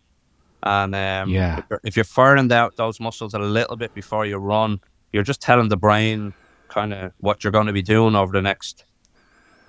And 0.64 0.96
um, 0.96 1.30
Yeah. 1.30 1.58
if, 1.58 1.66
you're, 1.70 1.80
if 1.84 1.96
you're 1.98 2.06
firing 2.06 2.50
out 2.54 2.78
those 2.78 3.02
muscles 3.02 3.34
a 3.34 3.40
little 3.40 3.76
bit 3.76 3.94
before 3.94 4.26
you 4.26 4.38
run, 4.38 4.80
you're 5.12 5.22
just 5.22 5.42
telling 5.42 5.68
the 5.68 5.76
brain 5.76 6.34
kind 6.70 6.94
of 6.94 7.12
what 7.18 7.44
you're 7.44 7.52
going 7.52 7.68
to 7.68 7.74
be 7.74 7.82
doing 7.82 8.16
over 8.16 8.32
the 8.32 8.42
next, 8.42 8.86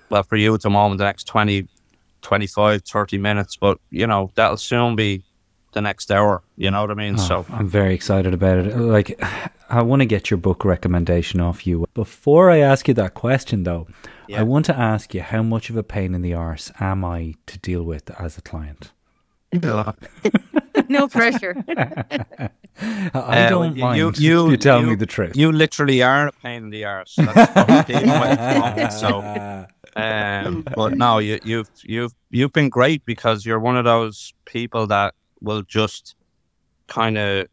well, 0.09 0.23
for 0.23 0.37
you 0.37 0.53
at 0.53 0.61
the 0.61 0.69
moment, 0.69 0.99
the 0.99 1.03
next 1.03 1.25
20, 1.25 1.67
25, 2.21 2.83
30 2.83 3.17
minutes. 3.17 3.57
But, 3.57 3.79
you 3.91 4.07
know, 4.07 4.31
that'll 4.35 4.55
soon 4.55 4.95
be 4.95 5.23
the 5.73 5.81
next 5.81 6.09
hour. 6.09 6.41
You 6.55 6.71
know 6.71 6.79
what 6.83 6.91
I 6.91 6.93
mean? 6.93 7.15
Oh, 7.19 7.27
so, 7.27 7.45
I'm 7.49 7.67
very 7.67 7.93
excited 7.93 8.33
about 8.33 8.59
it. 8.59 8.77
Like, 8.77 9.19
I 9.69 9.81
want 9.81 10.01
to 10.01 10.05
get 10.05 10.29
your 10.31 10.37
book 10.37 10.63
recommendation 10.63 11.39
off 11.41 11.67
you. 11.67 11.85
Before 11.93 12.49
I 12.49 12.59
ask 12.59 12.87
you 12.87 12.93
that 12.95 13.13
question, 13.13 13.63
though, 13.63 13.87
Yeah. 14.27 14.39
I 14.39 14.43
want 14.43 14.65
to 14.67 14.77
ask 14.77 15.13
you 15.13 15.21
how 15.21 15.43
much 15.43 15.69
of 15.69 15.75
a 15.77 15.83
pain 15.83 16.13
in 16.15 16.21
the 16.21 16.33
arse 16.33 16.71
am 16.79 17.03
I 17.03 17.35
to 17.47 17.57
deal 17.59 17.83
with 17.83 18.09
as 18.19 18.37
a 18.37 18.41
client? 18.41 18.91
no 20.89 21.07
pressure. 21.09 21.55
I 21.69 22.49
Uh, 23.13 23.49
don't 23.49 23.75
you- 23.75 23.81
mind. 23.83 23.97
you- 23.97 24.07
if 24.09 24.19
you- 24.27 24.51
you 24.51 24.57
tell 24.57 24.81
you- 24.81 24.87
me 24.87 24.95
the 24.95 25.05
truth. 25.05 25.35
you 25.35 25.51
literally 25.51 26.01
are 26.03 26.27
a 26.27 26.31
pain 26.31 26.63
in 26.65 26.69
the 26.69 26.85
arse. 26.85 27.15
That's 27.17 27.51
probably 27.53 27.95
the 27.95 28.11
way 28.21 28.83
it's 28.83 29.01
going. 29.01 29.21
So, 29.23 29.65
Um, 29.95 30.63
but 30.75 30.93
no, 30.95 31.17
you, 31.17 31.39
you've 31.43 31.71
you've 31.83 32.13
you've 32.29 32.53
been 32.53 32.69
great 32.69 33.03
because 33.05 33.47
you're 33.47 33.59
one 33.59 33.75
of 33.77 33.83
those 33.85 34.31
people 34.45 34.85
that 34.87 35.15
will 35.41 35.63
just 35.63 36.15
kind 36.87 37.17
of 37.17 37.47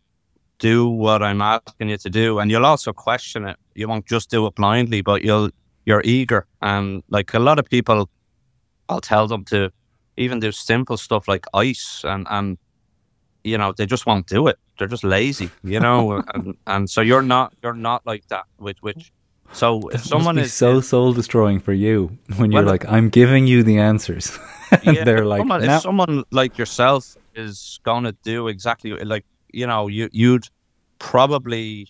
do 0.73 0.89
what 1.05 1.21
I'm 1.23 1.43
asking 1.43 1.91
you 1.91 1.99
to 1.99 2.11
do, 2.11 2.39
and 2.41 2.51
you'll 2.51 2.67
also 2.73 2.93
question 2.93 3.45
it. 3.51 3.57
You 3.75 3.89
won't 3.91 4.07
just 4.15 4.31
do 4.31 4.47
it 4.47 4.55
blindly, 4.55 5.03
but 5.03 5.23
you'll 5.27 5.51
you're 5.87 6.03
eager, 6.05 6.47
and 6.61 7.03
like 7.17 7.35
a 7.35 7.39
lot 7.39 7.59
of 7.59 7.65
people, 7.77 8.09
I'll 8.89 9.01
tell 9.01 9.27
them 9.29 9.45
to 9.47 9.71
even 10.17 10.41
do 10.41 10.51
simple 10.53 10.97
stuff 10.97 11.29
like 11.29 11.45
ice, 11.69 12.05
and 12.05 12.27
and 12.31 12.59
you 13.45 13.59
know 13.59 13.73
they 13.77 13.87
just 13.87 14.07
won't 14.07 14.27
do 14.37 14.49
it. 14.51 14.57
They're 14.79 14.93
just 14.97 15.05
lazy, 15.05 15.51
you 15.63 15.81
know, 15.81 16.23
and 16.35 16.57
and 16.67 16.89
so 16.91 17.01
you're 17.03 17.27
not 17.37 17.53
you're 17.63 17.81
not 17.91 18.01
like 18.07 18.25
that. 18.29 18.45
Which 18.59 18.79
which 18.83 19.13
so 19.53 19.89
if 19.93 20.03
someone 20.05 20.39
is 20.39 20.53
so 20.55 20.81
soul 20.81 21.13
destroying 21.13 21.61
for 21.61 21.73
you 21.75 22.11
when 22.39 22.51
you're 22.53 22.65
Well, 22.65 22.73
like, 22.73 22.87
I'm 22.89 23.09
giving 23.11 23.47
you 23.47 23.63
the 23.63 23.79
answers, 23.79 24.39
and 24.85 24.97
Yeah, 24.97 25.05
they're 25.05 25.23
if 25.23 25.29
like, 25.35 25.41
someone, 25.41 25.67
"No." 25.67 25.77
if 25.77 25.83
someone 25.83 26.25
like 26.31 26.59
yourself 26.59 27.17
is 27.35 27.81
going 27.83 28.05
to 28.05 28.13
do 28.25 28.49
exactly 28.49 28.91
like 29.05 29.25
you 29.55 29.67
know 29.67 29.87
you 29.89 30.09
you'd 30.13 30.47
probably 30.99 31.89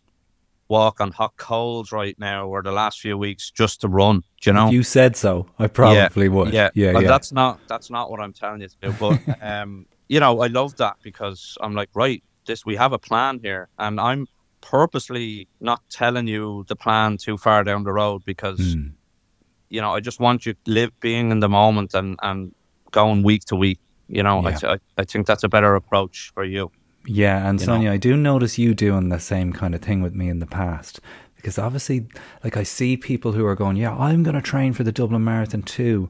walk 0.68 1.00
on 1.00 1.10
hot 1.12 1.34
coals 1.36 1.92
right 1.92 2.18
now 2.18 2.46
or 2.46 2.62
the 2.62 2.72
last 2.72 3.00
few 3.00 3.16
weeks 3.18 3.50
just 3.50 3.80
to 3.82 3.88
run 3.88 4.20
do 4.40 4.50
you 4.50 4.52
know 4.54 4.66
If 4.68 4.72
you 4.72 4.82
said 4.82 5.14
so, 5.16 5.46
I 5.58 5.66
probably 5.66 6.28
would. 6.28 6.52
yeah 6.52 6.70
yeah, 6.74 6.92
but 6.92 7.02
yeah. 7.02 7.08
that's 7.08 7.30
not 7.32 7.60
that's 7.68 7.90
not 7.90 8.10
what 8.10 8.20
i'm 8.20 8.32
telling 8.32 8.60
you 8.62 8.68
to 8.68 8.76
do 8.82 8.92
but 8.98 9.20
um 9.42 9.86
you 10.08 10.20
know 10.20 10.40
i 10.40 10.46
love 10.48 10.76
that 10.76 10.96
because 11.02 11.56
i'm 11.60 11.74
like 11.74 11.90
right 11.94 12.22
this 12.46 12.64
we 12.66 12.76
have 12.76 12.92
a 12.92 12.98
plan 12.98 13.40
here, 13.42 13.68
and 13.78 13.98
I'm 13.98 14.26
purposely 14.60 15.48
not 15.60 15.80
telling 15.88 16.26
you 16.26 16.66
the 16.68 16.76
plan 16.76 17.16
too 17.16 17.38
far 17.38 17.64
down 17.64 17.84
the 17.84 17.92
road 17.92 18.22
because 18.26 18.60
Mm. 18.60 18.92
you 19.70 19.80
know 19.82 19.92
I 19.98 20.00
just 20.00 20.20
want 20.20 20.44
you 20.44 20.52
to 20.52 20.70
live 20.70 20.90
being 21.00 21.30
in 21.30 21.40
the 21.40 21.48
moment 21.48 21.94
and 21.94 22.18
and 22.28 22.52
going 22.90 23.22
week 23.22 23.44
to 23.46 23.56
week. 23.56 23.78
You 24.08 24.22
know, 24.22 24.36
I, 24.48 24.50
Yeah. 24.50 24.72
I 24.74 24.76
I 25.02 25.04
think 25.10 25.26
that's 25.26 25.42
a 25.44 25.48
better 25.48 25.74
approach 25.74 26.16
for 26.34 26.44
you. 26.44 26.70
Yeah, 27.06 27.48
and 27.48 27.60
You 27.60 27.66
know? 27.66 27.72
Sonia, 27.74 27.92
I 27.92 27.96
do 27.96 28.16
notice 28.16 28.58
you 28.58 28.74
doing 28.74 29.08
the 29.08 29.20
same 29.20 29.52
kind 29.52 29.74
of 29.74 29.82
thing 29.82 30.02
with 30.02 30.14
me 30.14 30.28
in 30.28 30.38
the 30.38 30.46
past. 30.46 31.00
Because 31.36 31.58
obviously, 31.58 32.06
like 32.42 32.56
I 32.56 32.62
see 32.62 32.96
people 32.96 33.32
who 33.32 33.44
are 33.44 33.54
going, 33.54 33.76
yeah, 33.76 33.94
I'm 33.94 34.22
going 34.22 34.34
to 34.36 34.40
train 34.42 34.72
for 34.72 34.82
the 34.82 34.92
Dublin 34.92 35.22
Marathon 35.24 35.62
too. 35.62 36.08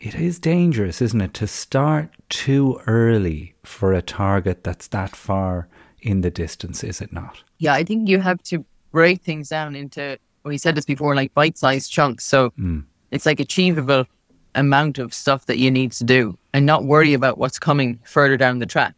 It 0.00 0.16
is 0.16 0.40
dangerous, 0.40 1.00
isn't 1.00 1.20
it, 1.20 1.32
to 1.34 1.46
start 1.46 2.10
too 2.28 2.80
early 2.88 3.54
for 3.62 3.92
a 3.92 4.02
target 4.02 4.64
that's 4.64 4.88
that 4.88 5.14
far 5.14 5.68
in 6.00 6.22
the 6.22 6.30
distance, 6.30 6.82
is 6.82 7.00
it 7.00 7.12
not? 7.12 7.44
Yeah, 7.58 7.74
I 7.74 7.84
think 7.84 8.08
you 8.08 8.18
have 8.18 8.42
to 8.44 8.64
break 8.90 9.22
things 9.22 9.48
down 9.50 9.76
into, 9.76 10.18
well, 10.42 10.50
you 10.50 10.58
said 10.58 10.74
this 10.74 10.84
before, 10.84 11.14
like 11.14 11.32
bite 11.34 11.56
sized 11.56 11.92
chunks. 11.92 12.24
So 12.24 12.50
Mm. 12.58 12.82
it's 13.12 13.24
like 13.26 13.38
achievable 13.38 14.06
amount 14.56 14.98
of 14.98 15.14
stuff 15.14 15.46
that 15.46 15.58
you 15.58 15.70
need 15.70 15.92
to 15.92 16.04
do 16.04 16.36
and 16.52 16.66
not 16.66 16.84
worry 16.84 17.14
about 17.14 17.38
what's 17.38 17.60
coming 17.60 18.00
further 18.02 18.36
down 18.36 18.58
the 18.58 18.66
track. 18.66 18.94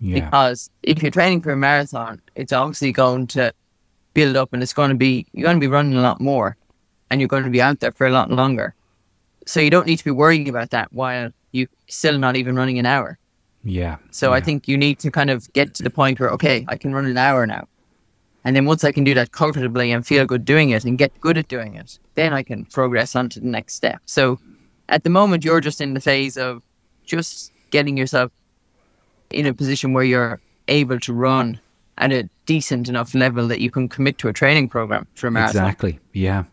Yeah. 0.00 0.24
Because 0.24 0.70
if 0.82 1.02
you're 1.02 1.10
training 1.10 1.42
for 1.42 1.52
a 1.52 1.56
marathon, 1.56 2.20
it's 2.34 2.52
obviously 2.52 2.92
going 2.92 3.26
to 3.28 3.52
build 4.14 4.36
up 4.36 4.52
and 4.52 4.62
it's 4.62 4.72
going 4.72 4.90
to 4.90 4.96
be, 4.96 5.26
you're 5.32 5.44
going 5.44 5.56
to 5.56 5.60
be 5.60 5.66
running 5.66 5.94
a 5.94 6.00
lot 6.00 6.20
more 6.20 6.56
and 7.10 7.20
you're 7.20 7.28
going 7.28 7.44
to 7.44 7.50
be 7.50 7.60
out 7.60 7.80
there 7.80 7.92
for 7.92 8.06
a 8.06 8.10
lot 8.10 8.30
longer. 8.30 8.74
So 9.46 9.60
you 9.60 9.70
don't 9.70 9.86
need 9.86 9.96
to 9.96 10.04
be 10.04 10.10
worrying 10.10 10.48
about 10.48 10.70
that 10.70 10.92
while 10.92 11.30
you're 11.52 11.68
still 11.88 12.18
not 12.18 12.36
even 12.36 12.54
running 12.54 12.78
an 12.78 12.86
hour. 12.86 13.18
Yeah. 13.64 13.96
So 14.10 14.32
I 14.32 14.40
think 14.40 14.68
you 14.68 14.76
need 14.76 14.98
to 15.00 15.10
kind 15.10 15.30
of 15.30 15.52
get 15.52 15.74
to 15.74 15.82
the 15.82 15.90
point 15.90 16.20
where, 16.20 16.30
okay, 16.30 16.64
I 16.68 16.76
can 16.76 16.92
run 16.92 17.06
an 17.06 17.16
hour 17.16 17.46
now. 17.46 17.66
And 18.44 18.54
then 18.54 18.66
once 18.66 18.84
I 18.84 18.92
can 18.92 19.04
do 19.04 19.14
that 19.14 19.32
comfortably 19.32 19.90
and 19.90 20.06
feel 20.06 20.24
good 20.24 20.44
doing 20.44 20.70
it 20.70 20.84
and 20.84 20.96
get 20.96 21.18
good 21.20 21.36
at 21.36 21.48
doing 21.48 21.74
it, 21.74 21.98
then 22.14 22.32
I 22.32 22.42
can 22.42 22.64
progress 22.66 23.16
on 23.16 23.28
to 23.30 23.40
the 23.40 23.46
next 23.46 23.74
step. 23.74 24.00
So 24.06 24.38
at 24.88 25.04
the 25.04 25.10
moment, 25.10 25.44
you're 25.44 25.60
just 25.60 25.80
in 25.80 25.94
the 25.94 26.00
phase 26.00 26.36
of 26.36 26.62
just 27.04 27.52
getting 27.70 27.96
yourself 27.96 28.32
in 29.30 29.46
a 29.46 29.54
position 29.54 29.92
where 29.92 30.04
you're 30.04 30.40
able 30.68 31.00
to 31.00 31.12
run 31.12 31.60
at 31.98 32.12
a 32.12 32.28
decent 32.46 32.88
enough 32.88 33.14
level 33.14 33.48
that 33.48 33.60
you 33.60 33.70
can 33.70 33.88
commit 33.88 34.18
to 34.18 34.28
a 34.28 34.32
training 34.32 34.68
program 34.68 35.06
for 35.14 35.26
a 35.26 35.30
marathon. 35.30 35.64
Exactly. 35.64 35.98
Yeah. 36.12 36.44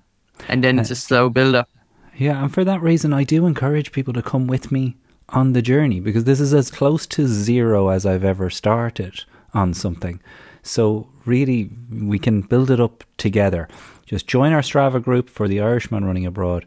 And 0.47 0.63
then 0.63 0.77
uh, 0.77 0.81
it's 0.81 0.91
a 0.91 0.95
slow 0.95 1.29
build 1.29 1.55
up. 1.55 1.69
Yeah, 2.17 2.41
and 2.41 2.53
for 2.53 2.63
that 2.63 2.81
reason, 2.81 3.13
I 3.13 3.23
do 3.23 3.45
encourage 3.45 3.91
people 3.91 4.13
to 4.13 4.21
come 4.21 4.47
with 4.47 4.71
me 4.71 4.95
on 5.29 5.53
the 5.53 5.61
journey 5.61 5.99
because 5.99 6.23
this 6.23 6.39
is 6.39 6.53
as 6.53 6.71
close 6.71 7.05
to 7.07 7.27
zero 7.27 7.89
as 7.89 8.05
I've 8.05 8.23
ever 8.23 8.49
started 8.49 9.23
on 9.53 9.73
something. 9.73 10.21
So, 10.63 11.09
really, 11.25 11.69
we 11.91 12.17
can 12.17 12.41
build 12.41 12.71
it 12.71 12.79
up 12.79 13.03
together. 13.17 13.67
Just 14.05 14.27
join 14.27 14.53
our 14.53 14.61
Strava 14.61 15.01
group 15.03 15.29
for 15.29 15.47
the 15.47 15.59
Irishman 15.59 16.05
running 16.05 16.25
abroad. 16.25 16.65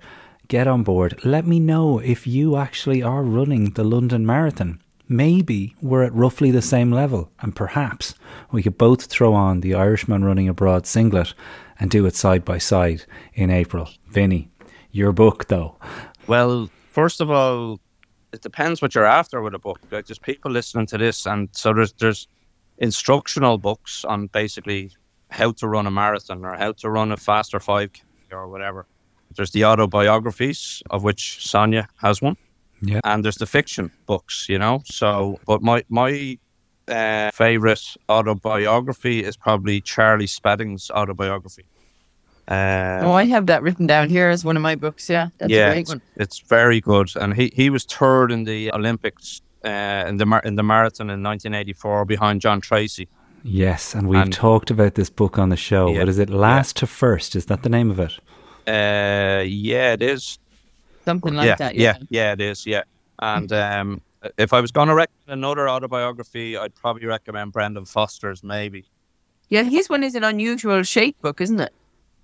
Get 0.49 0.67
on 0.67 0.83
board. 0.83 1.25
Let 1.25 1.47
me 1.47 1.61
know 1.61 1.99
if 1.99 2.27
you 2.27 2.57
actually 2.57 3.03
are 3.03 3.23
running 3.23 3.73
the 3.73 3.85
London 3.85 4.25
Marathon. 4.25 4.81
Maybe 5.09 5.75
we're 5.81 6.03
at 6.03 6.13
roughly 6.13 6.51
the 6.51 6.61
same 6.61 6.93
level, 6.93 7.31
and 7.41 7.57
perhaps 7.57 8.15
we 8.53 8.63
could 8.63 8.77
both 8.77 9.07
throw 9.07 9.33
on 9.33 9.61
the 9.61 9.75
Irishman 9.75 10.23
running 10.23 10.49
abroad 10.49 10.87
singlet 10.87 11.33
and 11.81 11.91
do 11.91 12.05
it 12.05 12.15
side 12.15 12.45
by 12.45 12.59
side 12.59 13.05
in 13.33 13.51
April. 13.51 13.89
Vinny, 14.09 14.51
your 14.93 15.13
book 15.13 15.49
though. 15.49 15.77
Well, 16.27 16.71
first 16.91 17.23
of 17.23 17.31
all, 17.31 17.81
it 18.33 18.43
depends 18.43 18.83
what 18.83 18.95
you're 18.95 19.07
after 19.07 19.41
with 19.41 19.55
a 19.55 19.59
book. 19.59 19.81
Like 19.91 20.07
there's 20.07 20.19
people 20.19 20.51
listening 20.51 20.87
to 20.87 20.99
this, 20.99 21.27
and 21.27 21.49
so 21.53 21.73
there's 21.73 21.95
there's 21.95 22.29
instructional 22.77 23.57
books 23.57 24.05
on 24.05 24.27
basically 24.27 24.93
how 25.31 25.53
to 25.53 25.69
run 25.69 25.87
a 25.87 25.91
marathon 25.91 26.45
or 26.45 26.55
how 26.55 26.73
to 26.73 26.91
run 26.91 27.13
a 27.13 27.17
faster 27.17 27.61
five 27.61 27.91
or 28.31 28.49
whatever. 28.49 28.87
There's 29.35 29.53
the 29.53 29.65
autobiographies 29.65 30.83
of 30.91 31.03
which 31.03 31.47
Sonia 31.47 31.89
has 32.01 32.21
one, 32.21 32.37
Yeah. 32.81 33.01
and 33.05 33.25
there's 33.25 33.37
the 33.39 33.47
fiction 33.47 33.91
books. 34.07 34.47
You 34.49 34.59
know, 34.59 34.83
so 34.85 35.39
but 35.47 35.63
my 35.63 35.85
my 35.89 36.39
uh, 36.89 37.31
favorite 37.33 37.83
autobiography 38.09 39.25
is 39.25 39.37
probably 39.37 39.81
Charlie 39.81 40.27
Spedding's 40.27 40.91
autobiography. 40.91 41.65
Uh, 42.51 43.01
Oh, 43.03 43.13
I 43.13 43.25
have 43.27 43.47
that 43.47 43.63
written 43.63 43.87
down 43.87 44.09
here 44.09 44.31
as 44.31 44.45
one 44.45 44.57
of 44.57 44.63
my 44.63 44.75
books. 44.75 45.11
Yeah, 45.11 45.29
that's 45.39 45.53
yeah, 45.53 45.69
a 45.69 45.73
great 45.73 45.81
it's, 45.81 45.91
one. 45.91 46.03
it's 46.17 46.39
very 46.39 46.81
good, 46.81 47.11
and 47.21 47.35
he, 47.35 47.53
he 47.55 47.69
was 47.71 47.85
third 47.85 48.33
in 48.33 48.45
the 48.45 48.73
Olympics 48.73 49.43
uh, 49.65 50.05
in 50.09 50.17
the 50.17 50.25
mar- 50.25 50.43
in 50.45 50.57
the 50.57 50.63
marathon 50.63 51.11
in 51.11 51.23
1984 51.23 52.05
behind 52.07 52.41
John 52.41 52.61
Treacy. 52.61 53.07
Yes, 53.45 53.95
and 53.95 54.09
we've 54.09 54.23
And- 54.23 54.33
talked 54.33 54.71
about 54.71 54.95
this 54.95 55.11
book 55.11 55.39
on 55.39 55.49
the 55.51 55.57
show. 55.57 55.89
Yeah, 55.93 55.99
What 56.01 56.09
is 56.09 56.19
it? 56.19 56.31
Last 56.31 56.77
to 56.77 56.87
First. 56.87 57.37
Is 57.37 57.47
that 57.47 57.63
the 57.63 57.69
name 57.69 57.91
of 57.91 57.99
it? 58.01 58.13
Uh, 58.67 59.43
yeah, 59.45 59.93
it 59.93 60.03
is. 60.03 60.39
Something 61.09 61.35
like 61.35 61.47
yeah, 61.47 61.57
that. 61.57 61.75
yeah, 61.75 61.95
Yeah. 62.01 62.05
yeah, 62.11 62.33
it 62.33 62.41
is. 62.43 62.67
Yeah, 62.67 62.83
and 63.21 63.51
um, 63.53 64.03
if 64.37 64.53
I 64.53 64.61
was 64.61 64.71
going 64.71 64.89
to 64.89 64.95
recommend 64.95 65.39
another 65.41 65.71
autobiography, 65.71 66.55
I'd 66.59 66.75
probably 66.75 67.07
recommend 67.07 67.53
Brendan 67.53 67.87
Foster's. 67.87 68.43
Maybe. 68.45 68.85
Yeah, 69.49 69.63
his 69.63 69.89
one 69.89 70.03
is 70.05 70.15
an 70.15 70.25
unusual 70.25 70.83
shape 70.83 71.17
book, 71.23 71.41
isn't 71.41 71.61
it? 71.61 71.73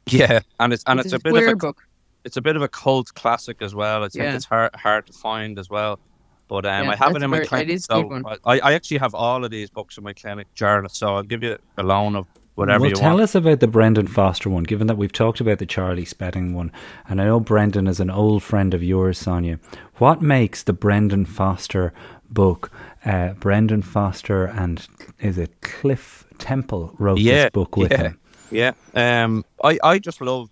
Yeah, 0.06 0.40
and 0.60 0.74
it's 0.74 0.84
and 0.86 1.00
it's, 1.00 1.14
a 1.14 1.18
bit 1.18 1.34
of 1.34 1.48
a 1.48 1.56
book. 1.56 1.78
it's 2.24 2.36
a 2.36 2.42
bit 2.42 2.56
of 2.56 2.62
a 2.62 2.68
cult 2.68 3.14
classic 3.14 3.62
as 3.62 3.74
well. 3.74 4.04
I 4.04 4.08
think 4.10 4.24
Yeah. 4.24 4.34
it's 4.34 4.44
hard 4.44 4.74
hard 4.76 5.06
to 5.06 5.14
find 5.14 5.58
as 5.58 5.70
well. 5.70 5.98
But 6.46 6.66
um, 6.66 6.84
Yeah, 6.84 6.90
I 6.90 6.96
have 6.96 7.16
it 7.16 7.22
in 7.22 7.30
my 7.30 7.40
clinic. 7.40 7.70
is 7.70 7.86
a 7.88 7.94
good 7.94 8.02
So 8.02 8.06
one. 8.08 8.24
I, 8.44 8.60
I 8.60 8.74
actually 8.74 8.98
have 8.98 9.14
all 9.14 9.42
of 9.46 9.50
these 9.50 9.70
books 9.70 9.96
in 9.96 10.04
my 10.04 10.12
clinic 10.12 10.46
journal. 10.54 10.90
So 10.90 11.14
I'll 11.16 11.22
give 11.22 11.42
you 11.42 11.56
a 11.78 11.82
loan 11.82 12.16
of 12.16 12.26
whatever 12.54 12.82
well, 12.82 12.92
tell 12.92 13.10
want. 13.14 13.22
us 13.22 13.34
about 13.34 13.60
the 13.60 13.66
Brendan 13.66 14.06
Foster 14.06 14.50
one, 14.50 14.64
given 14.64 14.86
that 14.86 14.96
we've 14.96 15.12
talked 15.12 15.40
about 15.40 15.58
the 15.58 15.66
Charlie 15.66 16.04
Spedding 16.04 16.54
one. 16.54 16.72
And 17.08 17.20
I 17.20 17.24
know 17.24 17.40
Brendan 17.40 17.86
is 17.86 18.00
an 18.00 18.10
old 18.10 18.42
friend 18.42 18.74
of 18.74 18.82
yours, 18.82 19.18
Sonia. 19.18 19.58
What 19.96 20.22
makes 20.22 20.62
the 20.62 20.72
Brendan 20.72 21.26
Foster 21.26 21.92
book? 22.30 22.70
Uh, 23.04 23.34
Brendan 23.34 23.82
Foster 23.82 24.46
and 24.46 24.86
is 25.20 25.38
it 25.38 25.60
Cliff 25.60 26.24
Temple 26.38 26.94
wrote 26.98 27.18
yeah, 27.18 27.44
this 27.44 27.50
book 27.50 27.76
with 27.76 27.92
yeah, 27.92 28.02
him? 28.02 28.20
Yeah. 28.50 28.72
Um, 28.94 29.44
I, 29.62 29.78
I 29.82 29.98
just 29.98 30.20
love 30.20 30.48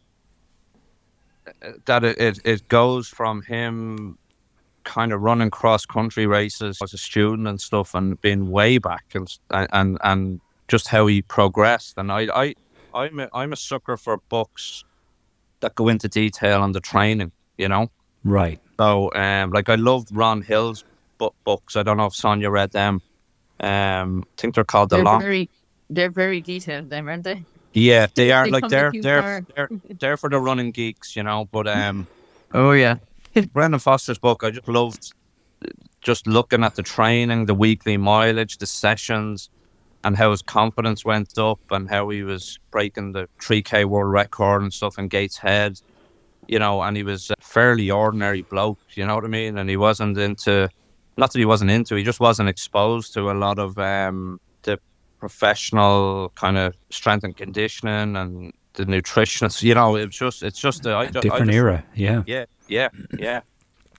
that 1.86 2.04
it, 2.04 2.18
it, 2.18 2.38
it 2.44 2.68
goes 2.68 3.08
from 3.08 3.42
him 3.42 4.18
kind 4.84 5.12
of 5.12 5.20
running 5.20 5.50
cross 5.50 5.86
country 5.86 6.26
races 6.26 6.78
as 6.82 6.92
a 6.92 6.98
student 6.98 7.46
and 7.46 7.60
stuff 7.60 7.94
and 7.94 8.20
being 8.20 8.50
way 8.50 8.78
back 8.78 9.04
and 9.14 9.38
and 9.50 9.98
and 10.02 10.40
just 10.72 10.88
how 10.88 11.06
he 11.12 11.20
progressed 11.38 11.94
and 11.98 12.08
I 12.18 12.22
I 12.42 12.46
I'm 13.00 13.20
a, 13.20 13.28
I'm 13.40 13.52
a 13.52 13.56
sucker 13.56 13.96
for 14.04 14.14
books 14.36 14.84
that 15.60 15.74
go 15.74 15.88
into 15.88 16.08
detail 16.08 16.58
on 16.62 16.72
the 16.72 16.80
training 16.80 17.30
you 17.62 17.68
know 17.68 17.84
Right. 18.24 18.58
so 18.80 19.12
um 19.24 19.50
like 19.56 19.68
I 19.68 19.76
love 19.76 20.02
Ron 20.12 20.40
Hill's 20.50 20.84
book, 21.18 21.34
books 21.44 21.76
I 21.76 21.82
don't 21.82 21.98
know 22.00 22.06
if 22.12 22.14
Sonia 22.14 22.50
read 22.50 22.72
them 22.72 22.94
um 23.60 24.24
I 24.26 24.34
think 24.40 24.54
they're 24.54 24.64
called 24.74 24.88
the 24.90 24.96
They're 24.96 25.04
long 25.04 25.20
very, 25.20 25.44
they're 25.90 26.10
very 26.24 26.40
detailed, 26.40 26.88
them, 26.88 27.08
aren't 27.08 27.24
they? 27.24 27.44
Yeah, 27.74 28.06
they 28.14 28.32
are 28.32 28.44
They 28.46 28.50
like 28.56 28.68
they're 28.68 28.92
they're, 29.06 29.44
they're 29.54 29.70
they're 30.00 30.16
for 30.16 30.30
the 30.30 30.40
running 30.48 30.70
geeks, 30.72 31.14
you 31.16 31.22
know. 31.22 31.40
But 31.52 31.66
um, 31.68 32.06
Oh 32.54 32.72
yeah. 32.72 32.96
Brendan 33.54 33.80
Foster's 33.80 34.18
book, 34.18 34.42
I 34.44 34.50
just 34.50 34.68
loved 34.68 35.12
just 36.00 36.26
looking 36.26 36.64
at 36.64 36.74
the 36.74 36.82
training, 36.82 37.46
the 37.46 37.54
weekly 37.54 37.96
mileage, 37.96 38.58
the 38.58 38.66
sessions, 38.66 39.48
and 40.04 40.16
how 40.16 40.30
his 40.30 40.42
confidence 40.42 41.04
went 41.04 41.38
up, 41.38 41.60
and 41.70 41.88
how 41.88 42.08
he 42.08 42.22
was 42.22 42.58
breaking 42.70 43.12
the 43.12 43.28
three 43.40 43.62
k 43.62 43.84
world 43.84 44.12
record 44.12 44.62
and 44.62 44.72
stuff 44.72 44.98
in 44.98 45.08
Gateshead, 45.08 45.80
you 46.48 46.58
know. 46.58 46.82
And 46.82 46.96
he 46.96 47.02
was 47.02 47.30
a 47.30 47.34
fairly 47.40 47.90
ordinary 47.90 48.42
bloke, 48.42 48.78
you 48.94 49.06
know 49.06 49.14
what 49.14 49.24
I 49.24 49.28
mean. 49.28 49.58
And 49.58 49.70
he 49.70 49.76
wasn't 49.76 50.18
into, 50.18 50.68
not 51.16 51.32
that 51.32 51.38
he 51.38 51.44
wasn't 51.44 51.70
into, 51.70 51.94
he 51.94 52.02
just 52.02 52.20
wasn't 52.20 52.48
exposed 52.48 53.14
to 53.14 53.30
a 53.30 53.34
lot 53.34 53.58
of 53.58 53.78
um 53.78 54.40
the 54.62 54.78
professional 55.20 56.32
kind 56.34 56.56
of 56.58 56.74
strength 56.90 57.24
and 57.24 57.36
conditioning 57.36 58.16
and 58.16 58.52
the 58.74 58.84
nutritionists. 58.84 59.62
You 59.62 59.74
know, 59.74 59.96
it's 59.96 60.16
just 60.16 60.42
it's 60.42 60.58
just 60.60 60.86
a, 60.86 60.90
I, 60.92 61.02
I 61.02 61.06
Different 61.06 61.46
just- 61.46 61.56
era. 61.56 61.84
Yeah. 61.94 62.22
Yeah, 62.26 62.44
yeah, 62.68 62.88
yeah. 63.18 63.40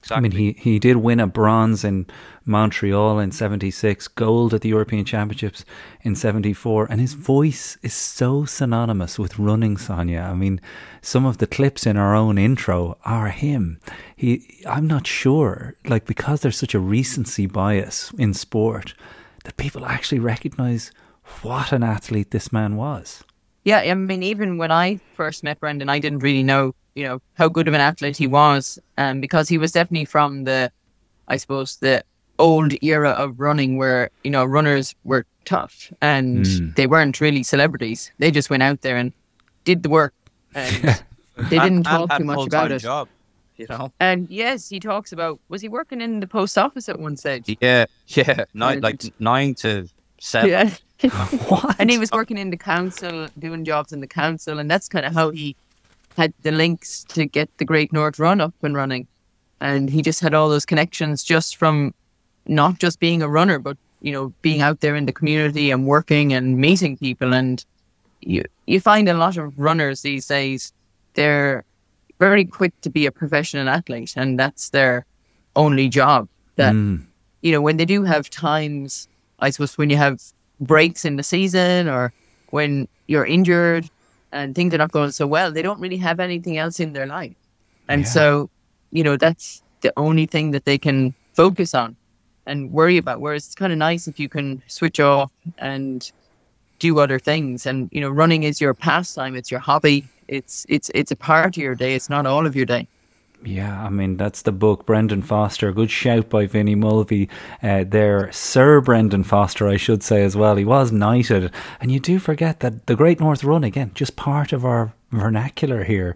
Exactly. 0.03 0.17
I 0.17 0.21
mean, 0.21 0.31
he, 0.31 0.51
he 0.59 0.79
did 0.79 0.97
win 0.97 1.21
a 1.21 1.27
bronze 1.27 1.85
in 1.85 2.07
Montreal 2.43 3.19
in 3.19 3.31
76, 3.31 4.09
gold 4.09 4.53
at 4.53 4.59
the 4.59 4.67
European 4.67 5.05
Championships 5.05 5.63
in 6.01 6.13
74, 6.13 6.87
and 6.89 6.99
his 6.99 7.13
voice 7.13 7.77
is 7.81 7.93
so 7.93 8.43
synonymous 8.43 9.17
with 9.17 9.39
running, 9.39 9.77
Sonia. 9.77 10.19
I 10.29 10.33
mean, 10.33 10.59
some 11.01 11.25
of 11.25 11.37
the 11.37 11.47
clips 11.47 11.85
in 11.85 11.95
our 11.95 12.13
own 12.13 12.37
intro 12.37 12.97
are 13.05 13.29
him. 13.29 13.79
He, 14.17 14.61
I'm 14.67 14.87
not 14.87 15.07
sure, 15.07 15.75
like, 15.85 16.05
because 16.05 16.41
there's 16.41 16.57
such 16.57 16.75
a 16.75 16.79
recency 16.79 17.45
bias 17.45 18.11
in 18.17 18.33
sport, 18.33 18.95
that 19.45 19.55
people 19.55 19.85
actually 19.85 20.19
recognize 20.19 20.91
what 21.43 21.71
an 21.71 21.81
athlete 21.81 22.31
this 22.31 22.51
man 22.51 22.75
was. 22.75 23.23
Yeah, 23.63 23.77
I 23.79 23.93
mean, 23.93 24.21
even 24.21 24.57
when 24.57 24.71
I 24.71 24.99
first 25.15 25.43
met 25.43 25.61
Brendan, 25.61 25.87
I 25.87 25.99
didn't 25.99 26.19
really 26.19 26.43
know, 26.43 26.75
you 26.95 27.03
know, 27.03 27.21
how 27.35 27.47
good 27.49 27.67
of 27.67 27.73
an 27.73 27.81
athlete 27.81 28.17
he 28.17 28.27
was, 28.27 28.79
um, 28.97 29.19
because 29.21 29.49
he 29.49 29.57
was 29.57 29.71
definitely 29.71 30.05
from 30.05 30.43
the, 30.43 30.71
I 31.27 31.37
suppose, 31.37 31.77
the 31.77 32.03
old 32.39 32.73
era 32.83 33.11
of 33.11 33.39
running 33.39 33.77
where 33.77 34.09
you 34.23 34.31
know 34.31 34.43
runners 34.43 34.95
were 35.03 35.25
tough 35.45 35.91
and 36.01 36.45
Mm. 36.45 36.75
they 36.75 36.87
weren't 36.87 37.21
really 37.21 37.43
celebrities. 37.43 38.11
They 38.17 38.31
just 38.31 38.49
went 38.49 38.63
out 38.63 38.81
there 38.81 38.97
and 38.97 39.11
did 39.65 39.83
the 39.83 39.89
work, 39.89 40.13
and 40.55 41.01
they 41.49 41.59
didn't 41.59 41.83
talk 41.83 42.09
and 42.11 42.19
too 42.21 42.25
much 42.25 42.47
about 42.47 42.71
it. 42.71 42.79
Job, 42.79 43.07
you 43.57 43.67
know. 43.69 43.91
And 43.99 44.29
yes, 44.29 44.69
he 44.69 44.79
talks 44.79 45.11
about 45.11 45.39
was 45.49 45.61
he 45.61 45.69
working 45.69 46.01
in 46.01 46.19
the 46.19 46.27
post 46.27 46.57
office 46.57 46.89
at 46.89 46.99
one 46.99 47.17
stage? 47.17 47.55
Yeah, 47.61 47.85
yeah, 48.07 48.45
nine, 48.53 48.81
like 48.81 49.01
nine 49.19 49.53
to 49.55 49.87
seven. 50.19 50.49
Yeah. 50.49 50.69
What? 51.49 51.75
and 51.79 51.89
he 51.89 51.97
was 51.97 52.09
working 52.11 52.37
in 52.37 52.49
the 52.49 52.55
council, 52.57 53.27
doing 53.37 53.65
jobs 53.65 53.91
in 53.91 53.99
the 53.99 54.07
council, 54.07 54.57
and 54.59 54.71
that's 54.71 54.87
kind 54.87 55.05
of 55.05 55.13
how 55.13 55.31
he 55.31 55.53
had 56.17 56.33
the 56.43 56.51
links 56.51 57.03
to 57.09 57.25
get 57.25 57.49
the 57.57 57.65
Great 57.65 57.91
North 57.93 58.19
Run 58.19 58.41
up 58.41 58.53
and 58.61 58.75
running. 58.75 59.07
And 59.59 59.89
he 59.89 60.01
just 60.01 60.19
had 60.19 60.33
all 60.33 60.49
those 60.49 60.65
connections 60.65 61.23
just 61.23 61.55
from 61.57 61.93
not 62.47 62.79
just 62.79 62.99
being 62.99 63.21
a 63.21 63.29
runner, 63.29 63.59
but 63.59 63.77
you 64.01 64.11
know, 64.11 64.33
being 64.41 64.61
out 64.61 64.81
there 64.81 64.95
in 64.95 65.05
the 65.05 65.13
community 65.13 65.71
and 65.71 65.87
working 65.87 66.33
and 66.33 66.57
meeting 66.57 66.97
people. 66.97 67.33
And 67.33 67.63
you 68.21 68.43
you 68.65 68.79
find 68.79 69.07
a 69.07 69.13
lot 69.13 69.37
of 69.37 69.57
runners 69.57 70.01
these 70.01 70.27
days, 70.27 70.73
they're 71.13 71.63
very 72.19 72.45
quick 72.45 72.73
to 72.81 72.89
be 72.89 73.05
a 73.05 73.11
professional 73.11 73.69
athlete, 73.69 74.13
and 74.15 74.37
that's 74.39 74.69
their 74.69 75.05
only 75.55 75.87
job. 75.89 76.27
That 76.57 76.73
Mm. 76.73 77.05
you 77.41 77.51
know, 77.51 77.61
when 77.61 77.77
they 77.77 77.85
do 77.85 78.03
have 78.03 78.29
times, 78.29 79.07
I 79.39 79.49
suppose 79.51 79.77
when 79.77 79.89
you 79.89 79.97
have 79.97 80.21
breaks 80.59 81.05
in 81.05 81.15
the 81.15 81.23
season 81.23 81.87
or 81.89 82.11
when 82.51 82.87
you're 83.07 83.25
injured 83.25 83.89
and 84.33 84.55
things 84.55 84.73
are 84.73 84.77
not 84.77 84.91
going 84.91 85.11
so 85.11 85.25
well, 85.27 85.51
they 85.51 85.61
don't 85.61 85.79
really 85.79 85.97
have 85.97 86.19
anything 86.19 86.57
else 86.57 86.79
in 86.79 86.93
their 86.93 87.05
life. 87.05 87.35
And 87.87 88.01
Yeah. 88.01 88.07
so, 88.17 88.49
you 88.91 89.03
know, 89.03 89.15
that's 89.17 89.63
the 89.81 89.93
only 89.97 90.25
thing 90.25 90.51
that 90.51 90.65
they 90.65 90.77
can 90.77 91.13
focus 91.33 91.73
on 91.73 91.95
and 92.45 92.71
worry 92.71 92.97
about. 92.97 93.21
Whereas 93.21 93.45
it's 93.45 93.55
kind 93.55 93.71
of 93.71 93.77
nice 93.77 94.07
if 94.07 94.19
you 94.19 94.29
can 94.29 94.61
switch 94.67 94.99
off 94.99 95.31
and 95.57 96.11
do 96.79 96.99
other 96.99 97.19
things. 97.19 97.65
And, 97.65 97.89
you 97.91 98.01
know, 98.01 98.09
running 98.09 98.43
is 98.43 98.59
your 98.59 98.73
pastime, 98.73 99.35
it's 99.35 99.51
your 99.51 99.59
hobby. 99.61 100.05
It's 100.27 100.65
it's 100.69 100.89
it's 100.95 101.11
a 101.11 101.15
part 101.15 101.57
of 101.57 101.63
your 101.63 101.75
day. 101.75 101.95
It's 101.95 102.09
not 102.09 102.25
all 102.25 102.45
of 102.47 102.55
your 102.55 102.65
day. 102.65 102.87
Yeah, 103.45 103.83
I 103.83 103.89
mean 103.89 104.17
that's 104.17 104.43
the 104.43 104.51
book. 104.51 104.85
Brendan 104.85 105.21
Foster, 105.21 105.71
good 105.73 105.91
shout 105.91 106.29
by 106.29 106.45
Vinnie 106.45 106.75
Mulvey. 106.75 107.29
Uh, 107.61 107.83
there, 107.85 108.31
Sir 108.31 108.79
Brendan 108.79 109.23
Foster, 109.23 109.67
I 109.67 109.77
should 109.77 110.01
say 110.01 110.23
as 110.23 110.37
well. 110.37 110.55
He 110.55 110.65
was 110.65 110.91
knighted, 110.91 111.51
and 111.81 111.91
you 111.91 111.99
do 111.99 112.19
forget 112.19 112.61
that 112.61 112.85
the 112.85 112.95
Great 112.95 113.19
North 113.19 113.43
Run 113.43 113.63
again, 113.63 113.91
just 113.95 114.15
part 114.15 114.53
of 114.53 114.63
our 114.63 114.93
vernacular 115.11 115.83
here, 115.83 116.15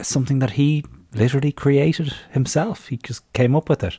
something 0.00 0.38
that 0.38 0.52
he 0.52 0.84
literally 1.12 1.50
created 1.50 2.14
himself. 2.30 2.86
He 2.86 2.98
just 2.98 3.30
came 3.32 3.56
up 3.56 3.68
with 3.68 3.82
it. 3.82 3.98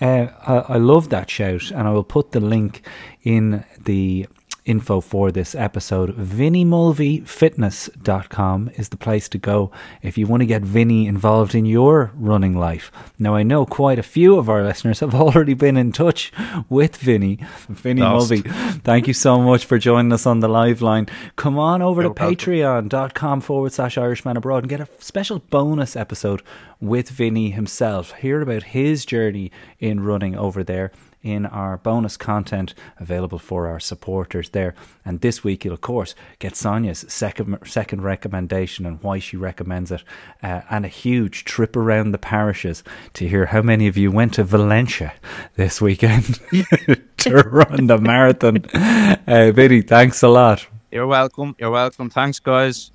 Uh, 0.00 0.28
I, 0.46 0.74
I 0.74 0.76
love 0.76 1.08
that 1.08 1.28
shout, 1.28 1.70
and 1.72 1.88
I 1.88 1.90
will 1.90 2.04
put 2.04 2.30
the 2.30 2.40
link 2.40 2.86
in 3.24 3.64
the 3.80 4.28
info 4.64 5.00
for 5.00 5.30
this 5.32 5.54
episode. 5.54 6.16
VinnieMulveyFitness.com 6.16 8.70
is 8.76 8.88
the 8.88 8.96
place 8.96 9.28
to 9.28 9.38
go 9.38 9.70
if 10.02 10.16
you 10.16 10.26
want 10.26 10.40
to 10.40 10.46
get 10.46 10.62
Vinny 10.62 11.06
involved 11.06 11.54
in 11.54 11.66
your 11.66 12.10
running 12.14 12.56
life. 12.56 12.90
Now, 13.18 13.34
I 13.34 13.42
know 13.42 13.66
quite 13.66 13.98
a 13.98 14.02
few 14.02 14.36
of 14.36 14.48
our 14.48 14.62
listeners 14.62 15.00
have 15.00 15.14
already 15.22 15.54
been 15.54 15.76
in 15.76 15.92
touch 15.92 16.32
with 16.68 16.96
Vinny. 16.96 17.38
Vinny 17.68 18.02
Lost. 18.02 18.30
Mulvey, 18.30 18.48
thank 18.80 19.06
you 19.08 19.14
so 19.14 19.40
much 19.40 19.64
for 19.64 19.78
joining 19.78 20.12
us 20.12 20.26
on 20.26 20.40
the 20.40 20.48
live 20.48 20.82
line. 20.82 21.06
Come 21.36 21.58
on 21.58 21.82
over 21.82 22.02
No 22.02 22.08
to 22.10 22.14
problem. 22.14 22.36
patreon.com 22.36 23.40
forward 23.40 23.72
slash 23.72 23.98
Irishman 23.98 24.36
Abroad 24.36 24.64
and 24.64 24.70
get 24.70 24.80
a 24.80 24.88
special 24.98 25.38
bonus 25.38 25.96
episode 25.96 26.42
with 26.80 27.08
Vinny 27.10 27.50
himself. 27.50 28.12
Hear 28.12 28.40
about 28.42 28.62
his 28.64 29.04
journey 29.04 29.50
in 29.78 30.00
running 30.00 30.36
over 30.36 30.64
there 30.64 30.90
in 31.22 31.46
our 31.46 31.76
bonus 31.76 32.16
content 32.16 32.74
available 32.98 33.38
for 33.38 33.66
our 33.66 33.80
supporters 33.80 34.50
there. 34.50 34.74
And 35.04 35.20
this 35.20 35.44
week, 35.44 35.64
you'll 35.64 35.74
of 35.74 35.80
course 35.80 36.14
get 36.38 36.56
Sonia's 36.56 37.04
second 37.08 37.58
second 37.64 38.02
recommendation 38.02 38.86
and 38.86 39.02
why 39.02 39.18
she 39.18 39.36
recommends 39.36 39.90
it, 39.90 40.02
uh, 40.42 40.62
and 40.70 40.84
a 40.84 40.88
huge 40.88 41.44
trip 41.44 41.76
around 41.76 42.12
the 42.12 42.18
parishes 42.18 42.82
to 43.14 43.28
hear 43.28 43.46
how 43.46 43.62
many 43.62 43.86
of 43.86 43.96
you 43.96 44.10
went 44.10 44.34
to 44.34 44.44
Valencia 44.44 45.14
this 45.56 45.80
weekend 45.80 46.40
to 47.18 47.36
run 47.50 47.86
the 47.86 47.98
marathon. 47.98 48.64
Uh, 48.74 49.52
Vinny, 49.52 49.82
thanks 49.82 50.22
a 50.22 50.28
lot. 50.28 50.66
You're 50.90 51.06
welcome. 51.06 51.56
You're 51.58 51.70
welcome. 51.70 52.10
Thanks, 52.10 52.38
guys. 52.38 52.90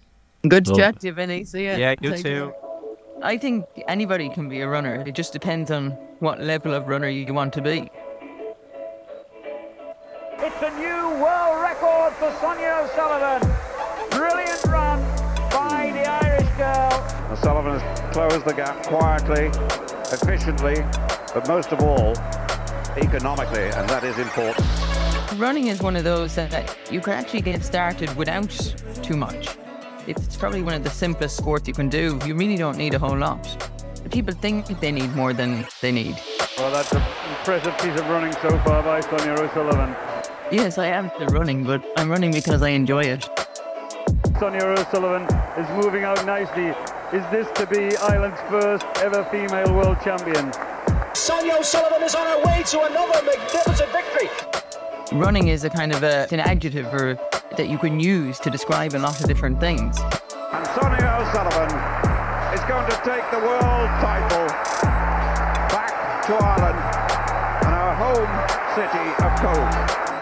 Good 0.47 0.65
to 0.65 0.71
Love 0.71 0.79
chat 0.79 0.99
to 1.01 1.07
you, 1.07 1.13
Vinny. 1.13 1.43
See 1.45 1.65
ya. 1.65 1.75
Yeah, 1.77 1.95
you 1.99 2.11
Take 2.11 2.23
too. 2.23 2.53
care. 2.53 2.53
I 3.23 3.37
think 3.37 3.65
anybody 3.87 4.29
can 4.29 4.47
be 4.47 4.61
a 4.61 4.67
runner. 4.67 5.03
It 5.05 5.15
just 5.15 5.33
depends 5.33 5.71
on 5.71 5.91
what 6.19 6.39
level 6.39 6.73
of 6.73 6.87
runner 6.87 7.09
you 7.09 7.33
want 7.33 7.53
to 7.53 7.61
be. 7.61 7.89
For 12.19 12.31
Sonia 12.41 12.81
O'Sullivan. 12.81 13.47
Brilliant 14.09 14.63
run 14.65 14.99
by 15.51 15.91
the 15.93 16.09
Irish 16.09 16.49
girl. 16.57 17.31
O'Sullivan 17.31 17.79
has 17.79 18.11
closed 18.11 18.43
the 18.43 18.53
gap 18.53 18.83
quietly, 18.87 19.51
efficiently, 20.11 20.81
but 21.35 21.47
most 21.47 21.71
of 21.71 21.79
all, 21.81 22.17
economically, 22.97 23.65
and 23.65 23.87
that 23.87 24.03
is 24.03 24.17
important. 24.17 24.65
Running 25.39 25.67
is 25.67 25.79
one 25.79 25.95
of 25.95 26.03
those 26.03 26.33
that, 26.33 26.49
that 26.49 26.75
you 26.91 27.01
can 27.01 27.13
actually 27.13 27.41
get 27.41 27.63
started 27.63 28.15
without 28.15 28.49
too 29.03 29.15
much. 29.15 29.49
It's 30.07 30.35
probably 30.37 30.63
one 30.63 30.73
of 30.73 30.83
the 30.83 30.89
simplest 30.89 31.37
sports 31.37 31.67
you 31.67 31.75
can 31.75 31.87
do. 31.87 32.19
You 32.25 32.33
really 32.33 32.57
don't 32.57 32.77
need 32.77 32.95
a 32.95 32.99
whole 32.99 33.17
lot. 33.17 33.45
People 34.09 34.33
think 34.33 34.65
they 34.79 34.91
need 34.91 35.13
more 35.15 35.33
than 35.33 35.67
they 35.81 35.91
need. 35.91 36.17
Well, 36.57 36.71
that's 36.71 36.91
an 36.93 37.03
impressive 37.29 37.77
piece 37.77 37.99
of 37.99 38.09
running 38.09 38.33
so 38.41 38.57
far 38.65 38.81
by 38.81 39.01
Sonia 39.01 39.33
O'Sullivan. 39.33 39.95
Yes, 40.49 40.77
I 40.77 40.87
am 40.87 41.11
still 41.13 41.27
running, 41.27 41.65
but 41.65 41.83
I'm 41.97 42.09
running 42.09 42.31
because 42.31 42.61
I 42.61 42.69
enjoy 42.69 43.03
it. 43.03 43.29
Sonia 44.39 44.63
O'Sullivan 44.63 45.23
is 45.57 45.69
moving 45.83 46.05
out 46.05 46.25
nicely. 46.25 46.67
Is 47.11 47.25
this 47.31 47.51
to 47.59 47.67
be 47.67 47.97
Ireland's 47.97 48.39
first 48.49 48.85
ever 48.99 49.25
female 49.25 49.73
world 49.75 49.97
champion? 50.01 50.53
Sonia 51.13 51.55
O'Sullivan 51.59 52.01
is 52.01 52.15
on 52.15 52.25
her 52.27 52.43
way 52.45 52.63
to 52.63 52.81
another 52.81 53.25
magnificent 53.25 53.89
victory. 53.91 54.29
Running 55.11 55.49
is 55.49 55.65
a 55.65 55.69
kind 55.69 55.91
of 55.91 56.03
a, 56.03 56.27
an 56.31 56.39
adjective 56.39 56.93
or, 56.93 57.15
that 57.57 57.67
you 57.67 57.77
can 57.77 57.99
use 57.99 58.39
to 58.39 58.49
describe 58.49 58.93
a 58.93 58.99
lot 58.99 59.19
of 59.19 59.27
different 59.27 59.59
things. 59.59 59.99
And 59.99 60.65
Sonia 60.67 61.27
O'Sullivan 61.27 61.75
is 62.55 62.63
going 62.71 62.89
to 62.89 62.97
take 63.03 63.25
the 63.31 63.39
world 63.43 63.89
title 63.99 64.47
back 65.75 66.25
to 66.27 66.33
Ireland 66.35 66.79
and 67.65 67.75
our 67.75 67.95
home 67.95 68.31
city 68.75 69.07
of 69.25 69.31
Cobh. 69.41 70.16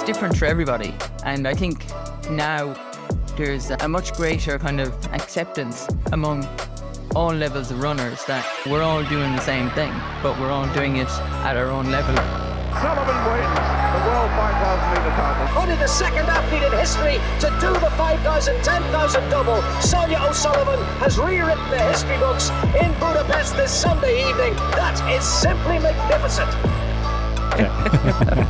It's 0.00 0.06
different 0.06 0.34
for 0.36 0.46
everybody. 0.46 0.94
And 1.26 1.46
I 1.46 1.52
think 1.52 1.84
now 2.30 2.74
there's 3.36 3.70
a 3.70 3.88
much 3.88 4.14
greater 4.14 4.58
kind 4.58 4.80
of 4.80 4.88
acceptance 5.12 5.86
among 6.12 6.48
all 7.14 7.34
levels 7.34 7.70
of 7.70 7.82
runners 7.82 8.24
that 8.24 8.46
we're 8.66 8.82
all 8.82 9.04
doing 9.04 9.36
the 9.36 9.42
same 9.42 9.68
thing, 9.70 9.92
but 10.22 10.38
we're 10.40 10.50
all 10.50 10.72
doing 10.72 10.96
it 10.96 11.08
at 11.44 11.56
our 11.56 11.68
own 11.68 11.90
level. 11.90 12.14
Sullivan 12.80 13.18
wins 13.28 13.60
the 13.92 14.00
World 14.08 14.30
5,000 14.40 14.88
metre 14.88 15.12
title. 15.20 15.60
Only 15.60 15.76
the 15.76 15.88
second 15.88 16.26
athlete 16.30 16.62
in 16.62 16.72
history 16.72 17.20
to 17.40 17.50
do 17.60 17.72
the 17.80 17.90
5,000, 17.98 18.64
10,000 18.64 19.28
double. 19.28 19.60
Sonia 19.82 20.18
O'Sullivan 20.22 20.82
has 21.04 21.18
rewritten 21.18 21.68
the 21.68 21.78
history 21.78 22.16
books 22.16 22.48
in 22.80 22.90
Budapest 23.00 23.54
this 23.54 23.70
Sunday 23.70 24.26
evening. 24.30 24.54
That 24.80 24.96
is 25.12 25.24
simply 25.24 25.78
magnificent. 25.78 26.48